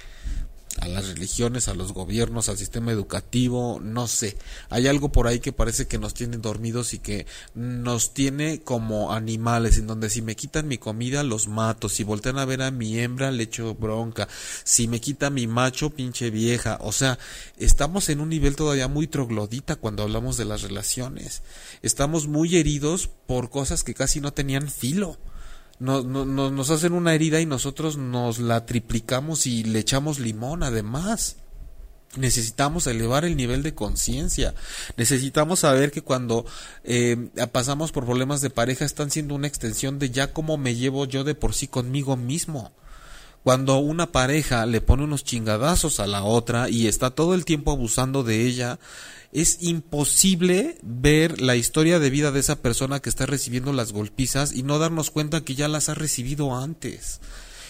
a 0.80 0.88
las 0.88 1.08
religiones, 1.08 1.68
a 1.68 1.74
los 1.74 1.92
gobiernos, 1.92 2.48
al 2.48 2.56
sistema 2.56 2.92
educativo, 2.92 3.80
no 3.82 4.06
sé. 4.06 4.36
Hay 4.70 4.86
algo 4.86 5.10
por 5.10 5.26
ahí 5.26 5.40
que 5.40 5.52
parece 5.52 5.86
que 5.86 5.98
nos 5.98 6.14
tiene 6.14 6.36
dormidos 6.36 6.94
y 6.94 6.98
que 6.98 7.26
nos 7.54 8.14
tiene 8.14 8.60
como 8.60 9.12
animales, 9.12 9.78
en 9.78 9.86
donde 9.86 10.10
si 10.10 10.22
me 10.22 10.36
quitan 10.36 10.68
mi 10.68 10.78
comida 10.78 11.22
los 11.22 11.48
mato, 11.48 11.88
si 11.88 12.04
voltean 12.04 12.38
a 12.38 12.44
ver 12.44 12.62
a 12.62 12.70
mi 12.70 12.98
hembra 12.98 13.30
le 13.30 13.44
echo 13.44 13.74
bronca, 13.74 14.28
si 14.64 14.88
me 14.88 15.00
quita 15.00 15.30
mi 15.30 15.46
macho 15.46 15.90
pinche 15.90 16.30
vieja, 16.30 16.78
o 16.80 16.92
sea, 16.92 17.18
estamos 17.58 18.08
en 18.08 18.20
un 18.20 18.28
nivel 18.28 18.56
todavía 18.56 18.88
muy 18.88 19.06
troglodita 19.06 19.76
cuando 19.76 20.02
hablamos 20.02 20.36
de 20.36 20.44
las 20.44 20.62
relaciones. 20.62 21.42
Estamos 21.82 22.26
muy 22.26 22.56
heridos 22.56 23.08
por 23.26 23.50
cosas 23.50 23.84
que 23.84 23.94
casi 23.94 24.20
no 24.20 24.32
tenían 24.32 24.68
filo 24.68 25.18
nos, 25.78 26.04
nos 26.04 26.70
hacen 26.70 26.92
una 26.92 27.14
herida 27.14 27.40
y 27.40 27.46
nosotros 27.46 27.96
nos 27.96 28.38
la 28.38 28.66
triplicamos 28.66 29.46
y 29.46 29.64
le 29.64 29.78
echamos 29.78 30.18
limón 30.18 30.62
además. 30.62 31.36
Necesitamos 32.16 32.86
elevar 32.86 33.24
el 33.24 33.36
nivel 33.36 33.62
de 33.62 33.74
conciencia. 33.74 34.54
Necesitamos 34.96 35.60
saber 35.60 35.90
que 35.90 36.00
cuando 36.00 36.46
eh, 36.82 37.28
pasamos 37.52 37.92
por 37.92 38.06
problemas 38.06 38.40
de 38.40 38.50
pareja 38.50 38.84
están 38.84 39.10
siendo 39.10 39.34
una 39.34 39.46
extensión 39.46 39.98
de 39.98 40.10
ya 40.10 40.32
cómo 40.32 40.56
me 40.56 40.74
llevo 40.74 41.04
yo 41.04 41.22
de 41.22 41.34
por 41.34 41.54
sí 41.54 41.68
conmigo 41.68 42.16
mismo. 42.16 42.72
Cuando 43.44 43.78
una 43.78 44.12
pareja 44.12 44.66
le 44.66 44.80
pone 44.80 45.04
unos 45.04 45.24
chingadazos 45.24 46.00
a 46.00 46.06
la 46.06 46.22
otra 46.22 46.68
y 46.68 46.86
está 46.86 47.10
todo 47.10 47.34
el 47.34 47.44
tiempo 47.44 47.70
abusando 47.72 48.22
de 48.22 48.46
ella, 48.46 48.78
es 49.32 49.58
imposible 49.62 50.78
ver 50.82 51.40
la 51.40 51.56
historia 51.56 51.98
de 51.98 52.10
vida 52.10 52.32
de 52.32 52.40
esa 52.40 52.56
persona 52.56 53.00
que 53.00 53.08
está 53.08 53.26
recibiendo 53.26 53.72
las 53.72 53.92
golpizas 53.92 54.52
y 54.52 54.62
no 54.62 54.78
darnos 54.78 55.10
cuenta 55.10 55.42
que 55.42 55.54
ya 55.54 55.68
las 55.68 55.88
ha 55.88 55.94
recibido 55.94 56.56
antes 56.56 57.20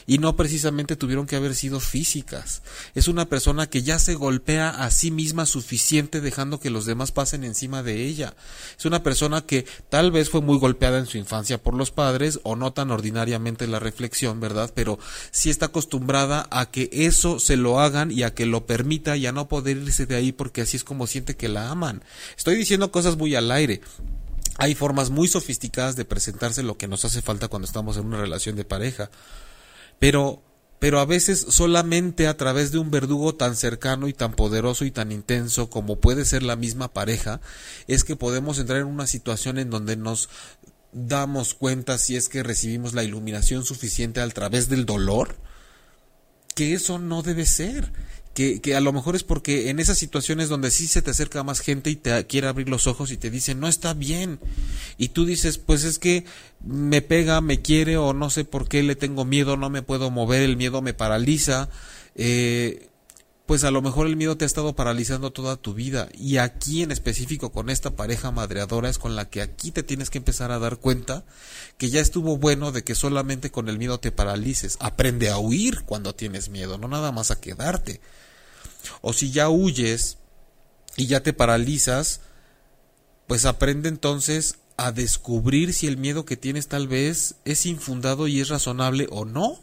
y 0.09 0.16
no 0.16 0.34
precisamente 0.36 0.96
tuvieron 0.96 1.26
que 1.26 1.36
haber 1.36 1.54
sido 1.54 1.80
físicas. 1.80 2.62
Es 2.94 3.09
una 3.09 3.28
persona 3.28 3.68
que 3.68 3.82
ya 3.82 3.98
se 3.98 4.14
golpea 4.14 4.70
a 4.70 4.90
sí 4.90 5.11
misma 5.11 5.44
suficiente 5.44 6.22
dejando 6.22 6.59
que 6.59 6.70
los 6.70 6.86
demás 6.86 7.12
pasen 7.12 7.44
encima 7.44 7.82
de 7.82 8.06
ella. 8.06 8.34
Es 8.78 8.86
una 8.86 9.02
persona 9.02 9.42
que 9.42 9.66
tal 9.90 10.11
vez 10.11 10.30
fue 10.30 10.40
muy 10.40 10.59
golpeada 10.59 10.98
en 10.98 11.04
su 11.04 11.18
infancia 11.18 11.62
por 11.62 11.74
los 11.74 11.90
padres 11.90 12.40
o 12.42 12.56
no 12.56 12.72
tan 12.72 12.90
ordinariamente 12.90 13.66
la 13.66 13.80
reflexión, 13.80 14.40
¿verdad? 14.40 14.72
Pero 14.74 14.98
sí 15.30 15.50
está 15.50 15.66
acostumbrada 15.66 16.48
a 16.50 16.70
que 16.70 16.88
eso 16.90 17.38
se 17.38 17.59
lo 17.59 17.78
hagan 17.78 18.11
y 18.11 18.22
a 18.22 18.32
que 18.32 18.46
lo 18.46 18.64
permita 18.64 19.14
y 19.18 19.26
a 19.26 19.32
no 19.32 19.46
poder 19.46 19.76
irse 19.76 20.06
de 20.06 20.16
ahí 20.16 20.32
porque 20.32 20.62
así 20.62 20.78
es 20.78 20.84
como 20.84 21.06
siente 21.06 21.36
que 21.36 21.50
la 21.50 21.70
aman. 21.70 22.02
Estoy 22.34 22.56
diciendo 22.56 22.90
cosas 22.90 23.18
muy 23.18 23.34
al 23.34 23.50
aire 23.50 23.82
hay 24.61 24.74
formas 24.74 25.11
muy 25.11 25.28
sofisticadas 25.28 25.94
de 25.94 26.04
presentarse 26.04 26.64
lo 26.64 26.76
que 26.76 26.88
nos 26.88 27.04
hace 27.04 27.22
falta 27.22 27.46
cuando 27.46 27.66
estamos 27.66 27.96
en 27.96 28.06
una 28.06 28.20
relación 28.20 28.56
de 28.56 28.64
pareja 28.64 29.09
pero 29.99 30.42
pero 30.78 31.01
a 31.01 31.05
veces 31.05 31.44
solamente 31.49 32.28
a 32.28 32.36
través 32.36 32.70
de 32.70 32.78
un 32.78 32.90
verdugo 32.90 33.34
tan 33.34 33.57
cercano 33.57 34.07
y 34.07 34.12
tan 34.12 34.32
poderoso 34.32 34.84
y 34.84 34.92
tan 34.92 35.11
intenso 35.11 35.70
como 35.70 35.96
puede 35.96 36.24
ser 36.24 36.44
la 36.44 36.55
misma 36.55 36.92
pareja, 36.92 37.40
es 37.88 38.05
que 38.05 38.14
podemos 38.14 38.59
entrar 38.59 38.80
en 38.80 38.86
una 38.86 39.09
situación 39.09 39.59
en 39.59 39.70
donde 39.70 39.96
nos 39.96 40.28
damos 40.92 41.55
cuenta 41.55 41.99
si 41.99 42.16
es 42.16 42.28
que 42.28 42.44
recibimos 42.44 42.94
la 42.94 43.03
iluminación 43.03 43.64
suficiente 43.64 44.20
a 44.20 44.28
través 44.28 44.68
del 44.68 44.86
dolor, 44.86 45.36
que 46.55 46.74
eso 46.74 46.99
no 46.99 47.22
debe 47.22 47.44
ser 47.44 47.92
que, 48.39 48.76
a 48.76 48.80
lo 48.80 48.93
mejor 48.93 49.16
es 49.16 49.24
porque 49.24 49.68
en 49.68 49.80
esas 49.80 49.99
situaciones 49.99 50.49
donde 50.49 50.70
sí 50.70 50.86
se 50.86 51.03
te 51.03 51.11
acerca 51.11 51.43
más 51.43 51.59
gente 51.59 51.91
y 51.91 51.97
te 51.97 52.24
quiere 52.26 52.47
abrir 52.47 52.68
los 52.68 52.86
ojos 52.86 53.11
y 53.11 53.16
te 53.16 53.30
dice 53.30 53.57
no 53.57 53.66
está 53.66 53.95
bien 53.95 54.39
y 54.97 55.09
tú 55.09 55.26
dices 55.26 55.59
pues 55.59 55.82
es 55.82 55.99
que 55.99 56.24
me 56.64 57.03
pega, 57.03 57.41
me 57.41 57.62
quiere 57.62 57.97
o 57.97 58.12
no 58.12 58.30
sé 58.30 58.45
por 58.45 58.68
qué 58.68 58.84
le 58.84 58.95
tengo 58.95 59.24
miedo, 59.24 59.57
no 59.57 59.70
me 59.70 59.82
puedo 59.82 60.11
mover, 60.11 60.43
el 60.43 60.57
miedo 60.57 60.82
me 60.82 60.95
paraliza, 60.95 61.68
eh, 62.14 62.89
pues 63.47 63.64
a 63.64 63.72
lo 63.72 63.82
mejor 63.82 64.07
el 64.07 64.14
miedo 64.14 64.36
te 64.36 64.45
ha 64.45 64.47
estado 64.47 64.76
paralizando 64.76 65.32
toda 65.32 65.57
tu 65.57 65.74
vida 65.74 66.09
y 66.14 66.36
aquí 66.36 66.82
en 66.82 66.93
específico 66.93 67.51
con 67.51 67.70
esta 67.70 67.97
pareja 67.97 68.30
madreadora 68.30 68.89
es 68.89 68.99
con 68.99 69.16
la 69.16 69.28
que 69.28 69.43
aquí 69.43 69.72
te 69.72 69.82
tienes 69.82 70.11
que 70.11 70.18
empezar 70.18 70.53
a 70.53 70.61
dar 70.61 70.76
cuenta 70.76 71.24
que 71.76 71.91
ya 71.91 72.01
estuvo 72.01 72.36
bueno 72.36 72.70
de 72.70 72.84
que 72.84 72.95
solamente 72.95 73.51
con 73.51 73.68
el 73.68 73.78
miedo 73.78 73.99
te 73.99 74.12
paralices, 74.12 74.76
aprende 74.78 75.28
a 75.28 75.39
huir 75.39 75.82
cuando 75.86 76.14
tienes 76.14 76.51
miedo, 76.51 76.78
no 76.78 76.86
nada 76.86 77.11
más 77.11 77.32
a 77.32 77.41
quedarte. 77.41 78.01
O 79.01 79.12
si 79.12 79.30
ya 79.30 79.49
huyes 79.49 80.18
y 80.97 81.07
ya 81.07 81.22
te 81.22 81.32
paralizas, 81.32 82.20
pues 83.26 83.45
aprende 83.45 83.89
entonces 83.89 84.59
a 84.76 84.93
descubrir 84.93 85.74
si 85.74 85.86
el 85.86 85.97
miedo 85.97 86.24
que 86.24 86.36
tienes 86.36 86.68
tal 86.68 86.89
vez 86.89 87.36
es 87.45 87.66
infundado 87.66 88.28
y 88.28 88.41
es 88.41 88.49
razonable 88.49 89.07
o 89.11 89.24
no. 89.24 89.61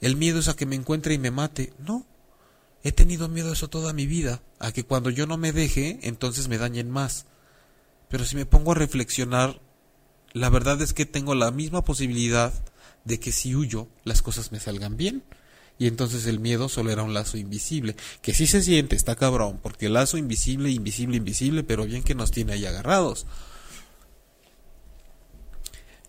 El 0.00 0.16
miedo 0.16 0.40
es 0.40 0.48
a 0.48 0.56
que 0.56 0.66
me 0.66 0.76
encuentre 0.76 1.14
y 1.14 1.18
me 1.18 1.30
mate. 1.30 1.72
No. 1.78 2.06
He 2.82 2.92
tenido 2.92 3.28
miedo 3.28 3.50
a 3.50 3.52
eso 3.54 3.68
toda 3.68 3.92
mi 3.92 4.06
vida, 4.06 4.42
a 4.58 4.72
que 4.72 4.84
cuando 4.84 5.08
yo 5.08 5.26
no 5.26 5.38
me 5.38 5.52
deje, 5.52 6.00
entonces 6.02 6.48
me 6.48 6.58
dañen 6.58 6.90
más. 6.90 7.26
Pero 8.08 8.24
si 8.24 8.36
me 8.36 8.44
pongo 8.44 8.72
a 8.72 8.76
reflexionar, 8.76 9.60
la 10.32 10.50
verdad 10.50 10.82
es 10.82 10.92
que 10.92 11.06
tengo 11.06 11.34
la 11.34 11.50
misma 11.50 11.84
posibilidad 11.84 12.52
de 13.04 13.20
que 13.20 13.32
si 13.32 13.54
huyo, 13.54 13.88
las 14.04 14.20
cosas 14.20 14.52
me 14.52 14.60
salgan 14.60 14.96
bien 14.96 15.22
y 15.78 15.86
entonces 15.86 16.26
el 16.26 16.40
miedo 16.40 16.68
solo 16.68 16.90
era 16.90 17.02
un 17.02 17.14
lazo 17.14 17.36
invisible, 17.36 17.96
que 18.22 18.34
sí 18.34 18.46
se 18.46 18.62
siente, 18.62 18.96
está 18.96 19.16
cabrón, 19.16 19.58
porque 19.62 19.86
el 19.86 19.94
lazo 19.94 20.16
invisible, 20.16 20.70
invisible, 20.70 21.16
invisible, 21.16 21.62
pero 21.64 21.84
bien 21.84 22.02
que 22.02 22.14
nos 22.14 22.30
tiene 22.30 22.52
ahí 22.52 22.64
agarrados. 22.66 23.26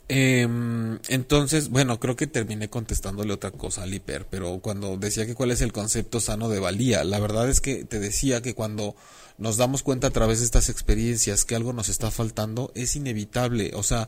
Em, 0.07 0.99
entonces, 1.09 1.69
bueno, 1.69 1.99
creo 1.99 2.15
que 2.15 2.27
terminé 2.27 2.69
contestándole 2.69 3.33
otra 3.33 3.49
cosa 3.49 3.83
al 3.83 3.93
hiper, 3.93 4.27
pero 4.29 4.59
cuando 4.59 4.97
decía 4.97 5.25
que 5.25 5.33
cuál 5.33 5.49
es 5.49 5.61
el 5.61 5.73
concepto 5.73 6.19
sano 6.19 6.47
de 6.47 6.59
valía, 6.59 7.03
la 7.03 7.19
verdad 7.19 7.49
es 7.49 7.59
que 7.59 7.85
te 7.85 7.99
decía 7.99 8.41
que 8.43 8.53
cuando 8.53 8.95
nos 9.39 9.57
damos 9.57 9.81
cuenta 9.81 10.07
a 10.07 10.11
través 10.11 10.39
de 10.39 10.45
estas 10.45 10.69
experiencias 10.69 11.43
que 11.43 11.55
algo 11.55 11.73
nos 11.73 11.89
está 11.89 12.11
faltando, 12.11 12.71
es 12.75 12.95
inevitable, 12.95 13.71
o 13.73 13.81
sea, 13.81 14.07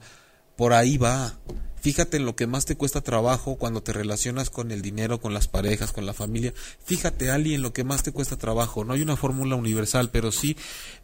por 0.56 0.74
ahí 0.74 0.98
va. 0.98 1.40
Fíjate 1.88 2.18
en 2.18 2.26
lo 2.26 2.36
que 2.36 2.48
más 2.48 2.66
te 2.66 2.76
cuesta 2.76 3.00
trabajo 3.00 3.56
cuando 3.56 3.82
te 3.82 3.94
relacionas 3.94 4.50
con 4.50 4.72
el 4.72 4.82
dinero, 4.82 5.22
con 5.22 5.34
las 5.34 5.48
parejas, 5.48 5.94
con 5.94 6.06
la 6.06 6.14
familia. 6.14 6.54
Fíjate, 6.84 7.32
Ali, 7.32 7.54
en 7.54 7.62
lo 7.62 7.72
que 7.72 7.86
más 7.86 8.04
te 8.04 8.12
cuesta 8.12 8.36
trabajo. 8.36 8.84
No 8.84 8.92
hay 8.92 9.02
una 9.02 9.16
fórmula 9.16 9.56
universal, 9.56 10.10
pero 10.12 10.34
sí 10.34 10.58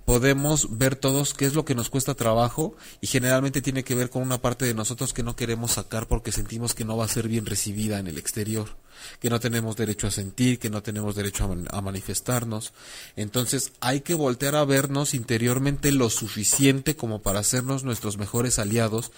podemos 0.04 0.78
ver 0.78 0.98
todos 0.98 1.34
qué 1.34 1.46
es 1.46 1.54
lo 1.54 1.64
que 1.64 1.74
nos 1.74 1.90
cuesta 1.90 2.16
trabajo 2.16 2.76
y 3.00 3.08
generalmente 3.08 3.62
tiene 3.62 3.86
que 3.86 3.96
ver 3.96 4.10
con 4.10 4.24
una 4.24 4.42
parte 4.42 4.66
de 4.66 4.74
nosotros 4.74 5.14
que 5.14 5.24
no 5.24 5.38
queremos 5.38 5.72
sacar 5.72 6.06
porque 6.06 6.34
sentimos 6.34 6.74
que 6.74 6.84
no 6.84 6.98
va 6.98 7.06
a 7.06 7.08
ser 7.08 7.30
bien 7.30 7.46
recibida 7.46 7.98
en 8.00 8.08
el 8.08 8.18
exterior 8.18 8.84
que 9.20 9.30
no 9.30 9.40
tenemos 9.40 9.76
derecho 9.76 10.08
a 10.08 10.12
sentir, 10.12 10.60
que 10.60 10.70
no 10.70 10.84
tenemos 10.84 11.16
derecho 11.16 11.50
a, 11.70 11.82
manifestarnos. 11.82 12.74
Entonces 13.16 13.74
hay 13.80 14.02
que 14.02 14.14
voltear 14.14 14.56
a 14.56 14.66
vernos 14.66 15.14
interiormente 15.14 15.92
lo 15.92 16.10
suficiente 16.10 16.96
como 16.96 17.22
para 17.22 17.40
hacernos 17.40 17.84
nuestros 17.84 18.18
mejores 18.18 18.60
aliados 18.60 19.12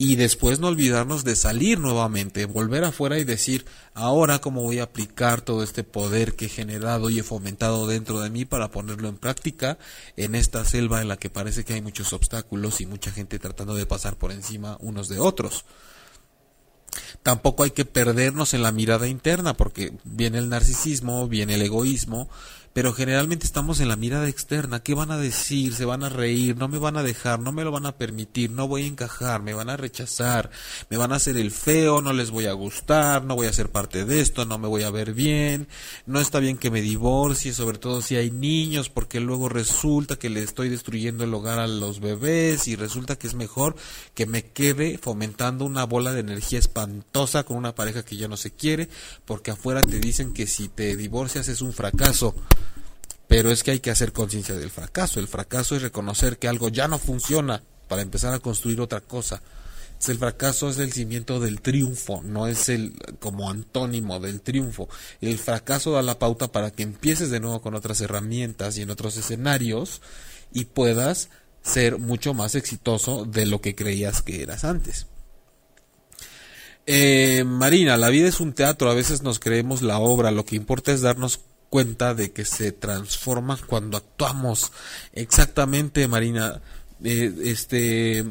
y 0.00 0.14
después 0.14 0.60
no 0.60 0.68
olvidarnos 0.68 1.24
de 1.24 1.34
salir 1.34 1.80
nuevamente, 1.80 2.46
volver 2.46 2.84
afuera 2.84 3.18
y 3.18 3.24
decir, 3.24 3.66
ahora 3.94 4.38
cómo 4.38 4.62
voy 4.62 4.78
a 4.78 4.84
aplicar 4.84 5.40
todo 5.40 5.64
este 5.64 5.82
poder 5.82 6.36
que 6.36 6.46
he 6.46 6.48
generado 6.48 7.10
y 7.10 7.18
he 7.18 7.24
fomentado 7.24 7.88
dentro 7.88 8.20
de 8.20 8.30
mí 8.30 8.44
para 8.44 8.70
ponerlo 8.70 9.08
en 9.08 9.16
práctica 9.16 9.76
en 10.16 10.36
esta 10.36 10.64
selva 10.64 11.02
en 11.02 11.08
la 11.08 11.16
que 11.16 11.30
parece 11.30 11.64
que 11.64 11.74
hay 11.74 11.82
muchos 11.82 12.12
obstáculos 12.12 12.80
y 12.80 12.86
mucha 12.86 13.10
gente 13.10 13.40
tratando 13.40 13.74
de 13.74 13.86
pasar 13.86 14.16
por 14.16 14.30
encima 14.30 14.76
unos 14.80 15.08
de 15.08 15.18
otros. 15.18 15.64
Tampoco 17.24 17.64
hay 17.64 17.72
que 17.72 17.84
perdernos 17.84 18.54
en 18.54 18.62
la 18.62 18.70
mirada 18.70 19.08
interna 19.08 19.54
porque 19.54 19.92
viene 20.04 20.38
el 20.38 20.48
narcisismo, 20.48 21.26
viene 21.26 21.56
el 21.56 21.62
egoísmo, 21.62 22.28
pero 22.72 22.92
generalmente 22.92 23.46
estamos 23.46 23.80
en 23.80 23.88
la 23.88 23.96
mirada 23.96 24.28
externa. 24.28 24.82
¿Qué 24.82 24.94
van 24.94 25.10
a 25.10 25.16
decir? 25.16 25.74
¿Se 25.74 25.84
van 25.84 26.04
a 26.04 26.08
reír? 26.08 26.56
¿No 26.56 26.68
me 26.68 26.78
van 26.78 26.96
a 26.96 27.02
dejar? 27.02 27.40
¿No 27.40 27.52
me 27.52 27.64
lo 27.64 27.72
van 27.72 27.86
a 27.86 27.96
permitir? 27.96 28.50
¿No 28.50 28.68
voy 28.68 28.84
a 28.84 28.86
encajar? 28.86 29.42
¿Me 29.42 29.54
van 29.54 29.70
a 29.70 29.76
rechazar? 29.76 30.50
¿Me 30.90 30.96
van 30.96 31.12
a 31.12 31.16
hacer 31.16 31.36
el 31.36 31.50
feo? 31.50 32.00
¿No 32.02 32.12
les 32.12 32.30
voy 32.30 32.46
a 32.46 32.52
gustar? 32.52 33.24
¿No 33.24 33.34
voy 33.34 33.46
a 33.46 33.52
ser 33.52 33.70
parte 33.70 34.04
de 34.04 34.20
esto? 34.20 34.44
¿No 34.44 34.58
me 34.58 34.68
voy 34.68 34.82
a 34.82 34.90
ver 34.90 35.14
bien? 35.14 35.68
¿No 36.06 36.20
está 36.20 36.38
bien 36.38 36.56
que 36.56 36.70
me 36.70 36.80
divorcie? 36.80 37.52
Sobre 37.52 37.78
todo 37.78 38.02
si 38.02 38.16
hay 38.16 38.30
niños, 38.30 38.90
porque 38.90 39.20
luego 39.20 39.48
resulta 39.48 40.16
que 40.16 40.30
le 40.30 40.42
estoy 40.42 40.68
destruyendo 40.68 41.24
el 41.24 41.34
hogar 41.34 41.58
a 41.58 41.66
los 41.66 42.00
bebés 42.00 42.68
y 42.68 42.76
resulta 42.76 43.16
que 43.16 43.26
es 43.26 43.34
mejor 43.34 43.76
que 44.14 44.26
me 44.26 44.44
quede 44.44 44.98
fomentando 44.98 45.64
una 45.64 45.84
bola 45.84 46.12
de 46.12 46.20
energía 46.20 46.58
espantosa 46.58 47.44
con 47.44 47.56
una 47.56 47.74
pareja 47.74 48.04
que 48.04 48.16
ya 48.16 48.28
no 48.28 48.36
se 48.36 48.50
quiere, 48.50 48.88
porque 49.24 49.50
afuera 49.50 49.82
te 49.82 49.98
dicen 49.98 50.32
que 50.32 50.46
si 50.46 50.68
te 50.68 50.96
divorcias 50.96 51.48
es 51.48 51.60
un 51.60 51.72
fracaso. 51.72 52.34
Pero 53.28 53.50
es 53.50 53.62
que 53.62 53.70
hay 53.72 53.80
que 53.80 53.90
hacer 53.90 54.12
conciencia 54.12 54.56
del 54.56 54.70
fracaso. 54.70 55.20
El 55.20 55.28
fracaso 55.28 55.76
es 55.76 55.82
reconocer 55.82 56.38
que 56.38 56.48
algo 56.48 56.70
ya 56.70 56.88
no 56.88 56.98
funciona 56.98 57.62
para 57.86 58.02
empezar 58.02 58.34
a 58.34 58.40
construir 58.40 58.80
otra 58.80 59.00
cosa. 59.00 59.42
El 60.06 60.18
fracaso 60.18 60.70
es 60.70 60.78
el 60.78 60.92
cimiento 60.92 61.40
del 61.40 61.60
triunfo, 61.60 62.22
no 62.22 62.46
es 62.46 62.68
el 62.68 62.94
como 63.18 63.50
antónimo 63.50 64.20
del 64.20 64.40
triunfo. 64.40 64.88
El 65.20 65.38
fracaso 65.38 65.92
da 65.92 66.02
la 66.02 66.18
pauta 66.18 66.52
para 66.52 66.70
que 66.70 66.84
empieces 66.84 67.30
de 67.30 67.40
nuevo 67.40 67.60
con 67.60 67.74
otras 67.74 68.00
herramientas 68.00 68.78
y 68.78 68.82
en 68.82 68.90
otros 68.90 69.16
escenarios 69.16 70.00
y 70.52 70.66
puedas 70.66 71.30
ser 71.62 71.98
mucho 71.98 72.32
más 72.32 72.54
exitoso 72.54 73.24
de 73.24 73.44
lo 73.44 73.60
que 73.60 73.74
creías 73.74 74.22
que 74.22 74.42
eras 74.42 74.64
antes. 74.64 75.06
Eh, 76.86 77.44
Marina, 77.44 77.98
la 77.98 78.08
vida 78.08 78.28
es 78.28 78.40
un 78.40 78.54
teatro, 78.54 78.90
a 78.90 78.94
veces 78.94 79.22
nos 79.22 79.40
creemos 79.40 79.82
la 79.82 79.98
obra, 79.98 80.30
lo 80.30 80.46
que 80.46 80.56
importa 80.56 80.92
es 80.92 81.02
darnos 81.02 81.40
cuenta 81.70 82.14
de 82.14 82.32
que 82.32 82.44
se 82.44 82.72
transforma 82.72 83.58
cuando 83.66 83.96
actuamos. 83.96 84.72
Exactamente, 85.12 86.08
Marina. 86.08 86.60
Eh, 87.04 87.32
este 87.44 88.24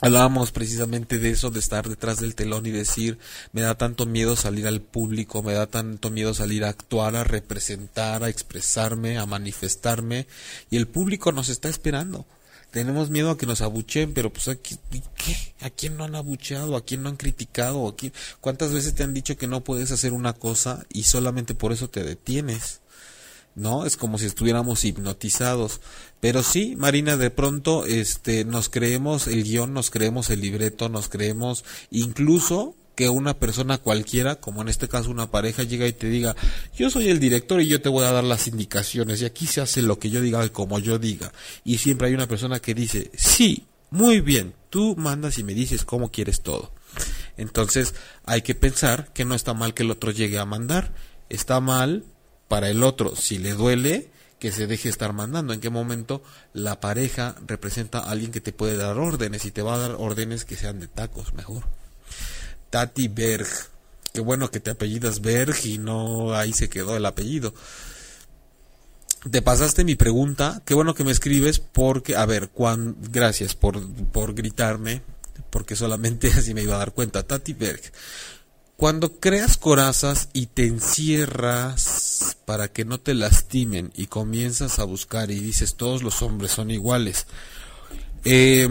hablábamos 0.00 0.52
precisamente 0.52 1.18
de 1.18 1.30
eso, 1.30 1.50
de 1.50 1.60
estar 1.60 1.88
detrás 1.88 2.20
del 2.20 2.34
telón 2.34 2.66
y 2.66 2.70
decir, 2.70 3.18
me 3.52 3.62
da 3.62 3.76
tanto 3.76 4.04
miedo 4.04 4.36
salir 4.36 4.66
al 4.66 4.82
público, 4.82 5.42
me 5.42 5.54
da 5.54 5.66
tanto 5.66 6.10
miedo 6.10 6.34
salir 6.34 6.64
a 6.64 6.68
actuar, 6.68 7.16
a 7.16 7.24
representar, 7.24 8.22
a 8.22 8.28
expresarme, 8.28 9.16
a 9.16 9.24
manifestarme, 9.24 10.26
y 10.70 10.76
el 10.76 10.86
público 10.86 11.32
nos 11.32 11.48
está 11.48 11.70
esperando 11.70 12.26
tenemos 12.70 13.10
miedo 13.10 13.30
a 13.30 13.38
que 13.38 13.46
nos 13.46 13.60
abucheen, 13.62 14.12
pero 14.12 14.32
pues. 14.32 14.48
¿A 14.48 15.70
quién 15.70 15.96
no 15.96 16.04
han 16.04 16.14
abucheado? 16.14 16.76
¿A 16.76 16.84
quién 16.84 17.02
no 17.02 17.08
han 17.08 17.16
criticado? 17.16 17.88
¿A 17.88 17.94
¿Cuántas 18.40 18.72
veces 18.72 18.94
te 18.94 19.02
han 19.02 19.14
dicho 19.14 19.36
que 19.36 19.46
no 19.46 19.64
puedes 19.64 19.90
hacer 19.92 20.12
una 20.12 20.32
cosa 20.34 20.84
y 20.90 21.04
solamente 21.04 21.54
por 21.54 21.72
eso 21.72 21.88
te 21.88 22.04
detienes? 22.04 22.80
¿No? 23.54 23.86
Es 23.86 23.96
como 23.96 24.18
si 24.18 24.26
estuviéramos 24.26 24.84
hipnotizados. 24.84 25.80
Pero 26.20 26.42
sí, 26.42 26.76
Marina, 26.76 27.16
de 27.16 27.30
pronto 27.30 27.86
este, 27.86 28.44
nos 28.44 28.68
creemos 28.68 29.26
el 29.26 29.44
guion, 29.44 29.72
nos 29.72 29.90
creemos 29.90 30.28
el 30.28 30.42
libreto, 30.42 30.90
nos 30.90 31.08
creemos 31.08 31.64
incluso 31.90 32.74
que 32.96 33.10
una 33.10 33.38
persona 33.38 33.78
cualquiera, 33.78 34.36
como 34.36 34.62
en 34.62 34.68
este 34.68 34.88
caso 34.88 35.10
una 35.10 35.30
pareja, 35.30 35.62
llega 35.62 35.86
y 35.86 35.92
te 35.92 36.08
diga, 36.08 36.34
yo 36.74 36.90
soy 36.90 37.10
el 37.10 37.20
director 37.20 37.60
y 37.60 37.68
yo 37.68 37.80
te 37.82 37.90
voy 37.90 38.04
a 38.06 38.10
dar 38.10 38.24
las 38.24 38.48
indicaciones 38.48 39.20
y 39.20 39.26
aquí 39.26 39.46
se 39.46 39.60
hace 39.60 39.82
lo 39.82 39.98
que 39.98 40.10
yo 40.10 40.22
diga 40.22 40.44
y 40.44 40.48
como 40.48 40.78
yo 40.78 40.98
diga. 40.98 41.30
Y 41.62 41.78
siempre 41.78 42.08
hay 42.08 42.14
una 42.14 42.26
persona 42.26 42.58
que 42.58 42.74
dice, 42.74 43.10
sí, 43.14 43.66
muy 43.90 44.20
bien, 44.22 44.54
tú 44.70 44.96
mandas 44.96 45.38
y 45.38 45.44
me 45.44 45.52
dices 45.52 45.84
cómo 45.84 46.10
quieres 46.10 46.40
todo. 46.40 46.72
Entonces 47.36 47.94
hay 48.24 48.40
que 48.40 48.54
pensar 48.54 49.12
que 49.12 49.26
no 49.26 49.34
está 49.34 49.52
mal 49.52 49.74
que 49.74 49.82
el 49.82 49.90
otro 49.90 50.10
llegue 50.10 50.38
a 50.38 50.46
mandar, 50.46 50.94
está 51.28 51.60
mal 51.60 52.02
para 52.48 52.70
el 52.70 52.82
otro, 52.82 53.14
si 53.14 53.38
le 53.38 53.52
duele, 53.52 54.10
que 54.38 54.52
se 54.52 54.66
deje 54.66 54.88
estar 54.88 55.12
mandando. 55.12 55.52
En 55.52 55.60
qué 55.60 55.68
momento 55.68 56.22
la 56.54 56.80
pareja 56.80 57.36
representa 57.46 57.98
a 57.98 58.10
alguien 58.10 58.32
que 58.32 58.40
te 58.40 58.52
puede 58.52 58.78
dar 58.78 58.96
órdenes 58.96 59.44
y 59.44 59.50
te 59.50 59.60
va 59.60 59.74
a 59.74 59.78
dar 59.78 59.96
órdenes 59.98 60.46
que 60.46 60.56
sean 60.56 60.80
de 60.80 60.88
tacos, 60.88 61.34
mejor. 61.34 61.64
Tati 62.70 63.08
Berg. 63.08 63.46
Qué 64.12 64.20
bueno 64.20 64.50
que 64.50 64.60
te 64.60 64.70
apellidas 64.70 65.20
Berg 65.20 65.56
y 65.64 65.78
no 65.78 66.34
ahí 66.34 66.52
se 66.52 66.68
quedó 66.68 66.96
el 66.96 67.06
apellido. 67.06 67.54
Te 69.30 69.42
pasaste 69.42 69.84
mi 69.84 69.94
pregunta. 69.94 70.62
Qué 70.64 70.74
bueno 70.74 70.94
que 70.94 71.04
me 71.04 71.10
escribes 71.10 71.58
porque, 71.58 72.16
a 72.16 72.26
ver, 72.26 72.50
gracias 73.10 73.54
por, 73.54 73.86
por 74.12 74.34
gritarme, 74.34 75.02
porque 75.50 75.76
solamente 75.76 76.28
así 76.36 76.54
me 76.54 76.62
iba 76.62 76.76
a 76.76 76.78
dar 76.78 76.92
cuenta. 76.92 77.24
Tati 77.24 77.52
Berg. 77.52 77.82
Cuando 78.76 79.18
creas 79.20 79.56
corazas 79.56 80.28
y 80.34 80.46
te 80.46 80.66
encierras 80.66 82.36
para 82.44 82.68
que 82.68 82.84
no 82.84 83.00
te 83.00 83.14
lastimen 83.14 83.90
y 83.96 84.06
comienzas 84.06 84.78
a 84.78 84.84
buscar 84.84 85.30
y 85.30 85.40
dices 85.40 85.76
todos 85.76 86.02
los 86.02 86.20
hombres 86.20 86.52
son 86.52 86.70
iguales, 86.70 87.26
eh, 88.24 88.68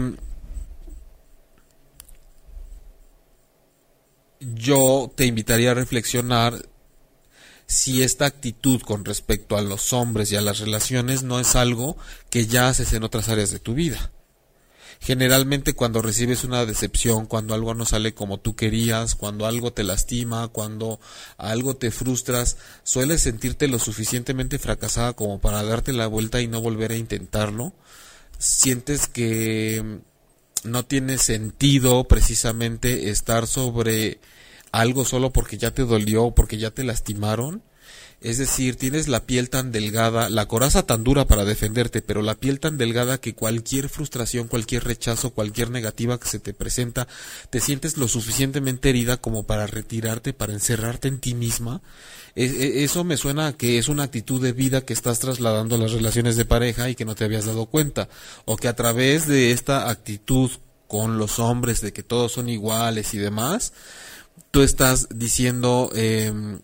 yo 4.40 5.12
te 5.14 5.26
invitaría 5.26 5.70
a 5.70 5.74
reflexionar 5.74 6.66
si 7.66 8.02
esta 8.02 8.26
actitud 8.26 8.80
con 8.80 9.04
respecto 9.04 9.56
a 9.56 9.62
los 9.62 9.92
hombres 9.92 10.30
y 10.30 10.36
a 10.36 10.40
las 10.40 10.60
relaciones 10.60 11.22
no 11.22 11.40
es 11.40 11.56
algo 11.56 11.96
que 12.30 12.46
ya 12.46 12.68
haces 12.68 12.92
en 12.92 13.02
otras 13.02 13.28
áreas 13.28 13.50
de 13.50 13.58
tu 13.58 13.74
vida. 13.74 14.12
Generalmente 15.00 15.74
cuando 15.74 16.00
recibes 16.00 16.44
una 16.44 16.64
decepción, 16.64 17.26
cuando 17.26 17.54
algo 17.54 17.74
no 17.74 17.84
sale 17.84 18.14
como 18.14 18.38
tú 18.38 18.56
querías, 18.56 19.14
cuando 19.14 19.46
algo 19.46 19.72
te 19.72 19.84
lastima, 19.84 20.48
cuando 20.48 21.00
algo 21.36 21.76
te 21.76 21.90
frustras, 21.90 22.56
sueles 22.82 23.20
sentirte 23.20 23.68
lo 23.68 23.78
suficientemente 23.78 24.58
fracasada 24.58 25.12
como 25.12 25.40
para 25.40 25.62
darte 25.62 25.92
la 25.92 26.06
vuelta 26.06 26.40
y 26.40 26.48
no 26.48 26.60
volver 26.60 26.92
a 26.92 26.96
intentarlo. 26.96 27.72
Sientes 28.38 29.06
que 29.06 30.00
no 30.64 30.84
tiene 30.84 31.18
sentido 31.18 32.04
precisamente 32.04 33.10
estar 33.10 33.46
sobre 33.46 34.18
algo 34.72 35.04
solo 35.04 35.32
porque 35.32 35.58
ya 35.58 35.70
te 35.70 35.82
dolió 35.82 36.32
porque 36.32 36.58
ya 36.58 36.70
te 36.70 36.84
lastimaron. 36.84 37.62
Es 38.26 38.38
decir, 38.38 38.74
tienes 38.74 39.06
la 39.06 39.24
piel 39.24 39.50
tan 39.50 39.70
delgada, 39.70 40.28
la 40.28 40.48
coraza 40.48 40.84
tan 40.84 41.04
dura 41.04 41.28
para 41.28 41.44
defenderte, 41.44 42.02
pero 42.02 42.22
la 42.22 42.34
piel 42.34 42.58
tan 42.58 42.76
delgada 42.76 43.18
que 43.18 43.36
cualquier 43.36 43.88
frustración, 43.88 44.48
cualquier 44.48 44.82
rechazo, 44.82 45.30
cualquier 45.30 45.70
negativa 45.70 46.18
que 46.18 46.26
se 46.26 46.40
te 46.40 46.52
presenta, 46.52 47.06
te 47.50 47.60
sientes 47.60 47.96
lo 47.96 48.08
suficientemente 48.08 48.90
herida 48.90 49.16
como 49.16 49.44
para 49.44 49.68
retirarte, 49.68 50.32
para 50.32 50.54
encerrarte 50.54 51.06
en 51.06 51.20
ti 51.20 51.34
misma. 51.34 51.82
E, 52.34 52.82
eso 52.82 53.04
me 53.04 53.16
suena 53.16 53.46
a 53.46 53.52
que 53.52 53.78
es 53.78 53.86
una 53.86 54.02
actitud 54.02 54.42
de 54.42 54.52
vida 54.52 54.80
que 54.80 54.92
estás 54.92 55.20
trasladando 55.20 55.76
a 55.76 55.78
las 55.78 55.92
relaciones 55.92 56.34
de 56.34 56.46
pareja 56.46 56.90
y 56.90 56.96
que 56.96 57.04
no 57.04 57.14
te 57.14 57.26
habías 57.26 57.44
dado 57.44 57.66
cuenta. 57.66 58.08
O 58.44 58.56
que 58.56 58.66
a 58.66 58.74
través 58.74 59.28
de 59.28 59.52
esta 59.52 59.88
actitud 59.88 60.50
con 60.88 61.18
los 61.18 61.38
hombres 61.38 61.80
de 61.80 61.92
que 61.92 62.02
todos 62.02 62.32
son 62.32 62.48
iguales 62.48 63.14
y 63.14 63.18
demás, 63.18 63.72
tú 64.50 64.62
estás 64.62 65.06
diciendo, 65.14 65.90
em, 65.94 66.58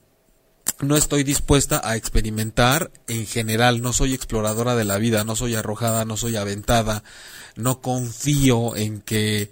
no 0.83 0.97
estoy 0.97 1.23
dispuesta 1.23 1.81
a 1.83 1.97
experimentar. 1.97 2.91
En 3.07 3.27
general, 3.27 3.81
no 3.81 3.93
soy 3.93 4.15
exploradora 4.15 4.75
de 4.75 4.85
la 4.85 4.99
vida, 4.99 5.25
no 5.25 5.37
soy 5.37 5.55
arrojada, 5.55 6.05
no 6.05 6.17
soy 6.17 6.37
aventada, 6.37 7.05
no 7.57 7.81
confío 7.81 8.77
en 8.77 9.01
que 9.01 9.51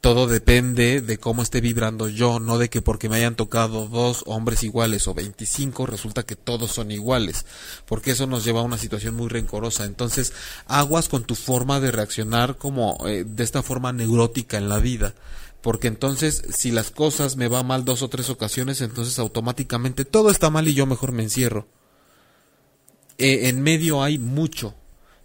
todo 0.00 0.26
depende 0.26 1.00
de 1.00 1.18
cómo 1.18 1.42
esté 1.42 1.60
vibrando 1.60 2.08
yo, 2.08 2.38
no 2.38 2.58
de 2.58 2.68
que 2.68 2.82
porque 2.82 3.08
me 3.08 3.16
hayan 3.16 3.34
tocado 3.34 3.88
dos 3.88 4.24
hombres 4.26 4.62
iguales 4.62 5.08
o 5.08 5.14
25 5.14 5.86
resulta 5.86 6.24
que 6.24 6.36
todos 6.36 6.70
son 6.70 6.90
iguales, 6.90 7.44
porque 7.86 8.12
eso 8.12 8.26
nos 8.26 8.44
lleva 8.44 8.60
a 8.60 8.64
una 8.64 8.78
situación 8.78 9.14
muy 9.16 9.28
rencorosa. 9.28 9.84
Entonces, 9.84 10.32
aguas 10.66 11.08
con 11.08 11.24
tu 11.24 11.34
forma 11.34 11.80
de 11.80 11.92
reaccionar 11.92 12.56
como 12.56 12.98
eh, 13.06 13.24
de 13.24 13.44
esta 13.44 13.62
forma 13.62 13.92
neurótica 13.92 14.58
en 14.58 14.68
la 14.68 14.78
vida 14.78 15.14
porque 15.66 15.88
entonces 15.88 16.44
si 16.50 16.70
las 16.70 16.92
cosas 16.92 17.34
me 17.34 17.48
van 17.48 17.66
mal 17.66 17.84
dos 17.84 18.02
o 18.02 18.08
tres 18.08 18.30
ocasiones, 18.30 18.80
entonces 18.82 19.18
automáticamente 19.18 20.04
todo 20.04 20.30
está 20.30 20.48
mal 20.48 20.68
y 20.68 20.74
yo 20.74 20.86
mejor 20.86 21.10
me 21.10 21.24
encierro. 21.24 21.66
Eh, 23.18 23.48
en 23.48 23.60
medio 23.62 24.00
hay 24.04 24.16
mucho, 24.16 24.76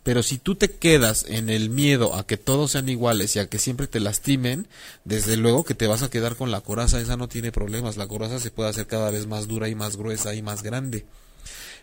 pero 0.01 0.23
si 0.23 0.39
tú 0.39 0.55
te 0.55 0.71
quedas 0.71 1.25
en 1.27 1.51
el 1.51 1.69
miedo 1.69 2.15
a 2.15 2.25
que 2.25 2.37
todos 2.37 2.71
sean 2.71 2.89
iguales 2.89 3.35
y 3.35 3.39
a 3.39 3.49
que 3.49 3.59
siempre 3.59 3.85
te 3.85 3.99
lastimen, 3.99 4.67
desde 5.05 5.37
luego 5.37 5.63
que 5.63 5.75
te 5.75 5.85
vas 5.85 6.01
a 6.01 6.09
quedar 6.09 6.35
con 6.35 6.49
la 6.49 6.61
coraza, 6.61 6.99
esa 6.99 7.17
no 7.17 7.27
tiene 7.27 7.51
problemas, 7.51 7.97
la 7.97 8.07
coraza 8.07 8.39
se 8.39 8.49
puede 8.49 8.71
hacer 8.71 8.87
cada 8.87 9.11
vez 9.11 9.27
más 9.27 9.47
dura 9.47 9.69
y 9.69 9.75
más 9.75 9.95
gruesa 9.95 10.33
y 10.33 10.41
más 10.41 10.63
grande, 10.63 11.05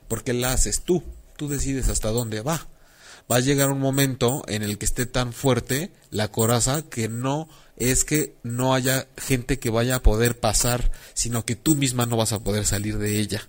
porque 0.09 0.33
la 0.33 0.53
haces 0.53 0.81
tú, 0.81 1.05
tú 1.37 1.47
decides 1.47 1.89
hasta 1.89 2.11
dónde 2.11 2.41
va. 2.41 2.67
va 3.31 3.37
a 3.37 3.41
llegar 3.41 3.71
un 3.71 3.79
momento 3.79 4.43
en 4.49 4.65
el 4.65 4.79
que 4.79 4.87
esté 4.87 5.07
tan 5.07 5.33
fuerte 5.33 5.93
la 6.11 6.33
coraza 6.33 6.83
que 6.83 7.09
no 7.09 7.49
es 7.79 8.05
que 8.05 8.35
no 8.43 8.74
haya 8.74 9.07
gente 9.16 9.59
que 9.59 9.70
vaya 9.70 9.97
a 9.97 10.03
poder 10.03 10.39
pasar, 10.39 10.91
sino 11.14 11.45
que 11.45 11.57
tú 11.57 11.76
misma 11.76 12.07
no 12.07 12.16
vas 12.16 12.33
a 12.33 12.41
poder 12.41 12.66
salir 12.66 12.99
de 12.99 13.20
ella. 13.20 13.49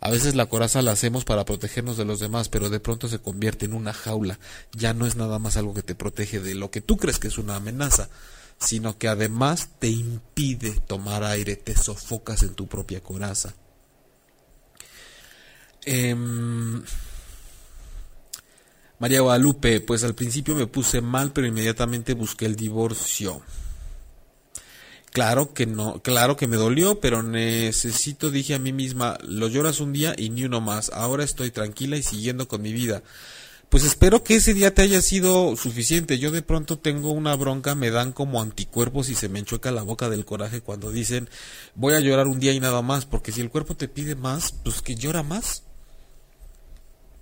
A 0.00 0.10
veces 0.10 0.34
la 0.34 0.46
coraza 0.46 0.82
la 0.82 0.92
hacemos 0.92 1.24
para 1.24 1.44
protegernos 1.44 1.96
de 1.96 2.06
los 2.06 2.18
demás, 2.18 2.48
pero 2.48 2.70
de 2.70 2.80
pronto 2.80 3.08
se 3.08 3.20
convierte 3.20 3.66
en 3.66 3.74
una 3.74 3.92
jaula. 3.92 4.38
Ya 4.72 4.94
no 4.94 5.06
es 5.06 5.16
nada 5.16 5.38
más 5.38 5.56
algo 5.56 5.74
que 5.74 5.82
te 5.82 5.94
protege 5.94 6.40
de 6.40 6.54
lo 6.54 6.70
que 6.70 6.80
tú 6.80 6.96
crees 6.96 7.18
que 7.18 7.28
es 7.28 7.38
una 7.38 7.56
amenaza, 7.56 8.08
sino 8.58 8.98
que 8.98 9.06
además 9.06 9.68
te 9.78 9.88
impide 9.88 10.72
tomar 10.86 11.22
aire, 11.24 11.56
te 11.56 11.76
sofocas 11.76 12.42
en 12.42 12.54
tu 12.54 12.66
propia 12.66 13.00
coraza. 13.00 13.54
Em, 15.84 16.82
María 19.02 19.20
Guadalupe, 19.20 19.80
pues 19.80 20.04
al 20.04 20.14
principio 20.14 20.54
me 20.54 20.68
puse 20.68 21.00
mal, 21.00 21.32
pero 21.32 21.48
inmediatamente 21.48 22.14
busqué 22.14 22.46
el 22.46 22.54
divorcio. 22.54 23.42
Claro 25.10 25.52
que 25.52 25.66
no, 25.66 26.00
claro 26.02 26.36
que 26.36 26.46
me 26.46 26.56
dolió, 26.56 27.00
pero 27.00 27.20
necesito, 27.24 28.30
dije 28.30 28.54
a 28.54 28.60
mí 28.60 28.72
misma, 28.72 29.18
lo 29.24 29.48
lloras 29.48 29.80
un 29.80 29.92
día 29.92 30.14
y 30.16 30.30
ni 30.30 30.44
uno 30.44 30.60
más. 30.60 30.92
Ahora 30.94 31.24
estoy 31.24 31.50
tranquila 31.50 31.96
y 31.96 32.04
siguiendo 32.04 32.46
con 32.46 32.62
mi 32.62 32.72
vida. 32.72 33.02
Pues 33.70 33.82
espero 33.82 34.22
que 34.22 34.36
ese 34.36 34.54
día 34.54 34.72
te 34.72 34.82
haya 34.82 35.02
sido 35.02 35.56
suficiente. 35.56 36.20
Yo 36.20 36.30
de 36.30 36.42
pronto 36.42 36.78
tengo 36.78 37.10
una 37.10 37.34
bronca, 37.34 37.74
me 37.74 37.90
dan 37.90 38.12
como 38.12 38.40
anticuerpos 38.40 39.08
y 39.08 39.16
se 39.16 39.28
me 39.28 39.40
enchueca 39.40 39.72
la 39.72 39.82
boca 39.82 40.10
del 40.10 40.24
coraje 40.24 40.60
cuando 40.60 40.92
dicen 40.92 41.28
voy 41.74 41.94
a 41.94 42.00
llorar 42.00 42.28
un 42.28 42.38
día 42.38 42.52
y 42.52 42.60
nada 42.60 42.82
más, 42.82 43.04
porque 43.04 43.32
si 43.32 43.40
el 43.40 43.50
cuerpo 43.50 43.74
te 43.74 43.88
pide 43.88 44.14
más, 44.14 44.52
pues 44.62 44.80
que 44.80 44.94
llora 44.94 45.24
más. 45.24 45.64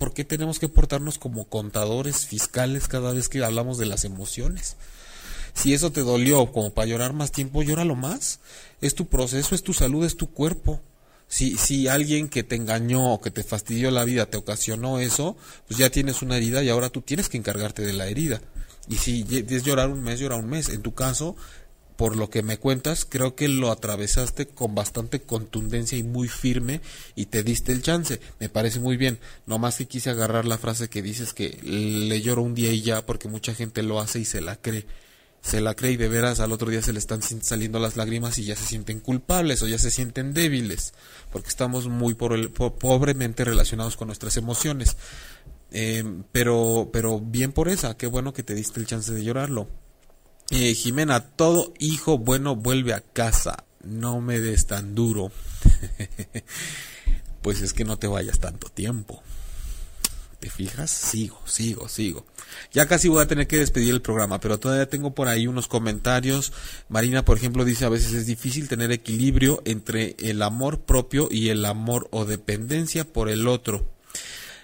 ¿Por 0.01 0.14
qué 0.14 0.24
tenemos 0.24 0.59
que 0.59 0.70
portarnos 0.70 1.18
como 1.18 1.44
contadores 1.44 2.24
fiscales 2.24 2.88
cada 2.88 3.12
vez 3.12 3.28
que 3.28 3.44
hablamos 3.44 3.76
de 3.76 3.84
las 3.84 4.05
emociones? 4.05 4.76
Si 5.53 5.74
eso 5.74 5.92
te 5.92 6.01
dolió 6.01 6.51
como 6.53 6.72
para 6.72 6.86
llorar 6.86 7.12
más 7.12 7.32
tiempo, 7.32 7.62
llóralo 7.62 7.96
más. 7.96 8.40
Es 8.80 8.94
tu 8.94 9.09
proceso, 9.09 9.55
es 9.55 9.62
tu 9.62 9.74
salud, 9.74 10.07
es 10.07 10.16
tu 10.16 10.32
cuerpo. 10.32 10.80
Si, 11.28 11.59
si 11.59 11.86
alguien 11.86 12.30
que 12.30 12.42
te 12.42 12.57
engañó 12.57 13.12
o 13.12 13.20
que 13.20 13.30
te 13.30 13.44
fastidió 13.44 13.90
la 13.90 14.05
vida 14.05 14.24
te 14.24 14.38
ocasionó 14.38 15.01
eso, 15.01 15.36
pues 15.68 15.78
ya 15.78 15.90
tienes 15.90 16.22
una 16.22 16.38
herida 16.38 16.62
y 16.62 16.70
ahora 16.70 16.88
tú 16.88 17.03
tienes 17.03 17.28
que 17.28 17.36
encargarte 17.36 17.82
de 17.82 17.92
la 17.92 18.07
herida. 18.07 18.40
Y 18.88 18.96
si 18.96 19.26
es 19.30 19.64
llorar 19.64 19.90
un 19.90 20.03
mes, 20.03 20.18
llora 20.18 20.36
un 20.36 20.48
mes. 20.48 20.70
En 20.70 20.80
tu 20.80 20.94
caso, 20.94 21.36
por 22.01 22.16
lo 22.16 22.30
que 22.30 22.42
me 22.42 22.57
cuentas, 22.57 23.05
creo 23.07 23.34
que 23.34 23.46
lo 23.46 23.70
atravesaste 23.70 24.48
con 24.48 24.74
bastante 24.74 25.20
contundencia 25.20 25.98
y 25.98 26.03
muy 26.03 26.28
firme 26.28 26.80
y 27.14 27.26
te 27.26 27.42
diste 27.42 27.72
el 27.72 27.82
chance. 27.82 28.22
Me 28.38 28.48
parece 28.48 28.80
muy 28.80 28.96
bien. 28.96 29.18
No 29.44 29.59
más 29.59 29.76
que 29.76 29.86
quise 29.86 30.09
agarrar 30.09 30.46
la 30.46 30.57
frase 30.57 30.88
que 30.88 31.03
dices 31.03 31.34
que 31.34 31.59
le 31.62 32.22
lloro 32.22 32.40
un 32.40 32.55
día 32.55 32.72
y 32.72 32.80
ya, 32.80 33.05
porque 33.05 33.28
mucha 33.28 33.55
gente 33.55 33.82
lo 33.82 34.01
hace 34.01 34.18
y 34.18 34.24
se 34.24 34.40
la 34.40 34.57
cree. 34.57 34.86
Se 35.42 35.61
la 35.61 35.74
cree 35.74 35.92
y 35.92 35.96
de 35.98 36.09
veras 36.09 36.40
al 36.40 36.53
otro 36.53 36.70
día 36.70 36.80
se 36.80 36.94
le 36.94 36.98
están 36.98 37.20
saliendo 37.20 37.78
las 37.78 37.98
lágrimas 37.98 38.38
y 38.38 38.44
ya 38.44 38.57
se 38.57 38.64
sienten 38.64 39.01
culpables 39.01 39.61
o 39.61 39.68
ya 39.68 39.76
se 39.76 39.90
sienten 39.90 40.32
débiles, 40.32 40.94
porque 41.30 41.51
estamos 41.51 41.88
muy 41.88 42.14
pobremente 42.14 43.44
relacionados 43.44 43.98
con 43.98 44.07
nuestras 44.07 44.38
emociones. 44.38 44.96
Eh, 45.70 46.03
pero, 46.32 46.88
pero 46.94 47.20
bien 47.20 47.53
por 47.53 47.68
esa, 47.68 47.98
qué 47.98 48.07
bueno 48.07 48.32
que 48.32 48.42
te 48.42 48.55
diste 48.55 48.80
el 48.80 48.86
chance 48.86 49.12
de 49.12 49.22
llorarlo. 49.22 49.68
Eh, 50.51 50.74
Jimena, 50.74 51.20
todo 51.20 51.72
hijo 51.78 52.18
bueno 52.18 52.57
vuelve 52.57 52.92
a 52.92 53.01
casa. 53.01 53.64
No 53.84 54.20
me 54.20 54.40
des 54.40 54.66
tan 54.66 54.94
duro. 54.94 55.30
pues 57.42 57.62
es 57.62 57.72
que 57.72 57.84
no 57.84 57.98
te 57.98 58.09
vayas 58.09 58.40
tanto 58.40 58.68
tiempo. 58.68 59.22
¿Te 60.40 60.51
fijas? 60.51 60.90
Sigo, 60.90 61.40
sigo, 61.44 61.88
sigo. 61.88 62.26
Ya 62.72 62.86
casi 62.86 63.09
voy 63.09 63.22
a 63.22 63.28
tener 63.28 63.46
que 63.46 63.59
despedir 63.59 63.90
el 63.90 64.03
programa, 64.03 64.40
pero 64.40 64.59
todavía 64.59 64.88
tengo 64.88 65.14
por 65.14 65.28
ahí 65.28 65.46
unos 65.46 65.68
comentarios. 65.68 66.53
Marina, 66.88 67.24
por 67.24 67.36
ejemplo, 67.36 67.64
dice 67.64 67.84
a 67.84 67.90
veces 67.90 68.14
es 68.14 68.26
difícil 68.26 68.66
tener 68.66 68.90
equilibrio 68.90 69.62
entre 69.66 70.16
el 70.18 70.42
amor 70.42 70.80
propio 70.80 71.28
y 71.30 71.51
el 71.51 71.64
amor 71.64 72.09
o 72.11 72.24
dependencia 72.24 73.05
por 73.05 73.28
el 73.28 73.46
otro. 73.46 73.86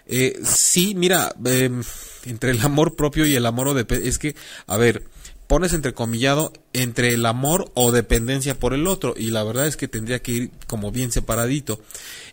Eh, 0.06 0.40
sí, 0.44 0.94
mira, 0.94 1.34
em, 1.44 1.82
entre 2.24 2.52
el 2.52 2.60
amor 2.62 2.96
propio 2.96 3.26
y 3.26 3.36
el 3.36 3.44
amor 3.44 3.68
o 3.68 3.74
dependencia, 3.74 4.08
es 4.08 4.18
que, 4.18 4.34
a 4.66 4.78
ver, 4.78 5.04
pones 5.46 5.72
entrecomillado 5.72 6.52
entre 6.72 7.12
el 7.12 7.24
amor 7.24 7.70
o 7.74 7.92
dependencia 7.92 8.58
por 8.58 8.74
el 8.74 8.86
otro 8.86 9.14
y 9.16 9.30
la 9.30 9.44
verdad 9.44 9.66
es 9.66 9.76
que 9.76 9.88
tendría 9.88 10.20
que 10.20 10.32
ir 10.32 10.50
como 10.66 10.90
bien 10.90 11.12
separadito. 11.12 11.80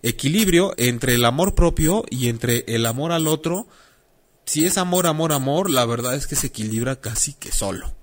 Equilibrio 0.02 0.74
entre 0.78 1.16
el 1.16 1.26
amor 1.26 1.56
propio 1.56 2.06
y 2.10 2.30
entre 2.30 2.64
el 2.68 2.86
amor 2.86 3.12
al 3.12 3.28
otro. 3.28 3.68
Si 4.46 4.66
es 4.66 4.78
amor, 4.78 5.08
amor, 5.08 5.32
amor, 5.32 5.70
la 5.70 5.86
verdad 5.86 6.16
es 6.16 6.28
que 6.28 6.36
se 6.36 6.48
equilibra 6.48 7.00
casi 7.00 7.34
que 7.34 7.52
solo. 7.52 7.94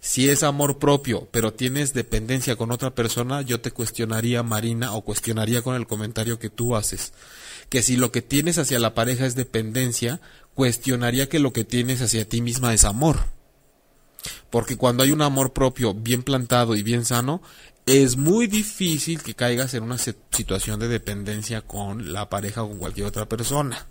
Si 0.00 0.28
es 0.28 0.42
amor 0.42 0.78
propio, 0.78 1.28
pero 1.32 1.52
tienes 1.52 1.92
dependencia 1.92 2.56
con 2.56 2.70
otra 2.70 2.94
persona, 2.94 3.42
yo 3.42 3.60
te 3.60 3.72
cuestionaría, 3.72 4.44
Marina, 4.44 4.92
o 4.92 5.02
cuestionaría 5.02 5.62
con 5.62 5.74
el 5.74 5.86
comentario 5.86 6.38
que 6.38 6.50
tú 6.50 6.76
haces. 6.76 7.12
Que 7.68 7.82
si 7.82 7.96
lo 7.96 8.12
que 8.12 8.22
tienes 8.22 8.58
hacia 8.58 8.78
la 8.78 8.94
pareja 8.94 9.26
es 9.26 9.34
dependencia, 9.34 10.20
cuestionaría 10.54 11.28
que 11.28 11.40
lo 11.40 11.52
que 11.52 11.64
tienes 11.64 12.00
hacia 12.00 12.28
ti 12.28 12.40
misma 12.40 12.74
es 12.74 12.84
amor 12.84 13.37
porque 14.50 14.76
cuando 14.76 15.02
hay 15.02 15.12
un 15.12 15.22
amor 15.22 15.52
propio 15.52 15.94
bien 15.94 16.22
plantado 16.22 16.76
y 16.76 16.82
bien 16.82 17.04
sano, 17.04 17.42
es 17.86 18.16
muy 18.16 18.46
difícil 18.46 19.22
que 19.22 19.34
caigas 19.34 19.74
en 19.74 19.82
una 19.82 19.98
situación 19.98 20.78
de 20.78 20.88
dependencia 20.88 21.62
con 21.62 22.12
la 22.12 22.28
pareja 22.28 22.62
o 22.62 22.68
con 22.68 22.78
cualquier 22.78 23.06
otra 23.06 23.28
persona. 23.28 23.86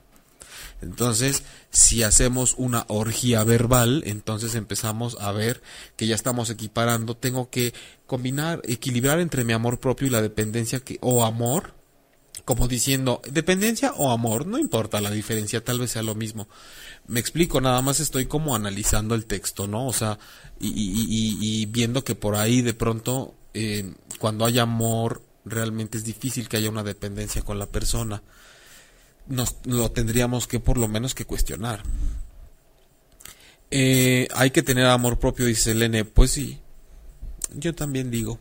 Entonces, 0.82 1.44
si 1.72 2.04
hacemos 2.04 2.54
una 2.58 2.86
orgía 2.88 3.44
verbal, 3.44 4.04
entonces 4.06 4.54
empezamos 4.54 5.18
a 5.20 5.32
ver 5.32 5.62
que 5.96 6.06
ya 6.06 6.14
estamos 6.14 6.52
equiparando. 6.52 7.16
Tengo 7.18 7.50
que 7.50 7.74
combinar, 8.06 8.62
equilibrar 8.66 9.20
entre 9.20 9.44
mi 9.44 9.54
amor 9.54 9.80
propio 9.80 10.08
y 10.08 10.12
la 10.12 10.22
dependencia 10.22 10.80
que, 10.80 11.00
o 11.02 11.26
amor, 11.26 11.74
como 12.46 12.68
diciendo, 12.68 13.22
dependencia 13.32 13.94
o 13.94 14.12
amor, 14.12 14.46
no 14.46 14.60
importa 14.60 15.02
la 15.02 15.10
diferencia, 15.10 15.64
tal 15.64 15.80
vez 15.80 15.92
sea 15.92 16.04
lo 16.04 16.14
mismo. 16.14 16.48
Me 17.08 17.20
explico, 17.20 17.62
nada 17.62 17.82
más 17.82 18.00
estoy 18.00 18.26
como 18.26 18.56
analizando 18.56 19.16
el 19.16 19.26
texto, 19.26 19.68
¿no? 19.68 19.88
O 19.88 19.94
sea, 19.94 20.20
y, 20.60 21.66
viendo 21.68 22.04
que 22.04 22.16
por 22.16 22.36
ahí 22.36 22.62
de 22.62 22.74
pronto, 22.74 23.34
eh, 23.54 23.94
cuando 24.20 24.46
hay 24.46 24.60
amor, 24.60 25.22
realmente 25.46 25.98
es 25.98 26.04
difícil 26.04 26.50
que 26.50 26.58
haya 26.58 26.70
una 26.70 26.84
dependencia 26.84 27.42
con 27.44 27.60
la 27.60 27.66
persona. 27.66 28.22
Nos 29.28 29.56
lo 29.66 29.92
tendríamos 29.92 30.48
que 30.48 30.60
por 30.60 30.78
lo 30.78 30.88
menos 30.88 31.16
que 31.16 31.26
cuestionar. 31.26 31.84
Eh, 33.72 34.28
hay 34.34 34.52
que 34.52 34.64
tener 34.64 34.86
amor 34.86 35.20
propio, 35.20 35.46
dice 35.46 35.74
Lene. 35.74 36.06
Pues 36.06 36.32
sí, 36.32 36.60
yo 37.54 37.74
también 37.74 38.12
digo. 38.12 38.40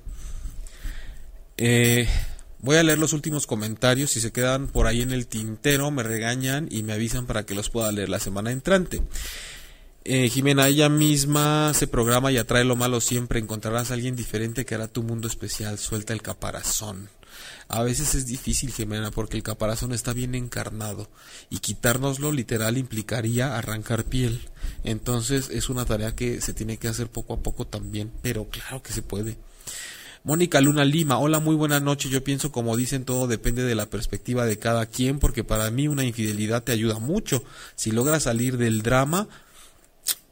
Eh, 1.57 2.09
Voy 2.67 2.79
a 2.79 2.83
leer 2.83 2.99
los 2.99 3.13
últimos 3.13 3.47
comentarios. 3.47 4.11
Si 4.11 4.21
se 4.21 4.33
quedan 4.33 4.67
por 4.67 4.89
ahí 4.89 5.01
en 5.01 5.13
el 5.13 5.29
tintero, 5.29 5.93
me 5.93 6.03
regañan 6.03 6.67
y 6.69 6.83
me 6.83 6.95
avisan 6.95 7.25
para 7.25 7.47
que 7.47 7.55
los 7.55 7.71
pueda 7.71 7.93
leer 7.93 8.09
la 8.09 8.19
semana 8.19 8.51
entrante. 8.51 9.03
Eh, 10.03 10.29
Jimena, 10.31 10.67
ella 10.67 10.89
misma 10.89 11.73
se 11.75 11.87
programa 11.87 12.33
y 12.33 12.39
atrae 12.39 12.65
lo 12.65 12.75
malo 12.75 13.01
siempre. 13.01 13.39
Encontrarás 13.39 13.93
a 13.93 13.95
alguien 13.95 14.17
diferente 14.17 14.65
que 14.65 14.75
hará 14.75 14.89
tu 14.89 15.05
mundo 15.05 15.29
especial. 15.29 15.79
Suelta 15.79 16.13
el 16.13 16.23
caparazón. 16.23 17.09
A 17.69 17.85
veces 17.85 18.17
es 18.17 18.27
difícil, 18.27 18.73
Jimena, 18.73 19.13
porque 19.13 19.37
el 19.37 19.45
caparazón 19.45 19.93
está 19.93 20.13
bien 20.13 20.35
encarnado 20.35 21.09
y 21.51 21.61
quitárnoslo 21.61 22.33
literal 22.33 22.79
implicaría 22.79 23.57
arrancar 23.57 24.03
piel. 24.03 24.41
Entonces 24.83 25.51
es 25.51 25.69
una 25.69 25.85
tarea 25.85 26.17
que 26.17 26.41
se 26.41 26.53
tiene 26.53 26.79
que 26.79 26.89
hacer 26.89 27.07
poco 27.11 27.35
a 27.35 27.39
poco 27.45 27.65
también, 27.65 28.11
pero 28.23 28.49
claro 28.49 28.83
que 28.83 28.93
se 28.93 29.03
puede. 29.03 29.37
Mónica 30.27 30.61
Luna 30.61 30.85
Lima, 30.85 31.21
hola, 31.21 31.39
muy 31.39 31.55
buena 31.55 31.79
noche. 31.79 32.09
Yo 32.09 32.25
pienso, 32.25 32.51
como 32.51 32.77
dicen, 32.77 33.05
todo 33.05 33.29
depende 33.29 33.63
de 33.63 33.77
la 33.77 33.87
perspectiva 33.87 34.45
de 34.45 34.59
cada 34.59 34.87
quien, 34.87 35.21
porque 35.21 35.45
para 35.45 35.71
mí 35.71 35.87
una 35.87 36.03
infidelidad 36.03 36.65
te 36.65 36.73
ayuda 36.73 36.99
mucho. 36.99 37.45
Si 37.77 37.93
logras 37.93 38.25
salir 38.25 38.59
del 38.59 38.83
drama, 38.83 39.29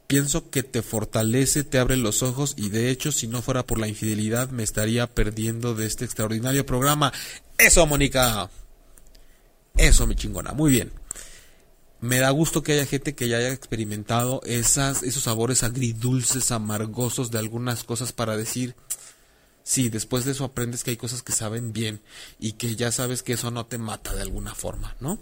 pienso 0.08 0.50
que 0.50 0.64
te 0.64 0.82
fortalece, 0.82 1.62
te 1.62 1.78
abre 1.78 1.96
los 1.96 2.24
ojos 2.24 2.54
y 2.56 2.70
de 2.70 2.90
hecho, 2.90 3.12
si 3.12 3.28
no 3.28 3.40
fuera 3.40 3.64
por 3.64 3.78
la 3.78 3.86
infidelidad, 3.86 4.50
me 4.50 4.64
estaría 4.64 5.06
perdiendo 5.06 5.76
de 5.76 5.86
este 5.86 6.04
extraordinario 6.04 6.66
programa. 6.66 7.12
Eso, 7.56 7.86
Mónica. 7.86 8.50
Eso, 9.76 10.08
mi 10.08 10.16
chingona. 10.16 10.54
Muy 10.54 10.72
bien. 10.72 10.90
Me 12.00 12.18
da 12.18 12.30
gusto 12.30 12.64
que 12.64 12.72
haya 12.72 12.86
gente 12.86 13.14
que 13.14 13.28
ya 13.28 13.36
haya 13.36 13.52
experimentado 13.52 14.40
esos 14.44 15.22
sabores 15.22 15.62
agridulces, 15.62 16.50
amargosos 16.50 17.30
de 17.30 17.38
algunas 17.38 17.84
cosas 17.84 18.12
para 18.12 18.36
decir, 18.36 18.74
sí, 19.64 19.88
después 19.88 20.24
de 20.24 20.32
eso 20.32 20.44
aprendes 20.44 20.84
que 20.84 20.92
hay 20.92 20.96
cosas 20.96 21.22
que 21.22 21.32
saben 21.32 21.72
bien 21.72 22.00
y 22.38 22.52
que 22.52 22.76
ya 22.76 22.92
sabes 22.92 23.24
que 23.24 23.32
eso 23.32 23.50
no 23.50 23.66
te 23.66 23.78
mata 23.78 24.14
de 24.14 24.22
alguna 24.22 24.54
forma, 24.54 24.94
¿no? 25.00 25.18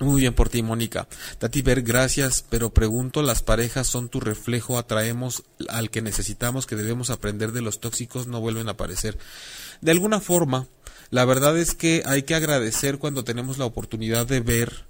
Muy 0.00 0.22
bien 0.22 0.32
por 0.32 0.48
ti, 0.48 0.62
Mónica. 0.62 1.06
Tati 1.38 1.60
Ver, 1.60 1.82
gracias, 1.82 2.44
pero 2.48 2.72
pregunto, 2.72 3.22
¿las 3.22 3.42
parejas 3.42 3.86
son 3.86 4.08
tu 4.08 4.18
reflejo? 4.18 4.78
¿Atraemos 4.78 5.42
al 5.68 5.90
que 5.90 6.00
necesitamos, 6.00 6.66
que 6.66 6.76
debemos 6.76 7.10
aprender 7.10 7.52
de 7.52 7.60
los 7.60 7.80
tóxicos? 7.80 8.26
No 8.26 8.40
vuelven 8.40 8.68
a 8.68 8.72
aparecer. 8.72 9.18
De 9.82 9.90
alguna 9.90 10.20
forma, 10.20 10.66
la 11.10 11.26
verdad 11.26 11.58
es 11.58 11.74
que 11.74 12.02
hay 12.06 12.22
que 12.22 12.34
agradecer 12.34 12.98
cuando 12.98 13.24
tenemos 13.24 13.58
la 13.58 13.66
oportunidad 13.66 14.26
de 14.26 14.40
ver 14.40 14.86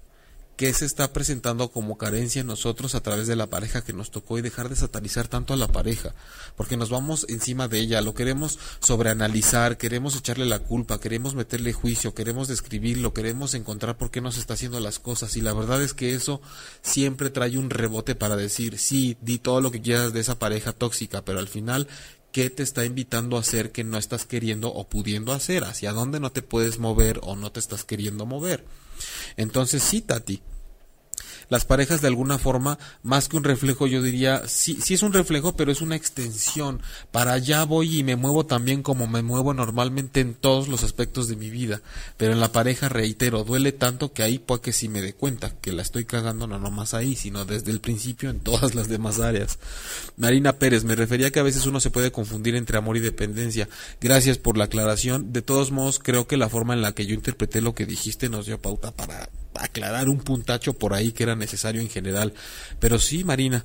qué 0.61 0.75
se 0.75 0.85
está 0.85 1.11
presentando 1.15 1.71
como 1.71 1.97
carencia 1.97 2.41
en 2.41 2.47
nosotros 2.47 2.95
a 2.95 3.01
través 3.01 3.27
de 3.27 3.35
la 3.35 3.47
pareja 3.47 3.83
que 3.83 3.95
nos 3.95 4.11
tocó 4.11 4.37
y 4.37 4.43
dejar 4.43 4.69
de 4.69 4.77
satanizar 4.77 5.27
tanto 5.27 5.55
a 5.55 5.57
la 5.57 5.69
pareja, 5.69 6.15
porque 6.55 6.77
nos 6.77 6.91
vamos 6.91 7.25
encima 7.31 7.67
de 7.67 7.79
ella, 7.79 8.03
lo 8.03 8.13
queremos 8.13 8.59
sobreanalizar, 8.81 9.79
queremos 9.79 10.17
echarle 10.17 10.45
la 10.45 10.59
culpa, 10.59 11.01
queremos 11.01 11.35
meterle 11.35 11.73
juicio, 11.73 12.13
queremos 12.13 12.47
describirlo, 12.47 13.15
queremos 13.15 13.55
encontrar 13.55 13.97
por 13.97 14.11
qué 14.11 14.21
nos 14.21 14.37
está 14.37 14.53
haciendo 14.53 14.81
las 14.81 14.99
cosas 14.99 15.35
y 15.39 15.41
la 15.41 15.55
verdad 15.55 15.83
es 15.83 15.95
que 15.95 16.13
eso 16.13 16.43
siempre 16.83 17.31
trae 17.31 17.57
un 17.57 17.71
rebote 17.71 18.15
para 18.15 18.37
decir, 18.37 18.77
sí, 18.77 19.17
di 19.23 19.39
todo 19.39 19.63
lo 19.63 19.71
que 19.71 19.81
quieras 19.81 20.13
de 20.13 20.21
esa 20.21 20.39
pareja 20.39 20.75
tóxica, 20.75 21.25
pero 21.25 21.39
al 21.39 21.49
final 21.49 21.89
qué 22.33 22.51
te 22.51 22.63
está 22.63 22.85
invitando 22.85 23.39
a 23.39 23.41
hacer 23.41 23.73
que 23.73 23.83
no 23.83 23.97
estás 23.97 24.27
queriendo 24.27 24.69
o 24.69 24.87
pudiendo 24.87 25.33
hacer, 25.33 25.65
hacia 25.65 25.95
dónde 25.95 26.21
no 26.21 26.33
te 26.33 26.43
puedes 26.43 26.79
mover 26.79 27.19
o 27.23 27.35
no 27.35 27.51
te 27.51 27.61
estás 27.61 27.85
queriendo 27.85 28.27
mover. 28.27 28.63
Entonces 29.39 29.83
sí, 29.83 30.03
Tati, 30.03 30.43
las 31.51 31.65
parejas 31.65 32.01
de 32.01 32.07
alguna 32.09 32.39
forma, 32.39 32.79
más 33.03 33.29
que 33.29 33.37
un 33.37 33.45
reflejo, 33.45 33.89
yo 33.89 34.01
diría, 34.03 34.43
sí, 34.47 34.79
sí 34.81 34.95
es 34.95 35.03
un 35.03 35.13
reflejo, 35.13 35.57
pero 35.57 35.73
es 35.73 35.81
una 35.81 35.97
extensión. 35.97 36.81
Para 37.11 37.33
allá 37.33 37.65
voy 37.65 37.99
y 37.99 38.05
me 38.05 38.17
muevo 38.17 38.47
también 38.47 38.83
como 38.83 39.09
me 39.09 39.23
muevo 39.23 39.53
normalmente 39.53 40.21
en 40.21 40.35
todos 40.35 40.69
los 40.69 40.85
aspectos 40.85 41.29
de 41.29 41.35
mi 41.35 41.51
vida. 41.51 41.83
Pero 42.17 42.33
en 42.33 42.41
la 42.41 42.53
pareja, 42.53 42.89
reitero, 42.89 43.43
duele 43.43 43.73
tanto 43.73 44.13
que 44.13 44.23
ahí 44.23 44.39
puede 44.39 44.61
que 44.61 44.73
si 44.73 44.89
me 44.89 45.03
dé 45.03 45.13
cuenta 45.13 45.51
que 45.61 45.73
la 45.73 45.83
estoy 45.83 46.05
cagando 46.05 46.47
no 46.47 46.59
nomás 46.59 46.95
ahí, 46.95 47.17
sino 47.17 47.45
desde 47.45 47.73
el 47.73 47.81
principio 47.81 48.31
en 48.31 48.39
todas 48.39 48.77
las 48.77 48.89
demás 48.89 49.19
áreas. 49.19 49.59
Marina 50.17 50.53
Pérez, 50.53 50.85
me 50.85 50.95
refería 50.95 51.33
que 51.33 51.41
a 51.41 51.45
veces 51.45 51.67
uno 51.67 51.81
se 51.81 51.91
puede 51.91 52.13
confundir 52.13 52.55
entre 52.55 52.79
amor 52.79 52.97
y 52.97 53.01
dependencia. 53.01 53.69
Gracias 54.01 54.39
por 54.39 54.57
la 54.57 54.65
aclaración. 54.65 55.33
De 55.33 55.43
todos 55.43 55.73
modos, 55.73 55.99
creo 55.99 56.29
que 56.29 56.37
la 56.37 56.49
forma 56.49 56.75
en 56.75 56.83
la 56.83 56.93
que 56.93 57.07
yo 57.07 57.15
interpreté 57.15 57.61
lo 57.61 57.75
que 57.75 57.87
dijiste 57.87 58.29
nos 58.29 58.47
dio 58.47 58.61
pauta 58.61 58.93
para 58.93 59.29
aclarar 59.55 60.09
un 60.09 60.19
puntacho 60.19 60.75
por 60.75 60.95
ahí 60.95 61.13
que 61.13 61.23
era 61.25 61.37
necesario 61.37 61.81
en 61.81 61.89
general. 61.89 62.35
Pero 62.79 62.99
sí, 62.99 63.25
Marina, 63.25 63.65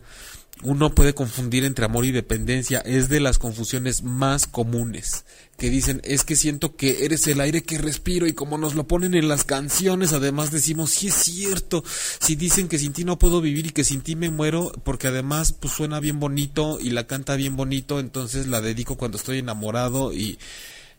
uno 0.63 0.95
puede 0.95 1.13
confundir 1.13 1.65
entre 1.65 1.86
amor 1.86 2.05
y 2.05 2.11
dependencia. 2.11 2.79
Es 2.79 3.09
de 3.09 3.19
las 3.19 3.38
confusiones 3.38 4.03
más 4.03 4.47
comunes. 4.47 5.25
Que 5.57 5.69
dicen, 5.69 6.01
es 6.03 6.23
que 6.23 6.36
siento 6.36 6.75
que 6.75 7.05
eres 7.05 7.27
el 7.27 7.41
aire 7.41 7.63
que 7.63 7.77
respiro 7.77 8.25
y 8.25 8.33
como 8.33 8.57
nos 8.57 8.73
lo 8.73 8.88
ponen 8.88 9.15
en 9.15 9.27
las 9.27 9.43
canciones, 9.43 10.13
además 10.13 10.51
decimos, 10.51 10.91
sí 10.91 11.09
es 11.09 11.15
cierto. 11.15 11.83
Si 12.19 12.36
dicen 12.36 12.67
que 12.67 12.79
sin 12.79 12.93
ti 12.93 13.03
no 13.03 13.19
puedo 13.19 13.41
vivir 13.41 13.67
y 13.67 13.71
que 13.71 13.83
sin 13.83 14.01
ti 14.01 14.15
me 14.15 14.29
muero, 14.29 14.71
porque 14.83 15.07
además 15.07 15.53
pues 15.53 15.73
suena 15.73 15.99
bien 15.99 16.19
bonito 16.19 16.79
y 16.79 16.89
la 16.91 17.05
canta 17.05 17.36
bien 17.36 17.55
bonito, 17.55 17.99
entonces 17.99 18.47
la 18.47 18.61
dedico 18.61 18.97
cuando 18.97 19.17
estoy 19.17 19.39
enamorado 19.39 20.13
y 20.13 20.39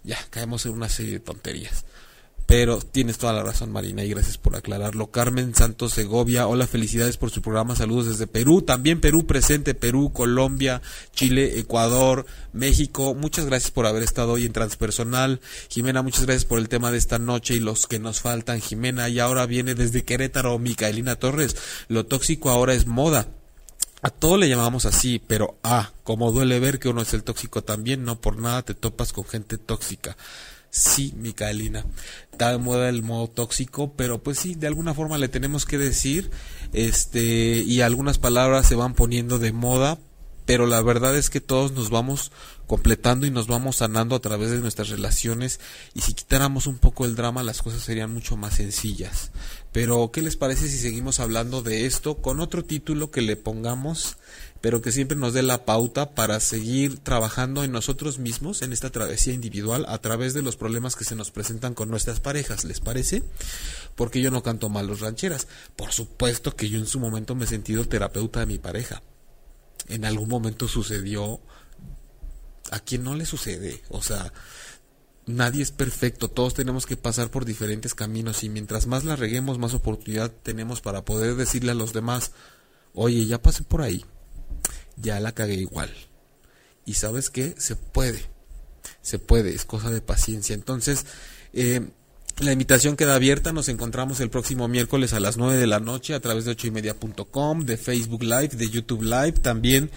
ya 0.05 0.19
caemos 0.31 0.67
en 0.67 0.73
una 0.73 0.89
serie 0.89 1.15
de 1.15 1.21
tonterías. 1.21 1.85
Pero 2.47 2.79
tienes 2.79 3.19
toda 3.19 3.33
la 3.33 3.43
razón, 3.43 3.73
Marina, 3.73 4.05
y 4.05 4.11
gracias 4.11 4.39
por 4.39 4.55
aclararlo. 4.55 5.09
Carmen 5.09 5.53
Santos 5.57 5.93
Segovia, 5.93 6.47
hola, 6.47 6.69
felicidades 6.69 7.17
por 7.17 7.31
su 7.31 7.43
programa, 7.43 7.75
saludos 7.75 8.07
desde 8.07 8.29
Perú, 8.29 8.63
también 8.63 9.01
Perú 9.01 9.27
presente, 9.27 9.75
Perú, 9.75 10.13
Colombia, 10.13 10.81
Chile, 11.13 11.59
Ecuador, 11.59 12.25
México. 12.53 13.15
Muchas 13.15 13.47
gracias 13.47 13.73
por 13.73 13.87
haber 13.87 14.05
estado 14.05 14.33
hoy 14.33 14.47
en 14.47 14.53
Transpersonal. 14.53 15.41
Jimena, 15.69 16.03
muchas 16.03 16.25
gracias 16.25 16.45
por 16.45 16.61
el 16.61 16.69
tema 16.69 16.93
de 16.93 16.99
esta 16.99 17.19
noche 17.19 17.55
y 17.55 17.61
los 17.61 17.89
que 17.89 17.99
nos 17.99 18.21
faltan. 18.21 18.61
Jimena, 18.61 19.09
y 19.09 19.19
ahora 19.19 19.45
viene 19.47 19.75
desde 19.75 20.05
Querétaro, 20.05 20.57
Micaelina 20.61 21.17
Torres. 21.17 21.57
Lo 21.89 22.07
tóxico 22.07 22.51
ahora 22.51 22.75
es 22.75 22.87
moda. 22.87 23.27
A 24.03 24.11
todo 24.11 24.37
le 24.37 24.49
llamamos 24.49 24.87
así, 24.87 25.21
pero 25.27 25.59
ah, 25.65 25.91
como 26.05 26.31
duele 26.31 26.61
ver 26.61 26.79
que 26.79 26.89
uno 26.89 27.03
es 27.03 27.13
el 27.13 27.25
tóxico 27.25 27.65
también, 27.65 28.05
no 28.05 28.21
por 28.21 28.39
nada 28.39 28.63
te 28.63 28.75
topas 28.75 29.13
con 29.13 29.25
gente 29.25 29.59
tóxica. 29.59 30.17
Sí, 30.71 31.15
Micaelina. 31.17 31.87
De 32.39 32.59
moda 32.59 32.89
el 32.89 33.03
modo 33.03 33.29
tóxico, 33.29 33.95
pero 33.97 34.23
pues 34.23 34.39
sí, 34.39 34.55
de 34.55 34.67
alguna 34.67 34.95
forma 34.95 35.19
le 35.19 35.29
tenemos 35.29 35.65
que 35.65 35.79
decir, 35.79 36.31
este, 36.73 37.63
y 37.67 37.81
algunas 37.81 38.19
palabras 38.19 38.67
se 38.67 38.75
van 38.75 38.95
poniendo 38.95 39.39
de 39.39 39.53
moda, 39.53 39.99
pero 40.45 40.67
la 40.67 40.81
verdad 40.81 41.17
es 41.17 41.29
que 41.29 41.41
todos 41.41 41.73
nos 41.73 41.91
vamos 41.91 42.31
completando 42.67 43.27
y 43.27 43.31
nos 43.31 43.47
vamos 43.47 43.77
sanando 43.77 44.15
a 44.15 44.21
través 44.21 44.51
de 44.51 44.61
nuestras 44.61 44.89
relaciones 44.89 45.61
y 45.95 46.01
si 46.01 46.15
quitáramos 46.15 46.67
un 46.67 46.79
poco 46.79 47.05
el 47.05 47.17
drama 47.17 47.43
las 47.43 47.63
cosas 47.63 47.83
serían 47.83 48.13
mucho 48.13 48.37
más 48.37 48.55
sencillas. 48.55 49.33
Pero 49.73 50.11
¿qué 50.13 50.23
les 50.23 50.37
parece 50.37 50.69
si 50.69 50.79
seguimos 50.79 51.21
hablando 51.21 51.63
de 51.63 51.87
esto 51.87 52.17
con 52.17 52.41
otro 52.41 52.65
título 52.65 53.11
que 53.11 53.23
le 53.23 53.37
pongamos 53.37 54.17
pero 54.61 54.83
que 54.83 54.93
siempre 54.93 55.17
nos 55.17 55.33
dé 55.33 55.43
la 55.43 55.65
pauta 55.65 56.15
para 56.15 56.41
seguir 56.41 56.99
trabajando 56.99 57.65
en 57.65 57.73
nosotros 57.73 58.19
mismos, 58.19 58.63
en 58.63 58.73
esta 58.73 58.91
travesía 58.91 59.35
individual, 59.35 59.85
a 59.89 59.99
través 59.99 60.35
de 60.35 60.43
los 60.43 60.57
problemas 60.57 60.97
que 60.97 61.05
se 61.05 61.17
nos 61.17 61.31
presentan 61.31 61.75
con 61.75 61.91
nuestras 61.91 62.21
parejas, 62.21 62.65
¿les 62.65 62.81
parece? 62.81 63.23
Porque 63.95 64.21
yo 64.21 64.31
no 64.31 64.43
canto 64.43 64.69
mal 64.69 64.87
los 64.87 65.01
rancheras. 65.01 65.47
Por 65.77 65.93
supuesto 65.93 66.57
que 66.57 66.69
yo 66.69 66.79
en 66.79 66.87
su 66.87 67.01
momento 67.01 67.35
me 67.35 67.45
he 67.45 67.49
sentido 67.49 67.87
terapeuta 67.87 68.41
de 68.41 68.47
mi 68.47 68.59
pareja. 68.59 69.03
En 69.89 70.05
algún 70.05 70.29
momento 70.29 70.69
sucedió... 70.69 71.41
¿A 72.73 72.81
quien 72.81 73.05
no 73.05 73.15
le 73.15 73.27
sucede? 73.27 73.81
O 73.91 74.03
sea, 74.03 74.33
nadie 75.27 75.63
es 75.63 75.73
perfecto, 75.73 76.29
todos 76.29 76.55
tenemos 76.55 76.87
que 76.87 76.97
pasar 76.97 77.31
por 77.31 77.45
diferentes 77.45 77.95
caminos 77.95 78.45
y 78.45 78.49
mientras 78.49 78.87
más 78.87 79.05
la 79.05 79.17
reguemos, 79.17 79.59
más 79.59 79.75
oportunidad 79.75 80.33
tenemos 80.43 80.81
para 80.81 81.05
poder 81.05 81.35
decirle 81.35 81.73
a 81.73 81.75
los 81.75 81.93
demás, 81.93 82.33
oye, 82.95 83.27
ya 83.27 83.43
pasé 83.43 83.63
por 83.63 83.83
ahí, 83.83 84.05
ya 84.97 85.21
la 85.21 85.33
cagué 85.33 85.55
igual. 85.55 85.93
Y 86.85 86.95
sabes 86.95 87.31
qué, 87.31 87.55
se 87.59 87.77
puede, 87.77 88.23
se 89.03 89.19
puede, 89.19 89.55
es 89.55 89.65
cosa 89.65 89.91
de 89.91 90.01
paciencia. 90.01 90.55
Entonces, 90.55 91.05
eh, 91.53 91.89
la 92.39 92.53
invitación 92.53 92.97
queda 92.97 93.15
abierta, 93.15 93.53
nos 93.53 93.71
encontramos 93.71 94.21
el 94.21 94.29
próximo 94.29 94.69
miércoles 94.69 95.15
a 95.15 95.21
las 95.21 95.39
9 95.39 95.57
de 95.57 95.67
la 95.67 95.81
noche 95.81 96.13
a 96.13 96.21
través 96.21 96.45
de 96.45 96.51
ocho 96.51 96.67
y 96.67 96.71
de 96.71 97.77
Facebook 97.79 98.23
Live, 98.23 98.49
de 98.49 98.69
YouTube 98.69 99.03
Live, 99.03 99.33
también 99.41 99.91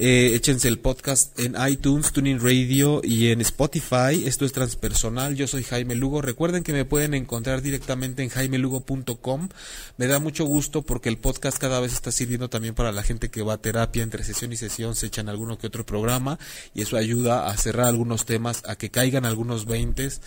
eh, 0.00 0.36
échense 0.36 0.68
el 0.68 0.78
podcast 0.78 1.36
en 1.40 1.56
iTunes, 1.68 2.12
Tuning 2.12 2.38
Radio 2.38 3.00
y 3.02 3.32
en 3.32 3.40
Spotify. 3.40 4.22
Esto 4.26 4.44
es 4.44 4.52
transpersonal. 4.52 5.34
Yo 5.34 5.48
soy 5.48 5.64
Jaime 5.64 5.96
Lugo. 5.96 6.22
Recuerden 6.22 6.62
que 6.62 6.72
me 6.72 6.84
pueden 6.84 7.14
encontrar 7.14 7.62
directamente 7.62 8.22
en 8.22 8.28
jaimelugo.com. 8.28 9.48
Me 9.96 10.06
da 10.06 10.20
mucho 10.20 10.44
gusto 10.44 10.82
porque 10.82 11.08
el 11.08 11.18
podcast 11.18 11.58
cada 11.58 11.80
vez 11.80 11.94
está 11.94 12.12
sirviendo 12.12 12.48
también 12.48 12.76
para 12.76 12.92
la 12.92 13.02
gente 13.02 13.28
que 13.28 13.42
va 13.42 13.54
a 13.54 13.58
terapia. 13.58 14.04
Entre 14.04 14.22
sesión 14.22 14.52
y 14.52 14.56
sesión 14.56 14.94
se 14.94 15.06
echan 15.06 15.28
alguno 15.28 15.58
que 15.58 15.66
otro 15.66 15.84
programa 15.84 16.38
y 16.74 16.82
eso 16.82 16.96
ayuda 16.96 17.48
a 17.48 17.56
cerrar 17.56 17.88
algunos 17.88 18.24
temas, 18.24 18.62
a 18.68 18.76
que 18.76 18.90
caigan 18.90 19.24
algunos 19.24 19.66
veintes. 19.66 20.20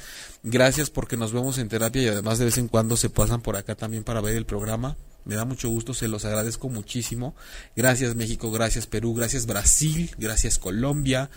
Gracias 0.44 0.90
porque 0.90 1.16
nos 1.16 1.32
vemos 1.32 1.51
en 1.58 1.70
terapia 1.70 2.02
y 2.02 2.08
además 2.08 2.40
de 2.40 2.46
vez 2.46 2.58
en 2.58 2.68
cuando 2.68 2.98
se 2.98 3.10
pasan 3.10 3.42
por 3.42 3.56
acá 3.56 3.76
también 3.76 4.04
para 4.04 4.22
ver 4.22 4.36
el 4.36 4.46
programa. 4.46 4.98
Me 5.24 5.36
da 5.36 5.46
mucho 5.46 5.70
gusto, 5.70 5.94
se 5.94 6.08
los 6.08 6.26
agradezco 6.26 6.70
muchísimo. 6.70 7.36
Gracias 7.76 8.16
México, 8.16 8.52
gracias 8.52 8.88
Perú, 8.88 9.14
gracias 9.14 9.46
Brasil, 9.46 10.12
gracias 10.18 10.58
Colombia, 10.58 11.30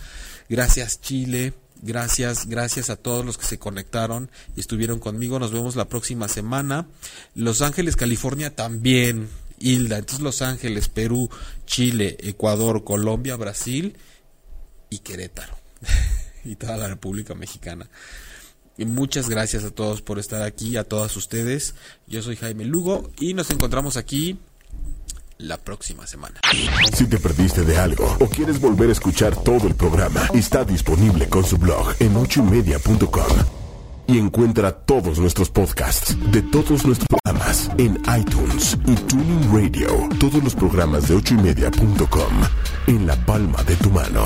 gracias 0.49 1.01
Chile, 1.01 1.53
gracias, 1.81 2.47
gracias 2.47 2.89
a 2.89 2.95
todos 2.95 3.23
los 3.25 3.37
que 3.37 3.45
se 3.45 3.59
conectaron 3.59 4.31
y 4.55 4.59
estuvieron 4.59 4.99
conmigo. 4.99 5.39
Nos 5.39 5.51
vemos 5.51 5.75
la 5.75 5.87
próxima 5.87 6.27
semana. 6.27 6.87
Los 7.35 7.61
Ángeles, 7.61 7.95
California 7.95 8.55
también. 8.55 9.29
Hilda, 9.59 9.97
entonces 9.97 10.21
Los 10.21 10.41
Ángeles, 10.41 10.89
Perú, 10.89 11.29
Chile, 11.65 12.17
Ecuador, 12.19 12.83
Colombia, 12.83 13.35
Brasil 13.35 13.97
y 14.89 14.99
Querétaro 14.99 15.55
y 16.43 16.55
toda 16.55 16.77
la 16.77 16.87
República 16.87 17.35
Mexicana. 17.35 17.89
Y 18.77 18.85
muchas 18.85 19.29
gracias 19.29 19.63
a 19.63 19.71
todos 19.71 20.01
por 20.01 20.19
estar 20.19 20.41
aquí, 20.41 20.77
a 20.77 20.83
todas 20.83 21.15
ustedes. 21.15 21.75
Yo 22.07 22.21
soy 22.21 22.35
Jaime 22.35 22.65
Lugo 22.65 23.09
y 23.19 23.33
nos 23.33 23.49
encontramos 23.51 23.95
aquí 23.97 24.37
la 25.37 25.57
próxima 25.57 26.07
semana. 26.07 26.39
Si 26.93 27.07
te 27.07 27.17
perdiste 27.17 27.63
de 27.63 27.77
algo 27.77 28.17
o 28.19 28.27
quieres 28.27 28.59
volver 28.59 28.89
a 28.89 28.93
escuchar 28.93 29.35
todo 29.35 29.67
el 29.67 29.75
programa, 29.75 30.21
está 30.33 30.63
disponible 30.63 31.27
con 31.29 31.43
su 31.43 31.57
blog 31.57 31.93
en 31.99 32.15
ochoymedia.com. 32.15 33.37
Y 34.07 34.19
encuentra 34.19 34.71
todos 34.71 35.17
nuestros 35.17 35.49
podcasts 35.49 36.15
de 36.31 36.43
todos 36.43 36.85
nuestros 36.85 37.07
programas 37.07 37.71
en 37.79 37.99
iTunes 38.19 38.77
y 38.85 38.95
Tuning 38.95 39.51
Radio. 39.51 40.09
Todos 40.19 40.43
los 40.43 40.53
programas 40.53 41.07
de 41.07 41.15
ochoymedia.com 41.15 42.33
en 42.85 43.07
la 43.07 43.15
palma 43.25 43.63
de 43.63 43.75
tu 43.77 43.89
mano. 43.89 44.25